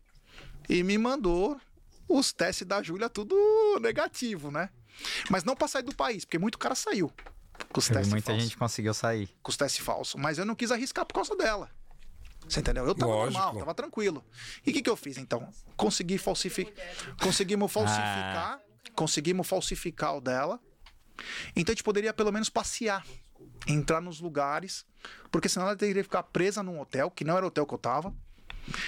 [0.68, 1.60] e me mandou
[2.08, 3.34] os testes da Júlia tudo
[3.80, 4.70] negativo, né?
[5.28, 7.12] Mas não pra sair do país, porque muito cara saiu.
[7.72, 9.28] Com os testes muita falsos gente conseguiu sair.
[9.42, 11.68] com os testes falsos, mas eu não quis arriscar por causa dela.
[12.48, 12.86] Você entendeu?
[12.86, 13.42] Eu tava Lógico.
[13.42, 14.24] normal, tava tranquilo.
[14.64, 15.48] E o que, que eu fiz então?
[15.76, 16.74] Consegui falsificar.
[17.20, 18.60] Conseguimos falsificar.
[18.94, 20.60] Conseguimos falsificar o dela.
[21.56, 23.04] Então a gente poderia pelo menos passear.
[23.66, 24.86] Entrar nos lugares.
[25.30, 27.74] Porque senão ela teria que ficar presa num hotel, que não era o hotel que
[27.74, 28.14] eu tava.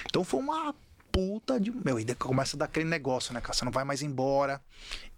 [0.06, 0.74] Então foi uma
[1.10, 1.70] puta de.
[1.70, 3.55] Meu, e daí começa a dar aquele negócio, né, cara?
[3.55, 4.62] Você não vai mais embora.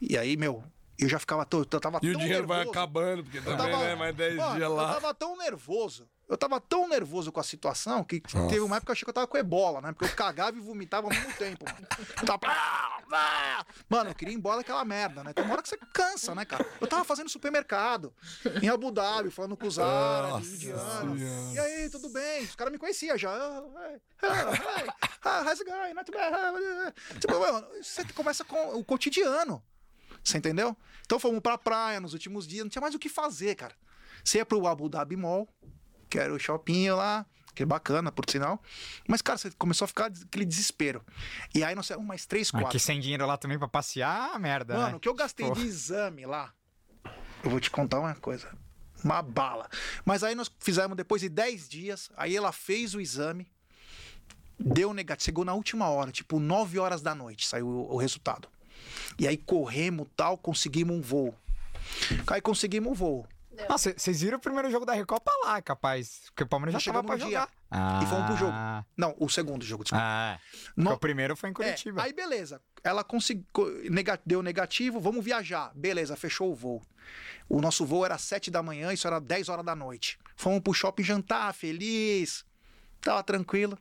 [0.00, 0.64] E aí, meu,
[0.98, 1.44] eu já ficava.
[1.44, 2.78] tô- Eu tava E o dinheiro vai nervoso.
[2.78, 3.94] acabando, porque Eu também, né?
[3.94, 4.94] Mais 10 Mano, dias Eu lá.
[4.94, 6.08] tava tão nervoso.
[6.30, 9.10] Eu tava tão nervoso com a situação que teve uma época que eu achei que
[9.10, 9.92] eu tava com ebola, né?
[9.92, 11.86] Porque eu cagava e vomitava ao mesmo tempo, mano.
[12.20, 13.66] Eu tava...
[13.88, 15.32] Mano, eu queria ir embora daquela merda, né?
[15.32, 16.64] Tem uma hora que você cansa, né, cara?
[16.80, 18.14] Eu tava fazendo supermercado
[18.62, 21.20] em Abu Dhabi, falando com os árabes, Nossa indianos.
[21.20, 21.52] Senhora.
[21.52, 22.44] E aí, tudo bem?
[22.44, 23.32] Os caras me conheciam já.
[23.32, 24.88] Ah, hey, ah, hey,
[25.24, 25.94] ah, how's it going?
[25.94, 26.32] Not bad.
[26.32, 26.52] ah,
[26.86, 27.18] ah.
[27.18, 29.60] Tipo, mano, você começa com o cotidiano.
[30.22, 30.76] Você entendeu?
[31.04, 33.74] Então fomos pra praia nos últimos dias, não tinha mais o que fazer, cara.
[34.22, 35.48] Você ia pro Abu Dhabi Mall,
[36.10, 37.24] que era o shopping lá,
[37.54, 38.62] Que é bacana, por sinal.
[39.08, 41.04] Mas, cara, você começou a ficar aquele desespero.
[41.54, 42.68] E aí nós saímos mais três, quatro.
[42.68, 44.94] Aqui sem dinheiro lá também pra passear, merda, Mano, né?
[44.96, 45.54] o que eu gastei Pô.
[45.54, 46.52] de exame lá,
[47.42, 48.48] eu vou te contar uma coisa.
[49.02, 49.68] Uma bala.
[50.04, 53.50] Mas aí nós fizemos depois de 10 dias, aí ela fez o exame,
[54.58, 58.48] deu negativo, chegou na última hora, tipo 9 horas da noite, saiu o, o resultado.
[59.18, 61.34] E aí corremos tal, conseguimos um voo.
[62.26, 63.26] Aí conseguimos um voo.
[63.68, 66.22] Nossa, vocês viram o primeiro jogo da Recopa lá, capaz.
[66.26, 67.24] Porque o Palmeiras já tava pra dia.
[67.26, 68.02] jogar.
[68.02, 68.52] E fomos pro jogo.
[68.54, 70.04] Ah, Não, o segundo jogo, desculpa.
[70.04, 70.40] Ah, é.
[70.76, 72.02] No- Porque o primeiro foi em É, Curitiba.
[72.02, 72.60] aí beleza.
[72.82, 73.44] Ela conseguiu,
[74.26, 75.70] deu negativo, vamos viajar.
[75.74, 76.82] Beleza, fechou o voo.
[77.48, 80.18] O nosso voo era 7 da manhã, isso era 10 horas da noite.
[80.36, 82.44] Fomos pro shopping jantar, feliz.
[83.00, 83.78] Tava tranquilo.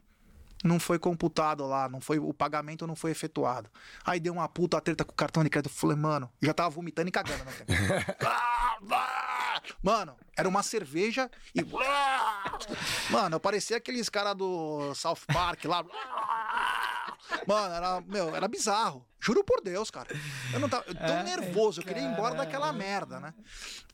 [0.61, 3.69] Não foi computado lá, não foi o pagamento não foi efetuado.
[4.03, 5.73] Aí deu uma puta treta com o cartão de crédito.
[5.73, 7.53] Falei, mano, já tava vomitando e cagando, né?
[8.21, 9.38] Ah, ah!
[9.81, 11.63] Mano, era uma cerveja e.
[13.09, 15.83] Mano, eu parecia aqueles caras do South Park lá.
[17.47, 19.05] Mano, era, meu, era bizarro.
[19.19, 20.07] Juro por Deus, cara.
[20.53, 23.33] Eu não tava eu tão nervoso, eu queria ir embora daquela merda, né?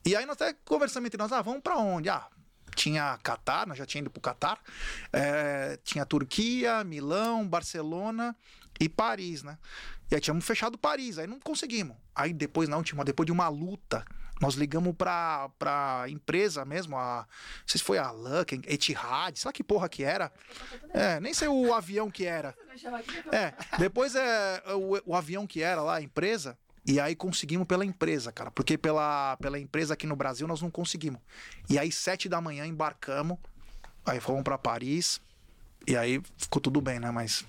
[0.04, 2.08] E aí nós até conversamos entre nós, ah, vamos pra onde?
[2.08, 2.28] Ah,
[2.76, 4.60] tinha Catar, nós já tínhamos ido pro Catar.
[5.12, 8.36] É, tinha Turquia, Milão, Barcelona
[8.78, 9.58] e Paris, né?
[10.10, 11.96] E aí tínhamos fechado Paris, aí não conseguimos.
[12.14, 14.04] Aí depois, na última, depois de uma luta,
[14.40, 19.48] nós ligamos pra, pra empresa mesmo, a, não sei se foi a Luck, Etihad, sei
[19.48, 20.30] lá que porra que era.
[20.92, 22.54] É, nem sei o avião que era.
[23.32, 27.84] É, depois é o, o avião que era lá, a empresa, e aí conseguimos pela
[27.84, 28.50] empresa, cara.
[28.50, 31.20] Porque pela, pela empresa aqui no Brasil nós não conseguimos.
[31.68, 33.38] E aí, sete da manhã, embarcamos.
[34.04, 35.20] Aí fomos pra Paris.
[35.84, 37.10] E aí ficou tudo bem, né?
[37.10, 37.44] Mas.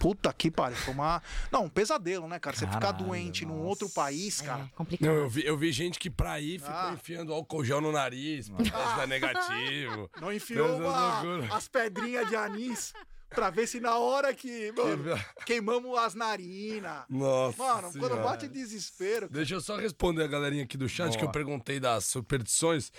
[0.00, 0.76] Puta que pariu.
[0.78, 1.22] Foi uma.
[1.52, 2.56] Não, um pesadelo, né, cara?
[2.56, 3.68] Você ficar Caralho, doente num nossa.
[3.68, 4.62] outro país, cara.
[4.64, 5.06] É complicado.
[5.08, 6.92] Não, eu vi, eu vi gente que pra ir ficou Ah.
[6.94, 8.56] enfiando álcool gel no nariz, pra
[9.04, 10.10] dá negativo.
[10.18, 12.94] Não enfiou uma- as pedrinhas de anis
[13.30, 14.72] pra ver se na hora que.
[14.72, 15.04] Mano,
[15.46, 17.04] queimamos as narinas.
[17.08, 17.56] Nossa.
[17.62, 18.16] Mano, quando Senhora.
[18.22, 19.28] bate desespero.
[19.30, 22.92] Deixa eu só responder a galerinha aqui do chat que eu perguntei das superstições.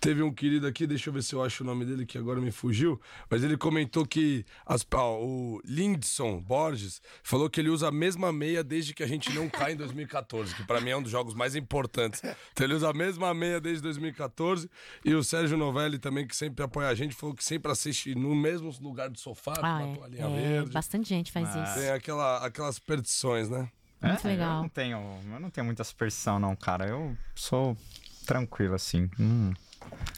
[0.00, 2.40] Teve um querido aqui, deixa eu ver se eu acho o nome dele, que agora
[2.40, 3.00] me fugiu.
[3.30, 8.32] Mas ele comentou que as- ó, o Lindson Borges falou que ele usa a mesma
[8.32, 11.10] meia desde que a gente não cai em 2014, que pra mim é um dos
[11.10, 12.22] jogos mais importantes.
[12.52, 14.70] Então ele usa a mesma meia desde 2014.
[15.04, 18.34] E o Sérgio Novelli também, que sempre apoia a gente, falou que sempre assiste no
[18.34, 19.94] mesmo lugar do sofá, Ah, é.
[19.96, 20.28] toalhinha É,
[20.58, 20.72] verde.
[20.72, 21.64] bastante gente faz Ah.
[21.64, 21.74] isso.
[21.80, 23.68] Tem aquela, aquelas superstições, né?
[24.00, 24.56] Muito É, legal.
[24.56, 24.98] Eu não tenho,
[25.34, 26.86] eu não tenho muita superstição, não, cara.
[26.86, 27.76] Eu sou
[28.26, 29.10] tranquilo, assim.
[29.18, 29.52] Hum.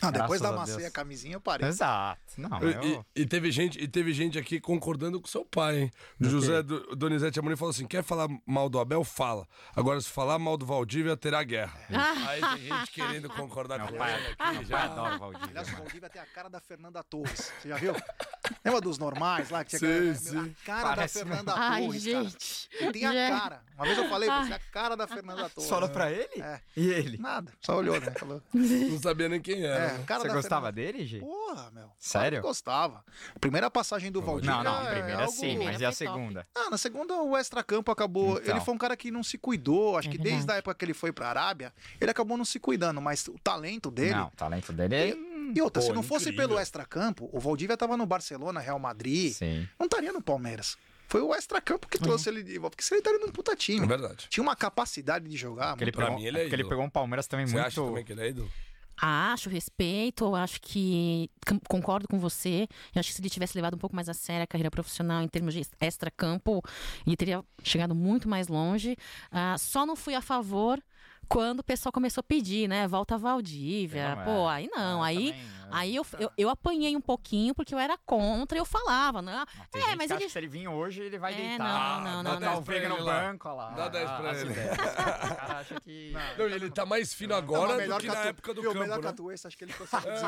[0.02, 0.88] Ah, depois Graças da a macei Deus.
[0.88, 1.68] a camisinha, eu parei.
[1.68, 2.20] Exato.
[2.38, 3.04] Não, E- eu...
[3.14, 5.90] E, e teve gente, e teve gente aqui concordando com seu pai, hein?
[6.18, 9.04] José do, Donizete Amorim falou assim: quer falar mal do Abel?
[9.04, 9.46] Fala.
[9.76, 11.78] Agora, se falar mal do Valdívia, terá guerra.
[12.28, 14.02] Aí tem gente querendo concordar com ele
[14.38, 14.84] aqui já.
[14.84, 15.42] adoro o Valdir.
[15.50, 17.52] Aliás, o Valdívia tem a cara da Fernanda Torres.
[17.60, 17.94] Você já viu?
[18.64, 19.64] Lembra dos normais lá?
[19.64, 20.54] Que tinha Sim, sim.
[20.62, 22.04] A cara Parece da Fernanda Ai, Torres.
[22.04, 22.24] cara.
[22.24, 22.68] gente.
[22.80, 23.38] Ele tem a Gente.
[23.40, 23.62] cara.
[23.76, 25.70] Uma vez eu falei, você é a cara da Fernanda Torres.
[25.70, 26.40] Falou pra ele?
[26.40, 26.60] É.
[26.76, 27.18] E ele?
[27.18, 28.10] Nada, só olhou, né?
[28.18, 28.42] Falou.
[28.52, 29.94] Não sabia nem quem era.
[29.94, 31.20] É, cara Você gostava Fernanda- dele, Gi?
[31.20, 31.90] Porra, meu.
[31.98, 32.38] Sério?
[32.38, 33.04] Eu gostava.
[33.40, 34.56] Primeira passagem do Valdívia.
[34.56, 36.46] Não, não, a é primeira algo- sim, Primeira mas e a segunda?
[36.54, 38.38] Ah, na segunda o extracampo acabou.
[38.38, 38.54] Então.
[38.56, 39.96] Ele foi um cara que não se cuidou.
[39.98, 40.56] Acho É que desde verdade.
[40.56, 43.90] a época que ele foi pra Arábia, ele acabou não se cuidando, mas o talento
[43.90, 44.14] dele.
[44.14, 45.16] Não, o talento dele é...
[45.54, 46.48] E outra, Pô, se não fosse incrível.
[46.50, 49.68] pelo extracampo, o Valdívia tava no Barcelona, Real Madrid, Sim.
[49.78, 50.76] não estaria no Palmeiras.
[51.08, 53.56] Foi o extracampo que trouxe ele de volta, porque senão ele estaria num puta É
[53.56, 53.84] time.
[53.84, 54.28] verdade.
[54.30, 55.70] Tinha uma capacidade de jogar.
[55.70, 56.68] Porque ele, Pra mim, ele é porque ele ídolo.
[56.70, 57.66] pegou um Palmeiras também Você muito...
[57.66, 58.48] acha também que ele é ídolo?
[59.02, 61.30] Acho, respeito, acho que
[61.68, 62.68] concordo com você.
[62.94, 65.22] Eu acho que se ele tivesse levado um pouco mais a sério a carreira profissional
[65.22, 66.62] em termos de extra-campo,
[67.06, 68.96] ele teria chegado muito mais longe.
[69.30, 70.82] Ah, só não fui a favor
[71.30, 72.86] quando o pessoal começou a pedir, né?
[72.88, 74.14] Volta a Valdívia.
[74.16, 74.24] Não, é.
[74.24, 75.02] Pô, aí não.
[75.02, 75.68] Ah, aí também, é.
[75.70, 79.44] aí eu, eu, eu apanhei um pouquinho porque eu era contra e eu falava, né?
[79.70, 82.02] Tem É, mas ele- se ele vir hoje, ele vai É, deitar.
[82.02, 82.30] não, não, não, não.
[82.30, 83.20] o no Dá dez pra ele lá.
[83.30, 83.70] banco, olha lá.
[83.70, 84.50] Dá dez pra as ele.
[84.50, 84.76] ideias.
[85.30, 86.12] O cara acha que...
[86.36, 88.70] Não, ele tá mais fino Não, agora mas do que na Tu- época do Viu,
[88.72, 89.10] campo, melhor que né?
[89.10, 90.20] a Tuesta, acho que ele consegue É,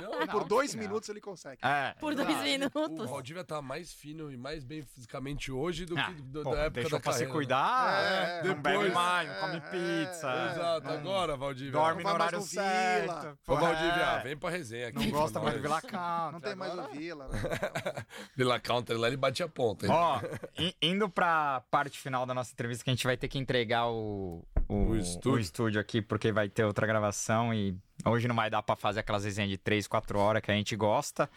[0.00, 0.26] não?
[0.28, 0.82] Por Não, dois não.
[0.82, 1.58] minutos ele consegue.
[1.62, 1.94] É.
[1.98, 3.10] Por dois O minutos.
[3.10, 6.90] Valdívia tá mais fino e mais bem fisicamente hoje do Ah, que da época deixou
[6.98, 7.32] da pra se carreira.
[7.32, 10.19] cuidar, É, não bebe depois- mais, não come é, pizza.
[10.28, 11.72] É, Exato, não agora, Valdívia.
[11.72, 13.28] dorme no horário certo.
[13.28, 14.22] Ô, Pô, Valdívia, é.
[14.22, 14.98] vem pra resenha aqui.
[15.06, 15.62] Não gosta mais do.
[15.62, 16.32] Vila Country.
[16.32, 17.28] Não tem mais o Vila.
[17.28, 17.38] né?
[18.36, 19.86] Vila Counter lá, ele bate a ponta.
[19.86, 19.92] hein?
[19.92, 20.20] Ó,
[20.58, 23.86] i- indo pra parte final da nossa entrevista, que a gente vai ter que entregar
[23.88, 25.40] o, o, O o estúdio.
[25.40, 25.80] estúdio.
[25.80, 29.50] aqui, porque vai ter outra gravação e hoje não vai dar pra fazer aquelas resenhas
[29.50, 31.28] de 3, 4 horas que a gente gosta.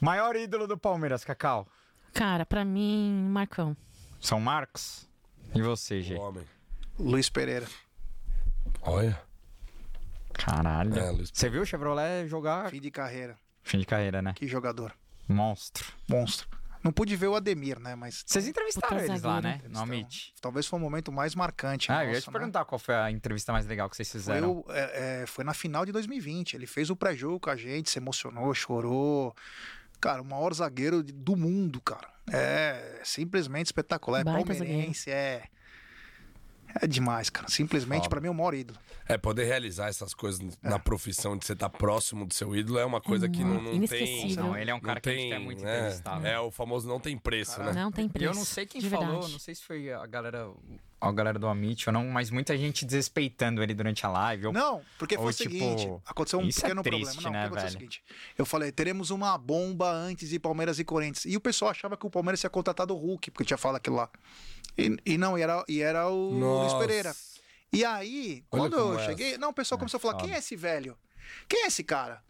[0.00, 1.66] Maior ídolo do Palmeiras, Cacau?
[2.12, 3.76] Cara, pra mim, Marcão.
[4.20, 5.08] São Marcos?
[5.54, 6.14] E você, G?
[6.14, 6.44] O homem.
[6.98, 7.66] Luiz Pereira.
[8.82, 9.20] Olha.
[10.32, 10.98] Caralho.
[10.98, 12.70] É, Luiz Você viu o Chevrolet jogar?
[12.70, 13.36] Fim de carreira.
[13.62, 14.32] Fim de carreira, né?
[14.34, 14.92] Que jogador.
[15.28, 15.92] Monstro.
[16.08, 16.48] Monstro.
[16.82, 17.94] Não pude ver o Ademir, né?
[17.94, 19.62] Mas Vocês entrevistaram Puta eles lá, zagueiro.
[19.62, 19.68] né?
[19.68, 20.34] No Amit.
[20.40, 21.92] talvez foi o momento mais marcante.
[21.92, 22.32] Ah, eu ia te né?
[22.32, 24.50] perguntar qual foi a entrevista mais legal que vocês Foi, fizeram.
[24.50, 26.54] o- é, é, foi na final de 2020.
[26.54, 29.32] Ele fez o pré-jogo com a gente, se emocionou, chorou.
[30.00, 32.08] Cara, o maior zagueiro do mundo, cara.
[32.32, 34.22] É simplesmente espetacular.
[34.22, 35.44] É Baita palmeirense, é.
[36.80, 37.48] É demais, cara.
[37.48, 38.78] Simplesmente, pra mim, é o maior ídolo.
[39.08, 42.84] É, poder realizar essas coisas na profissão, de você estar próximo do seu ídolo, é
[42.84, 44.34] uma coisa que não, não tem.
[44.36, 45.78] Não, ele é um cara que a gente quer muito né?
[45.78, 46.20] entrevistar.
[46.20, 46.32] né?
[46.32, 47.72] É, o famoso não tem preço, né?
[47.72, 48.32] Não tem E preço.
[48.32, 49.32] eu não sei quem de falou, verdade.
[49.32, 50.50] não sei se foi a galera,
[51.08, 54.46] a galera do Amit ou não, mas muita gente desrespeitando ele durante a live.
[54.46, 57.22] ou- Não, porque foi ou, o seguinte: tipo, aconteceu um isso é pequeno triste, problema.
[57.22, 57.74] Não, né, aconteceu velho?
[57.74, 58.04] é o seguinte:
[58.38, 61.24] eu falei, teremos uma bomba antes de Palmeiras e Corinthians.
[61.24, 63.96] E o pessoal achava que o Palmeiras ia contratar o Hulk, porque tinha falado aquilo
[63.96, 64.08] lá.
[64.78, 66.40] E, e não, e era, e era o Luiz
[66.72, 66.78] Nossa.
[66.78, 67.14] Pereira.
[67.72, 70.24] E aí, Olha quando eu é cheguei, não, o pessoal É, começou a falar: foda.
[70.24, 70.96] quem é esse velho?
[71.48, 72.22] Quem é esse cara?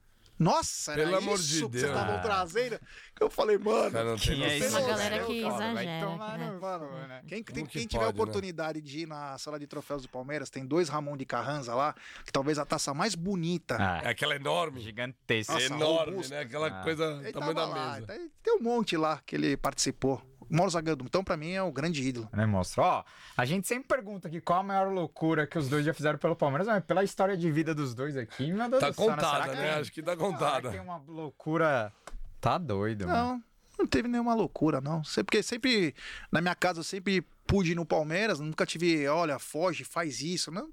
[0.43, 1.94] Nossa, era Pelo amor isso de que vocês Deus.
[1.94, 2.19] estavam Ah.
[2.20, 2.81] trazendo.
[3.14, 3.90] Que eu falei, mano.
[3.93, 4.66] Cara, não tem Quem é noção.
[4.66, 4.77] esse?
[4.77, 6.06] Uma galera que exagera.
[6.06, 6.59] tomar né?
[6.60, 7.23] Mano, né?
[7.28, 8.09] quem, tem- que quem tiver né?
[8.10, 11.94] oportunidade de ir na sala de troféus do Palmeiras, tem dois Ramon de Carranza lá,
[12.24, 13.74] que talvez a taça mais bonita.
[13.77, 14.81] É Ah, aquela enorme.
[14.81, 15.52] gigantesca.
[15.55, 16.35] Nossa, enorme, robusta.
[16.35, 16.40] né?
[16.43, 16.82] Aquela Ah.
[16.82, 18.06] coisa, Ele tamanho tava da lá, mesa.
[18.06, 20.20] tem- Tem um monte lá que ele participou.
[20.52, 22.28] Maior zagueiro do Então, pra mim, é o grande ídolo.
[22.32, 22.82] Né, monstro?
[22.82, 23.02] Ó,
[23.36, 26.36] a gente sempre pergunta aqui qual a maior loucura que os dois já fizeram pelo
[26.36, 29.30] Palmeiras, mas pela história de vida dos dois aqui, meu Deus Tá do céu, contada,
[29.44, 29.70] será que né?
[29.72, 30.70] tem- Acho que tá contada.
[30.70, 31.92] Tem uma loucura.
[32.40, 33.16] Tá doido, mano.
[33.18, 33.42] Não,
[33.78, 35.00] não teve nenhuma loucura, não.
[35.24, 35.94] Porque sempre,
[36.30, 40.50] na minha casa, eu sempre pude ir no Palmeiras, nunca tive, olha, foge, faz isso.
[40.50, 40.68] Não,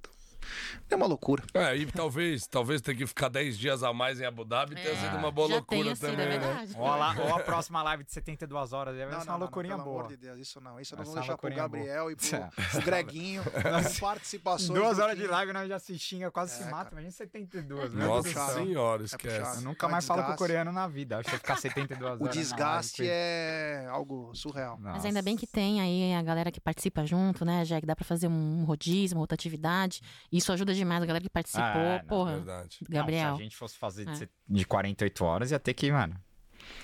[0.90, 1.44] é uma loucura.
[1.54, 4.96] É, e talvez, talvez ter que ficar 10 dias a mais em Abu Dhabi tenha
[4.96, 6.40] sido uma boa Já loucura sido, também, é né?
[6.40, 6.74] verdade.
[6.78, 9.40] Ou, a, ou a próxima live de 72 horas, vai Não, ser não, uma não,
[9.40, 10.00] loucurinha pelo boa.
[10.00, 10.80] amor de Deus, isso não.
[10.80, 12.50] Isso não uma deixar pro Gabriel e boa.
[12.56, 14.80] pro, pro Greguinho, com participações.
[14.80, 16.86] Duas horas de live nós já se xinga, quase se É, mata.
[16.92, 17.02] cara.
[17.02, 18.54] Imagina 72, meu Deus Nossa do puxado.
[18.66, 19.56] senhora, É esquece.
[19.58, 21.18] Eu nunca É mais falo com o coreano na vida.
[21.20, 22.20] Acho que ficar 72 horas.
[22.22, 24.78] O na live desgaste é algo surreal.
[24.80, 27.96] Mas ainda bem que tem aí a galera que participa junto, né, já que dá
[27.96, 30.02] pra fazer um rodízio, uma outra atividade.
[30.32, 31.66] Isso ajuda demais a galera que participou.
[31.66, 32.78] Ah, não, Porra, Verdade.
[32.88, 33.36] Não, Gabriel.
[33.36, 34.30] se a gente fosse fazer de É.
[34.48, 36.16] de 48 horas, ia ter que, mano.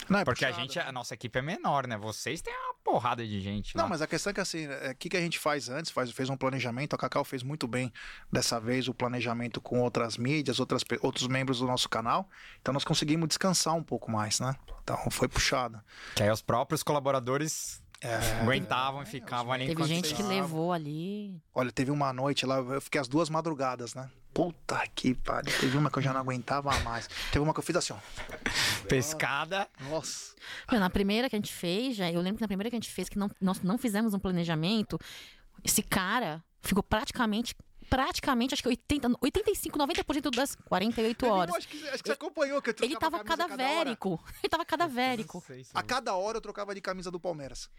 [0.09, 0.85] Não, é Porque a puxado, gente, né?
[0.87, 1.95] a nossa equipe é menor, né?
[1.97, 3.75] Vocês têm uma porrada de gente.
[3.75, 3.89] Não, lá.
[3.89, 5.91] mas a questão é que assim, é, o que, que a gente faz antes?
[5.91, 7.91] Faz, fez um planejamento, a Cacau fez muito bem
[8.31, 12.27] dessa vez o planejamento com outras mídias, outras, outros membros do nosso canal.
[12.61, 14.55] Então nós conseguimos descansar um pouco mais, né?
[14.81, 15.79] Então foi puxado.
[16.15, 21.41] Que aí os próprios colaboradores É, aguentavam e ficavam ali Teve gente que levou ali.
[21.53, 24.09] olha, teve uma noite lá, eu fiquei as duas madrugadas, né?
[24.33, 25.51] Puta que pariu.
[25.59, 27.07] Teve uma que eu já não aguentava mais.
[27.31, 27.97] Teve uma que eu fiz assim, ó.
[28.87, 29.67] Pescada.
[29.89, 30.35] Nossa.
[30.69, 32.79] Meu, na primeira que a gente fez, já, eu lembro que na primeira que a
[32.79, 34.99] gente fez, que não, nós não fizemos um planejamento,
[35.63, 37.55] esse cara ficou praticamente,
[37.89, 41.49] praticamente, acho que 80, 85, 90% das 48 horas.
[41.49, 43.51] Eu acho que, acho que você acompanhou que eu Ele tava a cada hora.
[43.51, 44.23] cadavérico.
[44.43, 45.43] Ele tava cadavérico.
[45.73, 47.69] A cada hora eu trocava de camisa do Palmeiras.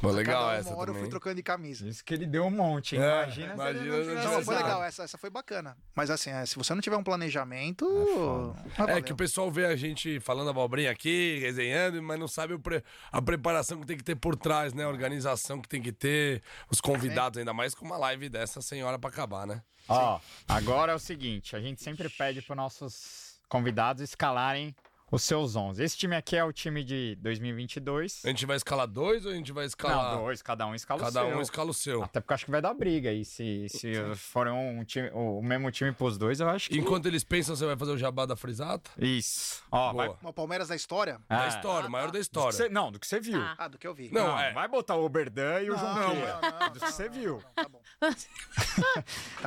[0.00, 1.00] Pô, legal cada uma essa hora eu também.
[1.02, 1.88] fui trocando de camisa.
[1.88, 3.02] Isso que ele deu um monte, hein?
[3.02, 5.76] É, imagina, se ele imagina não Não, foi legal, essa, essa foi bacana.
[5.94, 8.54] Mas assim, é, se você não tiver um planejamento.
[8.74, 9.02] É valeu.
[9.02, 12.84] que o pessoal vê a gente falando abobrinha aqui, resenhando, mas não sabe o pre-
[13.10, 14.84] a preparação que tem que ter por trás, né?
[14.84, 18.84] A organização que tem que ter, os convidados, ainda mais com uma live dessa sem
[18.84, 19.62] hora pra acabar, né?
[19.88, 20.18] Ó,
[20.48, 24.74] agora é o seguinte, a gente sempre pede para nossos convidados escalarem
[25.14, 25.82] os seus 11.
[25.82, 28.22] Esse time aqui é o time de 2022.
[28.24, 30.14] A gente vai escalar dois ou a gente vai escalar?
[30.16, 31.38] Não, dois, cada um escala Cada o seu.
[31.38, 32.02] um escala o seu.
[32.02, 33.24] Até porque eu acho que vai dar briga aí.
[33.24, 36.78] Se, se for um time, o mesmo time pros dois, eu acho que.
[36.78, 38.90] Enquanto eles pensam, você vai fazer o jabá da frisata?
[38.98, 39.62] Isso.
[39.70, 40.06] Ó, Boa.
[40.08, 40.16] vai.
[40.20, 41.20] Uma Palmeiras da história?
[41.28, 42.52] Da É, história, o maior da do que história.
[42.52, 43.38] você- não, do que você viu.
[43.40, 43.54] Tá.
[43.58, 44.10] Ah, do que eu vi.
[44.12, 44.52] Não, Não, é.
[44.52, 47.40] vai botar o Oberdan e o João não, não, não, Do que você viu.
[47.54, 47.80] Tá bom.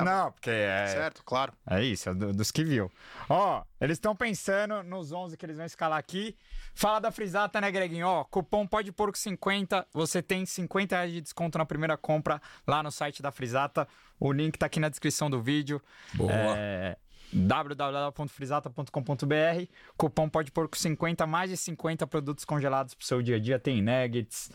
[0.04, 0.86] não, porque é.
[0.88, 1.52] Certo, claro.
[1.68, 2.90] É isso, é do- dos que viu.
[3.28, 6.36] Ó, eles estão pensando nos 11 que eles vão escalar aqui.
[6.74, 8.06] Fala da Frisata, né, Greginho?
[8.06, 12.82] Ó, cupom pode porco 50, você tem 50 reais de desconto na primeira compra lá
[12.82, 13.86] no site da Frisata.
[14.18, 15.80] O link tá aqui na descrição do vídeo.
[16.14, 16.32] Boa.
[16.32, 16.96] É,
[17.32, 23.58] www.frisata.com.br Cupom pode porco 50, mais de 50 produtos congelados pro seu dia a dia.
[23.58, 24.50] Tem nuggets,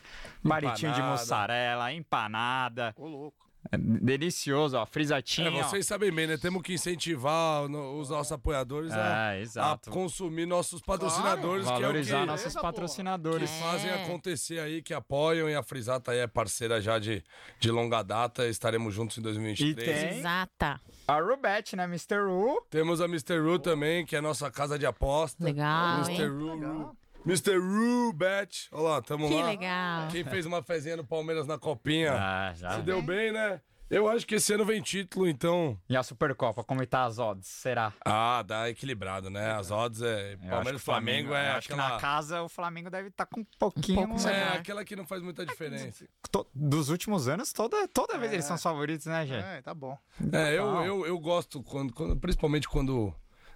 [0.48, 1.20] palitinho de Empanada.
[1.20, 2.94] mussarela, empanada.
[2.98, 3.44] Ô, louco.
[3.72, 4.86] É Delicioso, ó.
[4.86, 5.48] Frisatinha.
[5.48, 6.38] É, vocês sabem bem, né?
[6.38, 9.90] Temos que incentivar os nossos apoiadores a, É, exato.
[9.90, 13.50] a consumir nossos patrocinadores, Valorizar que é o que, nossos patrocinadores.
[13.50, 14.04] que fazem É.
[14.04, 15.50] acontecer aí, que apoiam.
[15.50, 17.24] E a Frisata aí é parceira já de,
[17.60, 18.46] de longa data.
[18.48, 19.88] Estaremos juntos em 2023.
[19.98, 20.80] E tem- Exata.
[21.08, 22.18] A Rubet, né, Mr.
[22.26, 22.62] Ru?
[22.70, 23.40] Temos a Mr.
[23.40, 25.44] Ru também, que é a nossa casa de aposta.
[25.44, 26.28] Legal, Mr.
[26.28, 26.98] Ru, Ru.
[27.26, 27.58] Mr.
[27.58, 28.68] Ru Bet.
[28.72, 29.46] Olha lá, tamo Que lá.
[29.48, 30.08] legal.
[30.10, 32.14] Quem fez uma fezinha no Palmeiras na copinha.
[32.14, 32.72] Ah, já.
[32.76, 33.62] Se deu bem, né?
[33.90, 35.78] Eu acho que esse ano vem título, então.
[35.88, 37.48] E a Supercopa, como tá as odds?
[37.48, 37.94] Será?
[38.04, 39.52] Ah, dá equilibrado, né?
[39.52, 40.34] As odds é.
[40.34, 41.90] Eu Palmeiras que e Flamengo é eu acho que aquela.
[41.90, 44.08] na casa o Flamengo deve estar com um pouquinho.
[44.08, 44.54] pouco É, né?
[44.58, 46.06] aquela que não faz muita diferença.
[46.32, 49.46] To- Dos últimos anos, toda, toda vez eles são os favoritos, né, gente?
[49.46, 49.96] É, tá bom.
[50.32, 50.86] É, eu, Total.
[50.86, 53.14] eu, eu gosto, quando, quando- principalmente quando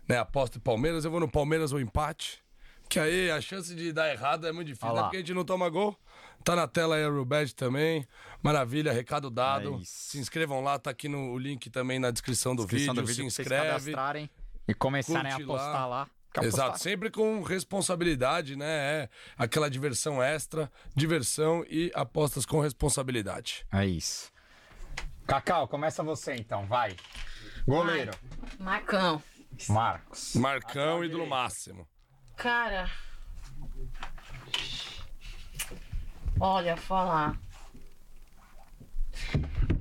[0.07, 2.43] né, aposto em Palmeiras, eu vou no Palmeiras ou empate.
[2.89, 5.01] Que aí a chance de dar errado é muito difícil, né?
[5.01, 5.97] Porque a gente não toma gol.
[6.43, 8.07] Tá na tela aí a Rubed também.
[8.41, 9.75] Maravilha, recado dado.
[9.75, 13.03] É se inscrevam lá, tá aqui no o link também na descrição do Descrição vídeo.
[13.03, 13.67] do vídeo se inscreve.
[13.67, 14.29] cadastrarem
[14.67, 15.87] e começarem a apostar lá.
[15.87, 16.09] lá.
[16.43, 18.67] Exato, sempre com responsabilidade, né?
[18.67, 23.65] É aquela diversão extra, diversão e apostas com responsabilidade.
[23.71, 24.31] É isso.
[25.25, 26.95] Cacau, começa você então, vai.
[27.67, 28.11] Goleiro,
[28.59, 29.21] Marcão.
[29.67, 30.35] Marcos.
[30.35, 31.87] Marcão, ídolo máximo.
[32.37, 32.89] Cara.
[36.39, 37.37] Olha, falar.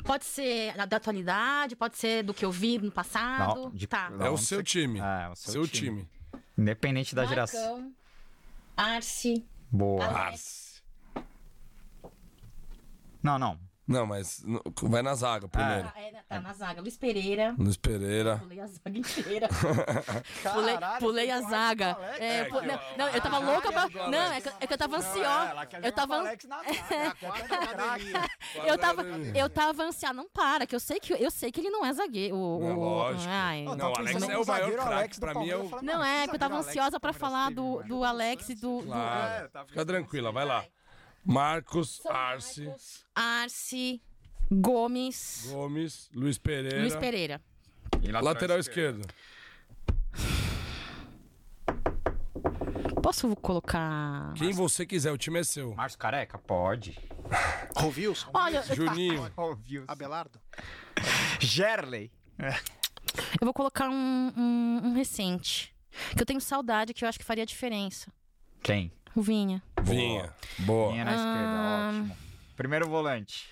[0.05, 3.65] Pode ser da da atualidade, pode ser do que eu vi no passado.
[3.65, 4.09] Não, de- Tá.
[4.11, 4.25] não.
[4.27, 4.99] É o seu time.
[5.01, 6.07] É, o seu seu time.
[6.07, 6.41] time.
[6.57, 7.61] Independente da geração.
[7.61, 7.95] Marcão,
[8.77, 9.45] Arce.
[9.71, 10.05] Boa.
[10.07, 10.83] Alex.
[11.15, 11.23] Ah,
[13.23, 13.59] Não, não.
[13.87, 15.93] Não, mas no- vai na zaga primeiro.
[15.95, 16.81] Ah, é, tá na zaga.
[16.81, 17.55] Luiz Pereira.
[17.57, 18.39] Luiz Pereira.
[18.39, 19.49] Pulei a zaga inteira.
[20.55, 21.93] pulei, Caralho, pulei a zaga.
[21.93, 22.21] Alex.
[22.21, 23.89] É, É, pu- não, não, eu tava louca pra.
[24.09, 25.51] Não, é que, é que eu tava Não, ansiosa.
[25.51, 26.19] ela quer Eu jogar com o tava.
[26.19, 27.17] Alex na zaga.
[28.67, 29.03] Eu tava,
[29.35, 31.93] eu tava ansiada, não para, que eu sei que eu sei que ele não é
[31.93, 32.35] zagueiro.
[32.37, 33.25] O, Não, o- lógico.
[33.29, 33.63] ai.
[33.63, 35.49] Não, tá o Alex pensando é no o maior zagueiro craque, Alex do pra mim
[35.49, 38.03] é Palmeiras, o- Não é, que eu tava ansiosa pra falar do, do?
[38.05, 38.81] Alex e do.
[38.81, 39.45] do- Claro.
[39.45, 40.65] É, tá Fica tranquila, vai lá.
[41.27, 42.71] Marcos, Arce,
[43.15, 44.01] Arce,
[44.51, 46.81] Gomes, Gomes, Luiz Pereira.
[46.81, 47.41] Luiz Pereira.
[48.03, 49.07] E Lateral esquerdo.
[53.03, 54.33] Posso colocar.
[54.35, 55.75] Quem você quiser, o time é seu.
[55.75, 56.39] Márcio Careca?
[56.39, 56.99] Pode.
[57.77, 58.31] Rovilson.
[58.35, 59.31] Olha, Juninho.
[59.37, 59.85] Ouviu.
[59.87, 60.41] Abelardo.
[61.41, 62.11] Gerley.
[62.39, 65.75] eu vou colocar um, um- um recente.
[66.15, 68.13] Que eu tenho saudade, que eu acho que faria diferença.
[68.63, 68.93] Quem?
[69.17, 69.63] O Vinha.
[69.83, 70.31] Vinha.
[70.59, 70.93] Boa.
[70.93, 72.17] Linha na esquerda, ótimo.
[72.57, 73.49] Primeiro volante.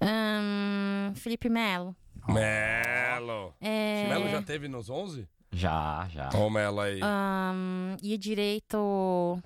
[0.00, 1.94] Ahn, Felipe Melo.
[2.28, 3.52] Melo.
[3.60, 5.26] É, Melo já teve nos 11?
[5.50, 6.28] Já, já.
[6.34, 7.00] Olha o Melo aí.
[7.02, 9.42] ahn, e direito.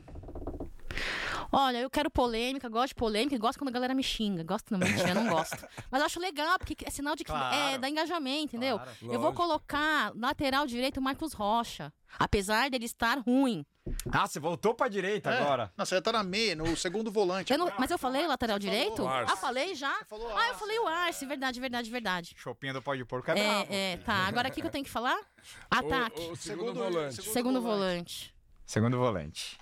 [1.55, 4.43] Olha, eu quero polêmica, gosto de polêmica, e gosto quando a galera me xinga.
[4.43, 5.57] Gosto não, mentira, não gosto.
[5.91, 7.55] Mas eu acho legal, porque é sinal de que Claro.
[7.55, 8.79] é, dá engajamento, entendeu?
[8.79, 8.93] Claro.
[9.03, 11.93] Eu vou colocar lateral direito o Marcos Rocha.
[12.19, 13.65] Apesar dele estar ruim.
[14.12, 15.41] Ah, você voltou pra direita É.
[15.43, 15.73] agora.
[15.77, 17.53] Não, você tá na meia, no segundo volante.
[17.53, 19.07] Eu não- mas eu falei o lateral direito?
[19.07, 19.33] Arce.
[19.33, 20.05] Ah, falei já?
[20.09, 22.33] falou Ah, eu falei o Arce, verdade, verdade, verdade.
[22.37, 23.39] Chopinha do pó de porco é.
[23.39, 24.27] É, é, tá.
[24.27, 25.19] Agora o que que eu tenho que falar?
[25.70, 26.20] Ataque.
[26.20, 27.23] O, o segundo, Segundo- volante.
[27.23, 28.35] Segundo volante.
[28.66, 29.59] Segundo volante.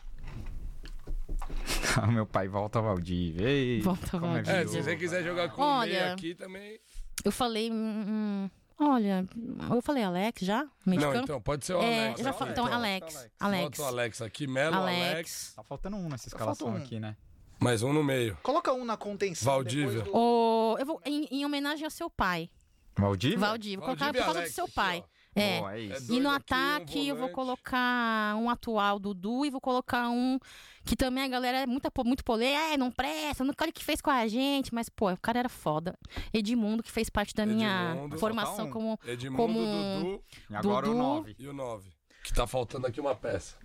[1.96, 3.48] Ah, Meu pai volta ao Valdívia.
[3.48, 4.52] Ei, Volta é Valdívia.
[4.52, 5.90] É, se você quiser jogar com Olha.
[5.92, 6.78] meia aqui também.
[7.24, 7.70] Eu falei.
[7.70, 9.26] hum, hum, olha,
[9.70, 10.64] eu falei Alex já?
[10.86, 12.20] De Não, então, pode ser o É, Alex.
[12.20, 12.52] já aqui, falei.
[12.52, 12.76] Então, então.
[12.78, 13.28] Alex.
[13.38, 13.62] Alex.
[13.78, 15.00] Bota o Alex aqui, Melo, Alex.
[15.12, 15.52] Alex.
[15.56, 16.84] Tá faltando um nessa escalação falta um.
[16.84, 17.16] aqui, né?
[17.60, 18.38] Mais um no meio.
[18.42, 19.52] Coloca um na contenção.
[19.52, 20.00] Valdívia.
[20.02, 22.48] do- O, eu vou, em, em homenagem ao seu pai,
[22.96, 23.38] Valdívia?
[23.38, 23.76] Valdívia.
[23.78, 25.04] Vou colocar Valdívia por causa Alex, do seu aqui, pai.
[25.06, 25.20] ó.
[25.32, 25.58] É.
[25.60, 26.12] Boa, é isso.
[26.12, 30.08] É E no aqui, um ataque eu vou colocar um atual Dudu e vou colocar
[30.08, 30.38] um
[30.84, 34.00] que também a galera é muito, muito polê, é, não presta, não cara que fez
[34.00, 35.96] com a gente, mas pô, o cara era foda.
[36.32, 38.72] Edmundo que fez parte da minha Edmundo, formação falta um.
[38.72, 40.96] como Edmundo, como Dudu E agora Dudu.
[40.98, 41.36] o 9.
[41.38, 41.90] e o 9.
[42.24, 43.56] Que tá faltando aqui uma peça.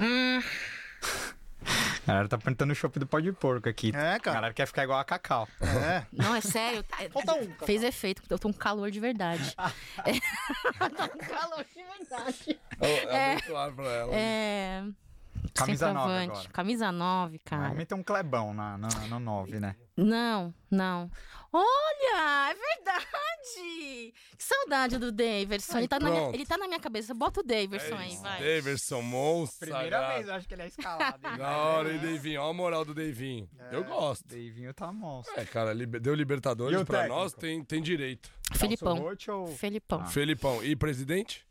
[0.00, 0.40] Hum,
[2.04, 3.90] A galera tá perguntando o chopp do pó de porco aqui.
[3.94, 4.34] É, A cara.
[4.36, 5.48] galera quer ficar igual a Cacau.
[5.60, 6.06] É.
[6.12, 6.84] não, é sério.
[7.00, 7.66] é- Falta um, Cacau.
[7.66, 9.54] Fez efeito, eu tô com calor de verdade.
[10.04, 10.88] É.
[10.88, 12.60] tô com calor de verdade.
[12.80, 14.14] É, muito ar pra ela.
[14.14, 14.84] É.
[15.56, 16.30] Camisa 9 centroavante.
[16.38, 16.48] agora.
[16.52, 17.62] Camisa 9, cara.
[17.68, 19.76] Vai meter um Clebão na, no, no 9, né?
[19.96, 21.10] Não, não.
[21.52, 24.12] Olha, é verdade!
[24.36, 25.78] Que saudade do Daverson.
[25.78, 27.14] Ele tá, na minha, ele tá na minha cabeça.
[27.14, 28.38] Bota o Daverson É aí, vai.
[28.42, 29.60] Daverson, monstro.
[29.68, 30.14] Primeira sagrado.
[30.14, 31.18] vez eu acho que ele é escalado.
[31.38, 32.40] Da hora, hein, Davinho?
[32.42, 33.48] Olha a moral do Davinho.
[33.70, 34.26] Eu gosto.
[34.28, 35.38] Davinho tá monstro.
[35.40, 37.20] É, cara, liber- deu Libertadores pra técnico?
[37.20, 38.30] nós, tem, tem direito.
[38.54, 38.96] Felipão.
[38.98, 39.46] Roach ou...
[39.46, 40.04] Felipão.
[40.06, 40.62] Felipão.
[40.64, 41.46] E presidente?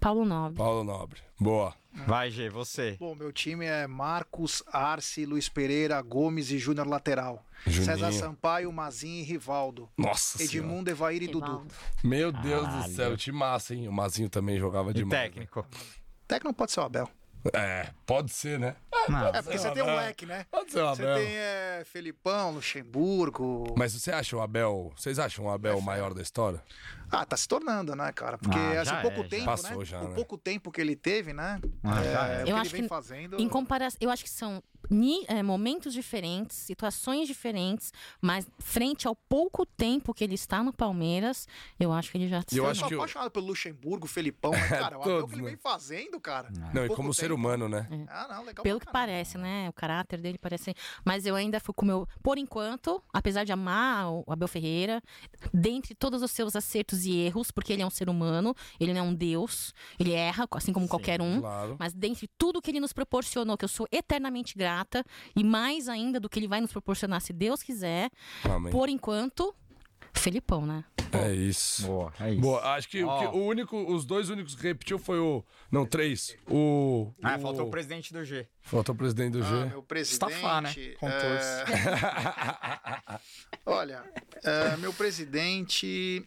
[0.00, 0.58] Paulo Nobre.
[0.58, 1.20] Paulo Nobre.
[1.40, 1.74] Boa.
[2.06, 2.96] Vai, G, você.
[2.98, 7.44] Bom, meu time é Marcos, Arce, Luiz Pereira, Gomes e Júnior lateral.
[7.66, 7.84] Juninho.
[7.84, 9.88] César Sampaio, Mazinho e Rivaldo.
[9.96, 10.56] Nossa senhora.
[10.68, 11.46] Edmundo, Evair e Dudu.
[11.46, 11.74] Rivaldo.
[12.04, 13.88] Meu Deus do céu, que massa, hein?
[13.88, 15.22] O Mazinho também jogava E demais.
[15.22, 15.66] técnico?
[16.28, 17.08] Técnico não pode ser o Abel.
[17.52, 18.76] É, pode ser, né?
[19.08, 19.28] Não.
[19.28, 20.46] É porque você tem um leque, né?
[20.50, 21.16] Pode ser o Você Abel.
[21.16, 23.74] tem é, Felipão, Luxemburgo.
[23.76, 24.92] Mas você acha o Abel.
[24.96, 26.62] Vocês acham o Abel o maior da história?
[27.10, 28.36] Ah, tá se tornando, né, cara?
[28.36, 29.28] Porque Ah, assim, pouco é, já.
[29.28, 29.84] tempo, Passou né?
[29.84, 30.14] já, o né?
[30.14, 31.60] pouco tempo que ele teve, né?
[31.84, 32.42] Ah, já é, é.
[32.42, 33.40] o que Eu ele acho vem que fazendo.
[33.40, 34.60] Em comparação, eu acho que são
[35.28, 41.46] é, momentos diferentes, situações diferentes, mas frente ao pouco tempo que ele está no Palmeiras,
[41.78, 44.06] eu acho que ele já se Eu Eu acho sou que o- apaixonado pelo Luxemburgo,
[44.06, 44.98] Felipão, né, cara?
[44.98, 45.48] O Abel Todos, que ele né?
[45.50, 46.48] vem fazendo, cara.
[46.74, 47.34] Não, e Pouco como ser tempo.
[47.34, 47.86] humano, né?
[48.08, 49.68] Ah, não, legal Pelo que parece, né?
[49.68, 50.74] O caráter dele parece.
[51.04, 52.08] Mas eu ainda fui com o meu.
[52.22, 55.02] Por enquanto, apesar de amar o Abel Ferreira,
[55.52, 59.00] dentre todos os seus acertos e erros, porque ele é um ser humano, ele não
[59.00, 61.40] é um deus, ele erra, assim como qualquer um.
[61.40, 61.76] Claro.
[61.78, 64.75] Mas dentre tudo que ele nos proporcionou, que eu sou eternamente grata,
[65.34, 68.10] e mais ainda do que ele vai nos proporcionar, se Deus quiser,
[68.44, 68.72] Amém.
[68.72, 69.54] por enquanto,
[70.12, 70.84] Felipão, né?
[71.12, 71.86] É isso.
[71.86, 72.40] Boa, é isso.
[72.40, 73.18] Boa, acho que, o Ó.
[73.18, 75.44] que o único, os dois únicos que repetiu foi o.
[75.70, 76.36] Não, três.
[76.50, 77.12] O.
[77.22, 78.48] Ah, o- faltou o presidente do G.
[78.62, 79.54] Faltou o presidente do G.
[79.54, 80.32] Ah, meu presidente.
[80.32, 80.74] Estafar, né?
[80.98, 81.12] Com é,
[83.66, 84.02] Olha,
[84.42, 86.24] é, meu presidente.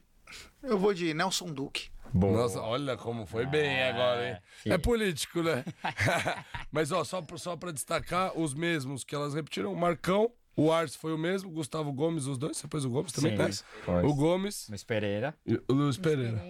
[0.62, 1.90] Eu vou de Nelson Duque.
[2.14, 2.42] Boa.
[2.42, 4.38] Nossa, olha como foi bem agora, hein?
[4.58, 4.74] filho.
[4.74, 5.64] É político, né?
[6.72, 10.72] Mas, ó, só, pra- só pra destacar, os mesmos que elas repetiram: o Marcão, o
[10.72, 12.58] Ars foi o mesmo, Gustavo Gomes, os dois.
[12.58, 14.02] Você pôs o Gomes também, Sim, né?
[14.04, 15.36] O Gomes Luiz Pereira.
[15.46, 16.42] e o Luiz Pereira.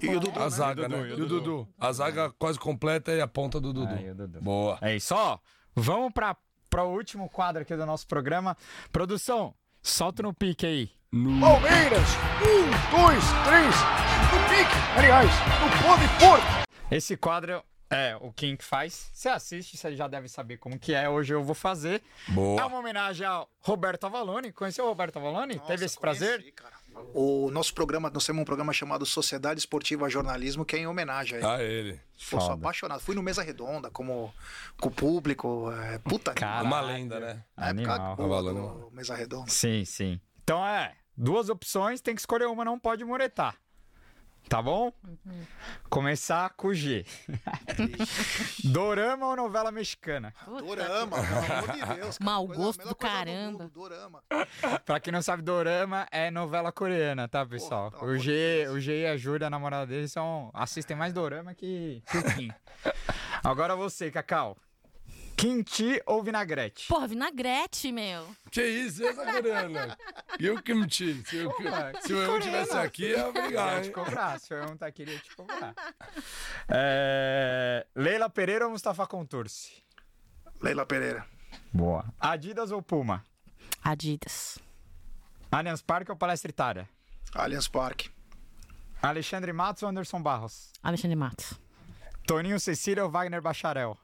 [0.00, 1.08] E o Dudu, A zaga, né?
[1.10, 1.68] e o Dudu.
[1.78, 3.92] A zaga quase completa e a ponta do Dudu.
[3.94, 4.40] Aí, o Dudu.
[4.40, 4.78] Boa.
[4.80, 5.38] É isso, ó.
[5.74, 6.36] Vamos pra,
[6.70, 8.56] pra o último quadro aqui do nosso programa.
[8.90, 10.90] Produção, solta no pique aí.
[11.12, 12.08] Palmeiras,
[12.40, 13.74] um, dois, três,
[14.32, 15.28] no pique, aliás,
[15.60, 16.66] no pode porco.
[16.90, 19.10] Esse quadro é o Kim que faz.
[19.12, 21.10] Você assiste, você já deve saber como que é.
[21.10, 22.02] Hoje eu vou fazer.
[22.30, 22.64] É Boa.
[22.64, 24.52] uma homenagem ao Roberto Avalone.
[24.52, 25.56] Conheceu o Roberto Avalone?
[25.56, 26.52] Nossa, Teve esse conheci, prazer?
[26.52, 26.72] cara.
[27.12, 31.36] O nosso programa, nós temos um programa chamado Sociedade Esportiva Jornalismo, que é em homenagem
[31.36, 31.46] a ele.
[31.46, 32.00] A ele.
[32.30, 33.00] Pô, sou apaixonado.
[33.00, 34.32] Fui no Mesa Redonda, como
[34.80, 35.70] com o público.
[35.72, 36.64] É, puta Caralho.
[36.64, 37.44] Uma lenda, né?
[37.54, 38.12] Na época Animal.
[38.12, 38.60] Avalando.
[38.88, 39.50] do Mesa Redonda.
[39.50, 40.18] Sim, sim.
[40.42, 43.56] Então é, duas opções, tem que escolher uma, não pode muretar.
[44.48, 44.92] Tá bom?
[45.88, 47.06] Começar com o G.
[48.64, 50.34] Dorama ou novela mexicana?
[50.46, 52.18] Dorama, pelo amor de Deus.
[52.18, 52.30] cara.
[52.30, 53.58] Mau Coisa- gosto do caramba.
[53.64, 54.22] mundo, Dorama.
[54.84, 57.90] Pra quem não sabe, Dorama é novela coreana, tá, pessoal?
[57.92, 61.54] pelo o, G, o G e a Júlia, a namorada deles, são, assistem mais Dorama
[61.54, 62.50] que, que o Kim.
[63.44, 64.56] Agora você, Cacau.
[65.42, 66.86] Kimchi ou vinagrete?
[66.86, 68.28] Porra, vinagrete, meu.
[68.48, 69.98] Que isso, essa grana?
[70.38, 71.20] E o kimchi?
[71.26, 71.52] Se, o,
[72.00, 74.86] se o eu tivesse aqui, ia Eu brigar, ia te cobrar, se eu não tá
[74.86, 75.74] aqui, eu ia te cobrar.
[76.68, 77.84] É...
[77.96, 79.82] Leila Pereira ou Mustafa Contursi?
[80.60, 81.26] Leila Pereira.
[81.72, 82.04] Boa.
[82.20, 83.24] Adidas ou Puma?
[83.82, 84.60] Adidas.
[85.50, 86.88] Allianz Parque ou Palestra Itália?
[87.34, 88.12] Allianz Parque.
[89.02, 90.70] Alexandre Matos ou Anderson Barros?
[90.80, 91.54] Alexandre Matos.
[92.28, 93.98] Toninho Cecília ou Wagner Bacharel?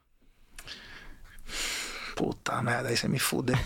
[2.16, 3.56] Puta merda, aí você me fudeu.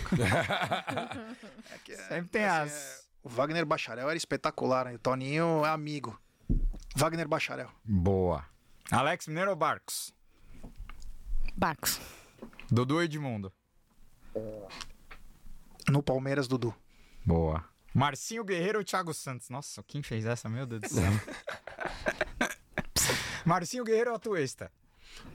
[1.71, 2.99] É que é- Sempre tem assim, as...
[2.99, 4.93] é, O Wagner Bacharel era espetacular, né?
[4.93, 6.19] O Toninho é amigo.
[6.95, 7.69] Wagner Bacharel.
[7.83, 8.45] Boa.
[8.91, 10.13] Alex Mineiro ou Barcos?
[11.55, 11.99] Barcos.
[12.69, 13.51] Dudu Edmundo?
[15.89, 16.73] No Palmeiras, Dudu.
[17.25, 17.63] Boa.
[17.93, 19.49] Marcinho Guerreiro ou Thiago Santos?
[19.49, 20.49] Nossa, quem fez essa?
[20.49, 21.03] Meu Deus do céu.
[23.45, 24.71] Marcinho Guerreiro ou Atuesta?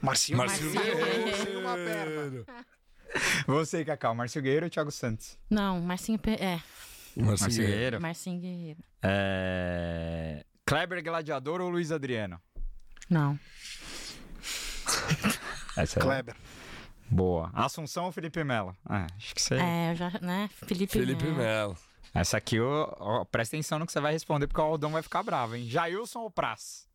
[0.01, 1.37] Marcinho, Marcinho Guerreiro.
[1.37, 2.05] Sem uma perna.
[2.05, 2.45] Guerreiro.
[3.47, 4.13] Você, Cacau.
[4.15, 5.37] Marcinho Guerreiro ou Thiago Santos?
[5.49, 6.19] Não, Marcinho.
[6.19, 6.61] Pe- É,
[7.15, 7.71] Marcinho Guerreiro.
[7.71, 8.01] Guerreiro.
[8.01, 8.79] Marcinho Guerreiro.
[9.01, 10.45] É...
[10.65, 12.39] Kleber Gladiador ou Luiz Adriano?
[13.09, 13.37] Não.
[15.77, 16.35] Essa é Kleber.
[17.09, 17.49] boa.
[17.53, 18.75] Assunção ou Felipe Melo?
[18.85, 19.55] Ah, acho que você...
[19.55, 20.49] É, eu já, né?
[20.65, 21.37] Felipe, Felipe Melo.
[21.37, 21.77] Melo.
[22.13, 25.01] Essa aqui, ó, ó, presta atenção no que você vai responder, porque o Aldão vai
[25.03, 25.65] ficar bravo, hein?
[25.67, 26.87] Jailson ou Praz?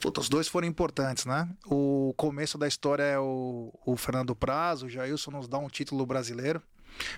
[0.00, 1.48] Puta, os dois foram importantes, né?
[1.66, 6.06] O começo da história é o, o Fernando Praz, o Jailson nos dá um título
[6.06, 6.62] brasileiro.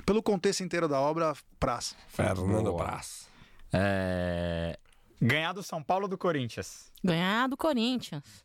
[0.05, 1.95] Pelo contexto inteiro da obra, Praz.
[2.09, 2.75] Fernando.
[2.75, 3.29] Praz.
[3.73, 4.79] É...
[5.21, 6.91] Ganhar do São Paulo ou do Corinthians?
[7.03, 8.45] Ganhar do Corinthians.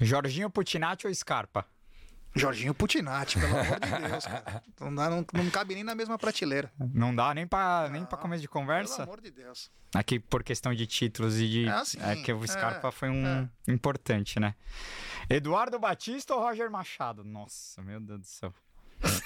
[0.00, 1.66] Jorginho Putinati ou Scarpa?
[2.36, 4.62] Jorginho Putinati, pelo amor de Deus, cara.
[4.80, 6.70] Não, dá- não, não cabe nem na mesma prateleira.
[6.92, 9.02] Não dá nem pra, nem pra começo de Pelo conversa?
[9.04, 9.70] amor de Deus.
[9.94, 11.68] Aqui por questão de títulos e de.
[11.68, 14.54] Ah, sim, é que o é, Scarpa foi um importante, né?
[15.30, 17.24] Eduardo Batista ou Roger Machado?
[17.24, 18.54] Nossa, meu Deus do céu.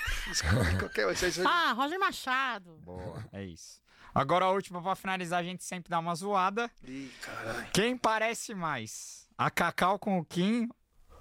[1.47, 2.77] Ah, Roger Machado.
[2.85, 3.25] Boa.
[3.33, 3.81] É isso.
[4.15, 6.71] Agora a última pra finalizar, a gente sempre dá uma zoada.
[6.85, 7.67] Ih, caralho.
[7.73, 9.29] Quem parece mais?
[9.39, 10.69] A Cacau com o Kim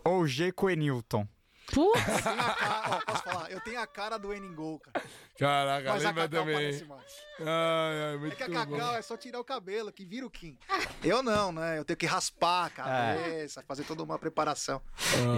[0.03, 1.28] ou o G com o Enilton?
[1.73, 3.51] Putz, Eu tenho a cara, ó, posso falar?
[3.51, 5.05] Eu tenho a cara do Eningol, cara.
[5.37, 6.55] Caraca, Mas a Cacau também.
[6.55, 7.29] parece mais.
[7.39, 8.53] Ai, ai, muito É que a bom.
[8.77, 10.57] Cacau é só tirar o cabelo, que vira o Kim.
[11.01, 11.79] Eu não, né?
[11.79, 14.81] Eu tenho que raspar a cabeça, fazer toda uma preparação.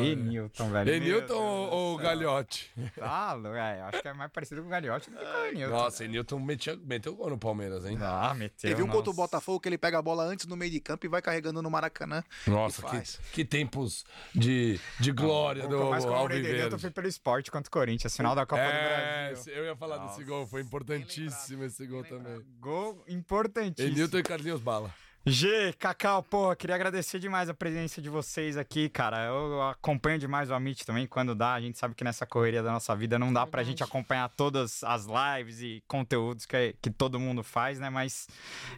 [0.02, 0.86] Enilton, velho.
[0.86, 2.04] Meu Enilton Deus ou, céu.
[2.06, 2.72] Galhote?
[3.00, 5.46] Ah, é, eu acho que é mais parecido com o Galhote do que com o
[5.46, 5.76] Enilton.
[5.76, 7.98] Nossa, Enilton metia, meteu gol no Palmeiras, hein?
[8.02, 8.70] Ah, meteu.
[8.70, 8.98] Teve um nossa.
[8.98, 11.22] contra o Botafogo que ele pega a bola antes no meio de campo e vai
[11.22, 12.24] carregando no Maracanã.
[12.48, 14.04] Nossa, E que, que tempos
[14.34, 15.78] de, de glória Não, do
[16.22, 16.78] Alviverde.
[16.80, 19.54] foi pelo esporte contra o Corinthians, final da Copa do É, Brasil.
[19.54, 20.16] eu ia falar Nossa.
[20.18, 22.42] desse gol, foi importantíssimo esse gol também.
[22.60, 23.96] Gol importantíssimo.
[23.98, 24.94] Enilton e Carlinhos Bala.
[25.24, 29.26] G, Cacau, porra, queria agradecer demais a presença de vocês aqui, cara.
[29.28, 31.54] Eu acompanho demais o Amit também, quando dá.
[31.54, 33.70] A gente sabe que nessa correria da nossa vida não dá pra Verdade.
[33.70, 37.88] gente acompanhar todas as lives e conteúdos que, que todo mundo faz, né?
[37.88, 38.28] Mas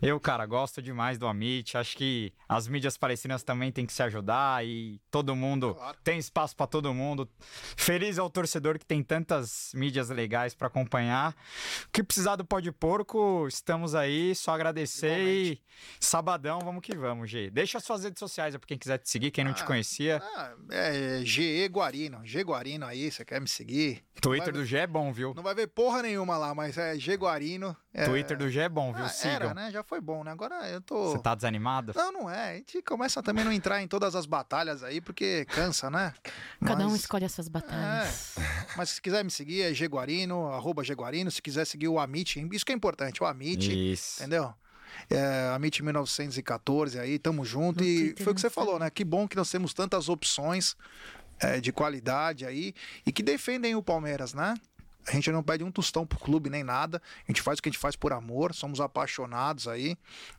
[0.02, 1.78] eu, cara, gosto demais do Amit.
[1.78, 5.98] Acho que as mídias palestinas também têm que se ajudar e todo mundo Claro.
[6.03, 7.26] tem espaço pra todo mundo.
[7.78, 11.32] Feliz é o torcedor que tem tantas mídias legais pra acompanhar.
[11.86, 14.36] O que precisar do Pó de Porco, estamos aí.
[14.36, 15.61] Só agradecer e
[16.34, 17.49] sabadão, vamos que vamos, G.
[17.51, 20.22] Deixa as suas redes sociais pra quem quiser te seguir, quem não te Ah, conhecia.
[20.35, 22.22] Ah, é GE Guarino.
[22.26, 24.03] G Guarino aí, você quer me seguir?
[24.19, 25.34] Twitter do G é bom, viu?
[25.35, 27.76] Não vai ver porra nenhuma lá, mas é G Guarino.
[27.93, 28.05] É...
[28.05, 29.05] Twitter do G é bom, viu?
[29.05, 29.31] Ah, Sigam.
[29.35, 29.69] era, né?
[29.72, 30.31] Já foi bom, né?
[30.31, 31.11] Agora eu tô.
[31.11, 31.93] Você tá desanimado?
[31.95, 32.51] Não, não é.
[32.51, 36.14] A gente começa também a não entrar em todas as batalhas aí, porque cansa, né?
[36.65, 38.35] Cada um Mas- escolhe as suas batalhas.
[38.38, 38.43] É.
[38.76, 41.30] Mas se quiser me seguir, é Gguarino, arroba Gguarino.
[41.30, 44.19] Se quiser seguir o Amit, isso que é importante, o Amit, Isso.
[44.22, 44.51] entendeu?
[45.10, 47.84] É, Amit 1914 aí, tamo junto.
[47.84, 48.90] No e foi o que você falou, né?
[48.90, 50.76] Que bom que nós temos tantas opções
[51.40, 52.74] é, de qualidade aí
[53.06, 54.56] e que defendem o Palmeiras, né?
[55.07, 57.01] A gente não pede um tostão pro clube nem nada.
[57.27, 59.97] A gente faz o que a gente faz por amor, somos apaixonados aí.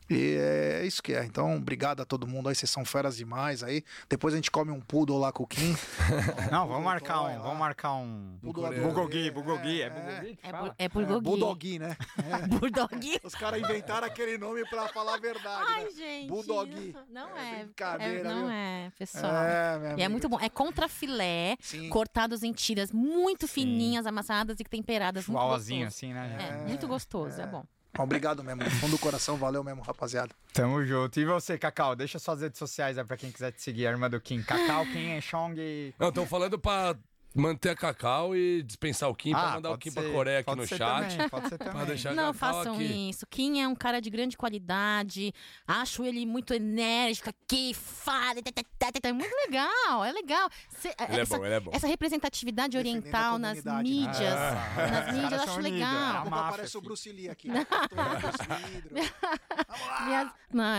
[0.09, 1.23] E é isso que é.
[1.25, 3.83] Então, obrigado a todo mundo aí, vocês são feras demais aí.
[4.09, 5.75] Depois a gente come um poodle lá com o Kim.
[6.51, 7.39] Não, vamos marcar um.
[7.39, 8.37] Vamos marcar um.
[8.41, 9.81] Bulgogi, Bulgogi.
[9.81, 10.39] É É, Bulgogi?
[10.43, 10.47] É,
[10.79, 11.21] é É, Gogi.
[11.21, 11.97] Bulldogui, né?
[12.49, 13.19] Bulldog.
[13.23, 15.89] Os caras inventaram aquele nome pra falar a verdade, Ai, né?
[15.91, 16.27] gente.
[16.27, 16.95] Bulldog.
[17.09, 17.63] Não É é.
[17.63, 18.49] brincadeira, é não viu?
[18.49, 19.33] é, pessoal.
[19.35, 20.39] É, E é muito bom.
[20.39, 21.89] É contra filé, Sim.
[21.89, 25.27] cortados em tiras muito fininhas, amassadas e temperadas.
[25.27, 26.37] Muito Chuauazinho assim, né?
[26.39, 27.65] É, muito gostoso, é, bom.
[27.97, 30.35] Obrigado mesmo, do fundo do coração, valeu mesmo, rapaziada.
[30.53, 31.17] Tamo junto.
[31.17, 31.95] E você, Cacau?
[31.95, 34.43] Deixa suas redes sociais aí pra quem quiser te seguir, a irmã do Kim.
[34.43, 35.93] Cacau, Kim é Chong.
[35.97, 36.95] Não, estão falando pra
[37.35, 40.45] manter a Cacau e dispensar o Kim, pra mandar o Kim ser- pra Coreia aqui
[40.45, 41.11] pode no ser chat.
[41.11, 41.85] também, pode ser também.
[41.85, 43.09] deixar- Não façam aqui.
[43.09, 43.27] isso.
[43.27, 45.33] Kim é um cara de grande qualidade.
[45.67, 48.41] Acho ele muito enérgico aqui, fala.
[48.41, 49.09] tá, tá, tá.
[49.09, 50.49] É muito legal, é legal.
[50.69, 51.71] Cê- Ele é essa, bom, ele é bom.
[51.73, 53.81] essa representatividade Defendendo oriental nas né?
[53.83, 54.33] mídias.
[54.33, 54.87] Ah.
[54.91, 56.25] Nas mídias eu acho legal.
[56.25, 56.81] é aparece o.
[56.81, 57.49] Bruce Lee aqui.
[57.49, 58.89] Tô no vidro.
[58.95, 60.21] Vamos lá.
[60.21, 60.77] As- não, a,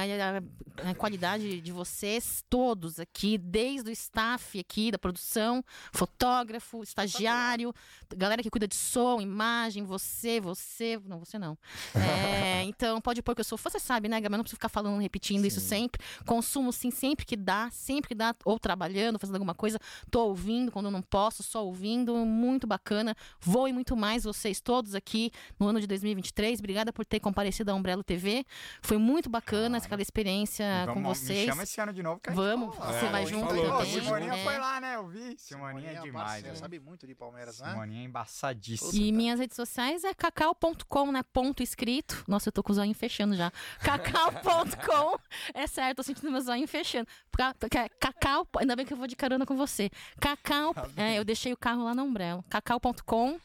[0.87, 5.63] a- a qualidade de vocês todos aqui, desde o staff aqui da produção,
[5.93, 6.46] fotógrafo,
[6.83, 7.75] estagiário,
[8.17, 11.57] galera que cuida de som, imagem, você, você, não, você não.
[12.47, 14.39] É, então, pode pôr que eu sou, você sabe, né, Gabriel?
[14.39, 16.01] Não preciso ficar falando, repetindo isso sempre.
[16.25, 19.79] Consumo sim, sempre que dá, sempre que dá, ou trabalhando, fazendo alguma coisa,
[20.11, 23.15] tô ouvindo quando eu não posso, só ouvindo, muito bacana.
[23.41, 26.59] Vou e muito mais vocês todos aqui no ano de 2023.
[26.61, 28.45] Obrigada por ter comparecido à Umbrella TV.
[28.81, 31.41] Foi muito bacana aquela experiência com Vamos- vocês.
[31.41, 33.47] Me chama esse ano de novo que a gente Vamos, você É, vai gente junto
[33.49, 34.01] falou, também.
[34.01, 34.45] Simoninha é.
[34.45, 34.97] foi lá, né?
[34.97, 35.35] Eu vi.
[35.39, 36.36] Simoninha é demais.
[36.43, 36.55] Né?
[36.55, 37.71] sabe muito de Palmeiras, né?
[37.71, 38.91] Simoninha é embaçadíssima.
[38.95, 41.23] E minhas redes sociais é cacau.com, né?
[41.33, 42.25] Ponto escrito.
[42.29, 43.53] Nossa, eu tô com o zóio fechando já.
[43.81, 45.19] Cacau.com.
[45.55, 47.07] É certo, tô sentindo meu zóio fechando.
[47.33, 49.91] Ca- ca- Cacau, ainda bem que eu vou de carona com você.
[50.21, 52.45] Cacau, é, eu deixei o carro lá na Umbrella.
[52.49, 53.39] Cacau.com.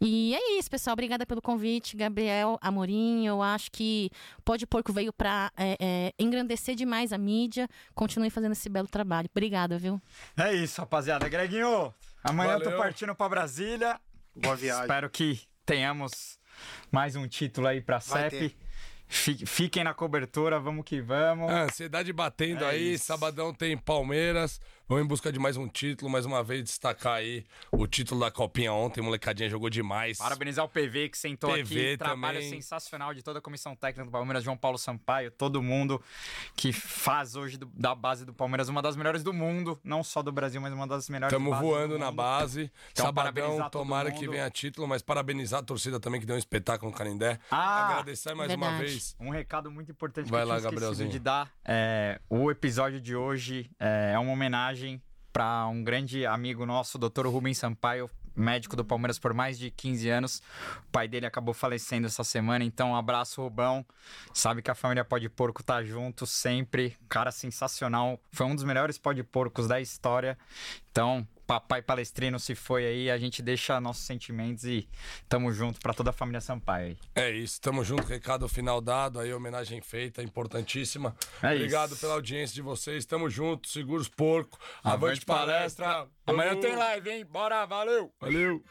[0.00, 0.92] E é isso, pessoal.
[0.92, 3.26] Obrigada pelo convite, Gabriel Amorim.
[3.26, 4.08] Eu acho que
[4.44, 7.68] Pode Porco veio pra é, é, engrandecer demais a mídia.
[7.94, 9.28] Continue fazendo esse belo trabalho.
[9.30, 10.00] Obrigada, viu?
[10.36, 11.28] É isso, rapaziada.
[11.28, 11.92] Greginho,
[12.22, 12.78] amanhã eu tô Valeu.
[12.78, 14.00] partindo pra Brasília.
[14.34, 14.82] Boa viagem.
[14.82, 16.38] Espero que tenhamos
[16.90, 18.56] mais um título aí pra Vai CEP.
[19.10, 21.50] Fi- Fiquem na cobertura, vamos que vamos.
[21.50, 23.06] A ansiedade batendo É aí, isso.
[23.06, 24.60] sabadão tem Palmeiras.
[24.90, 28.30] Vamos em busca de mais um título, mais uma vez destacar aí o título da
[28.30, 30.16] Copinha ontem, molecadinha jogou demais.
[30.16, 31.96] Parabenizar o PV que sentou PV aqui.
[31.98, 32.48] Trabalho também.
[32.48, 36.02] sensacional de toda a comissão técnica do Palmeiras, João Paulo Sampaio, todo mundo
[36.56, 40.22] que faz hoje do- da base do Palmeiras uma das melhores do mundo, não só
[40.22, 42.72] do Brasil, mas uma das melhores Estamos bases voando do na base.
[42.92, 46.38] Então, parabenizar Sabadão, tomara que venha título, mas parabenizar a torcida também que deu um
[46.38, 47.38] espetáculo no Canindé.
[47.50, 48.90] Ah, Agradecer mais uma verdade.
[48.90, 49.14] vez.
[49.20, 51.52] Um recado muito importante Vai que eu lá, tinha de dar.
[51.62, 54.77] É, o episódio de hoje é, é uma homenagem
[55.32, 57.26] para um grande amigo nosso, Dr.
[57.26, 60.42] Rubens Sampaio, médico do Palmeiras por mais de 15 anos.
[60.86, 63.84] O pai dele acabou falecendo essa semana, então um abraço, Rubão.
[64.32, 66.96] Sabe que a família Pode Porco tá junto sempre.
[67.08, 68.20] Cara sensacional.
[68.32, 70.38] Foi um dos melhores Pode Porcos da história.
[70.90, 74.86] Então, papai palestrino se foi aí, a gente deixa nossos sentimentos e
[75.26, 76.96] tamo junto para toda a família Sampaio aí.
[77.14, 81.16] É isso, tamo junto, recado final dado, aí homenagem feita, importantíssima.
[81.42, 82.00] É Obrigado isso.
[82.02, 85.86] pela audiência de vocês, tamo junto, seguros porco, avante, Avante palestra.
[85.86, 86.12] palestra.
[86.26, 87.24] Amanhã tem live, hein?
[87.24, 88.12] Bora, valeu!
[88.20, 88.62] Valeu!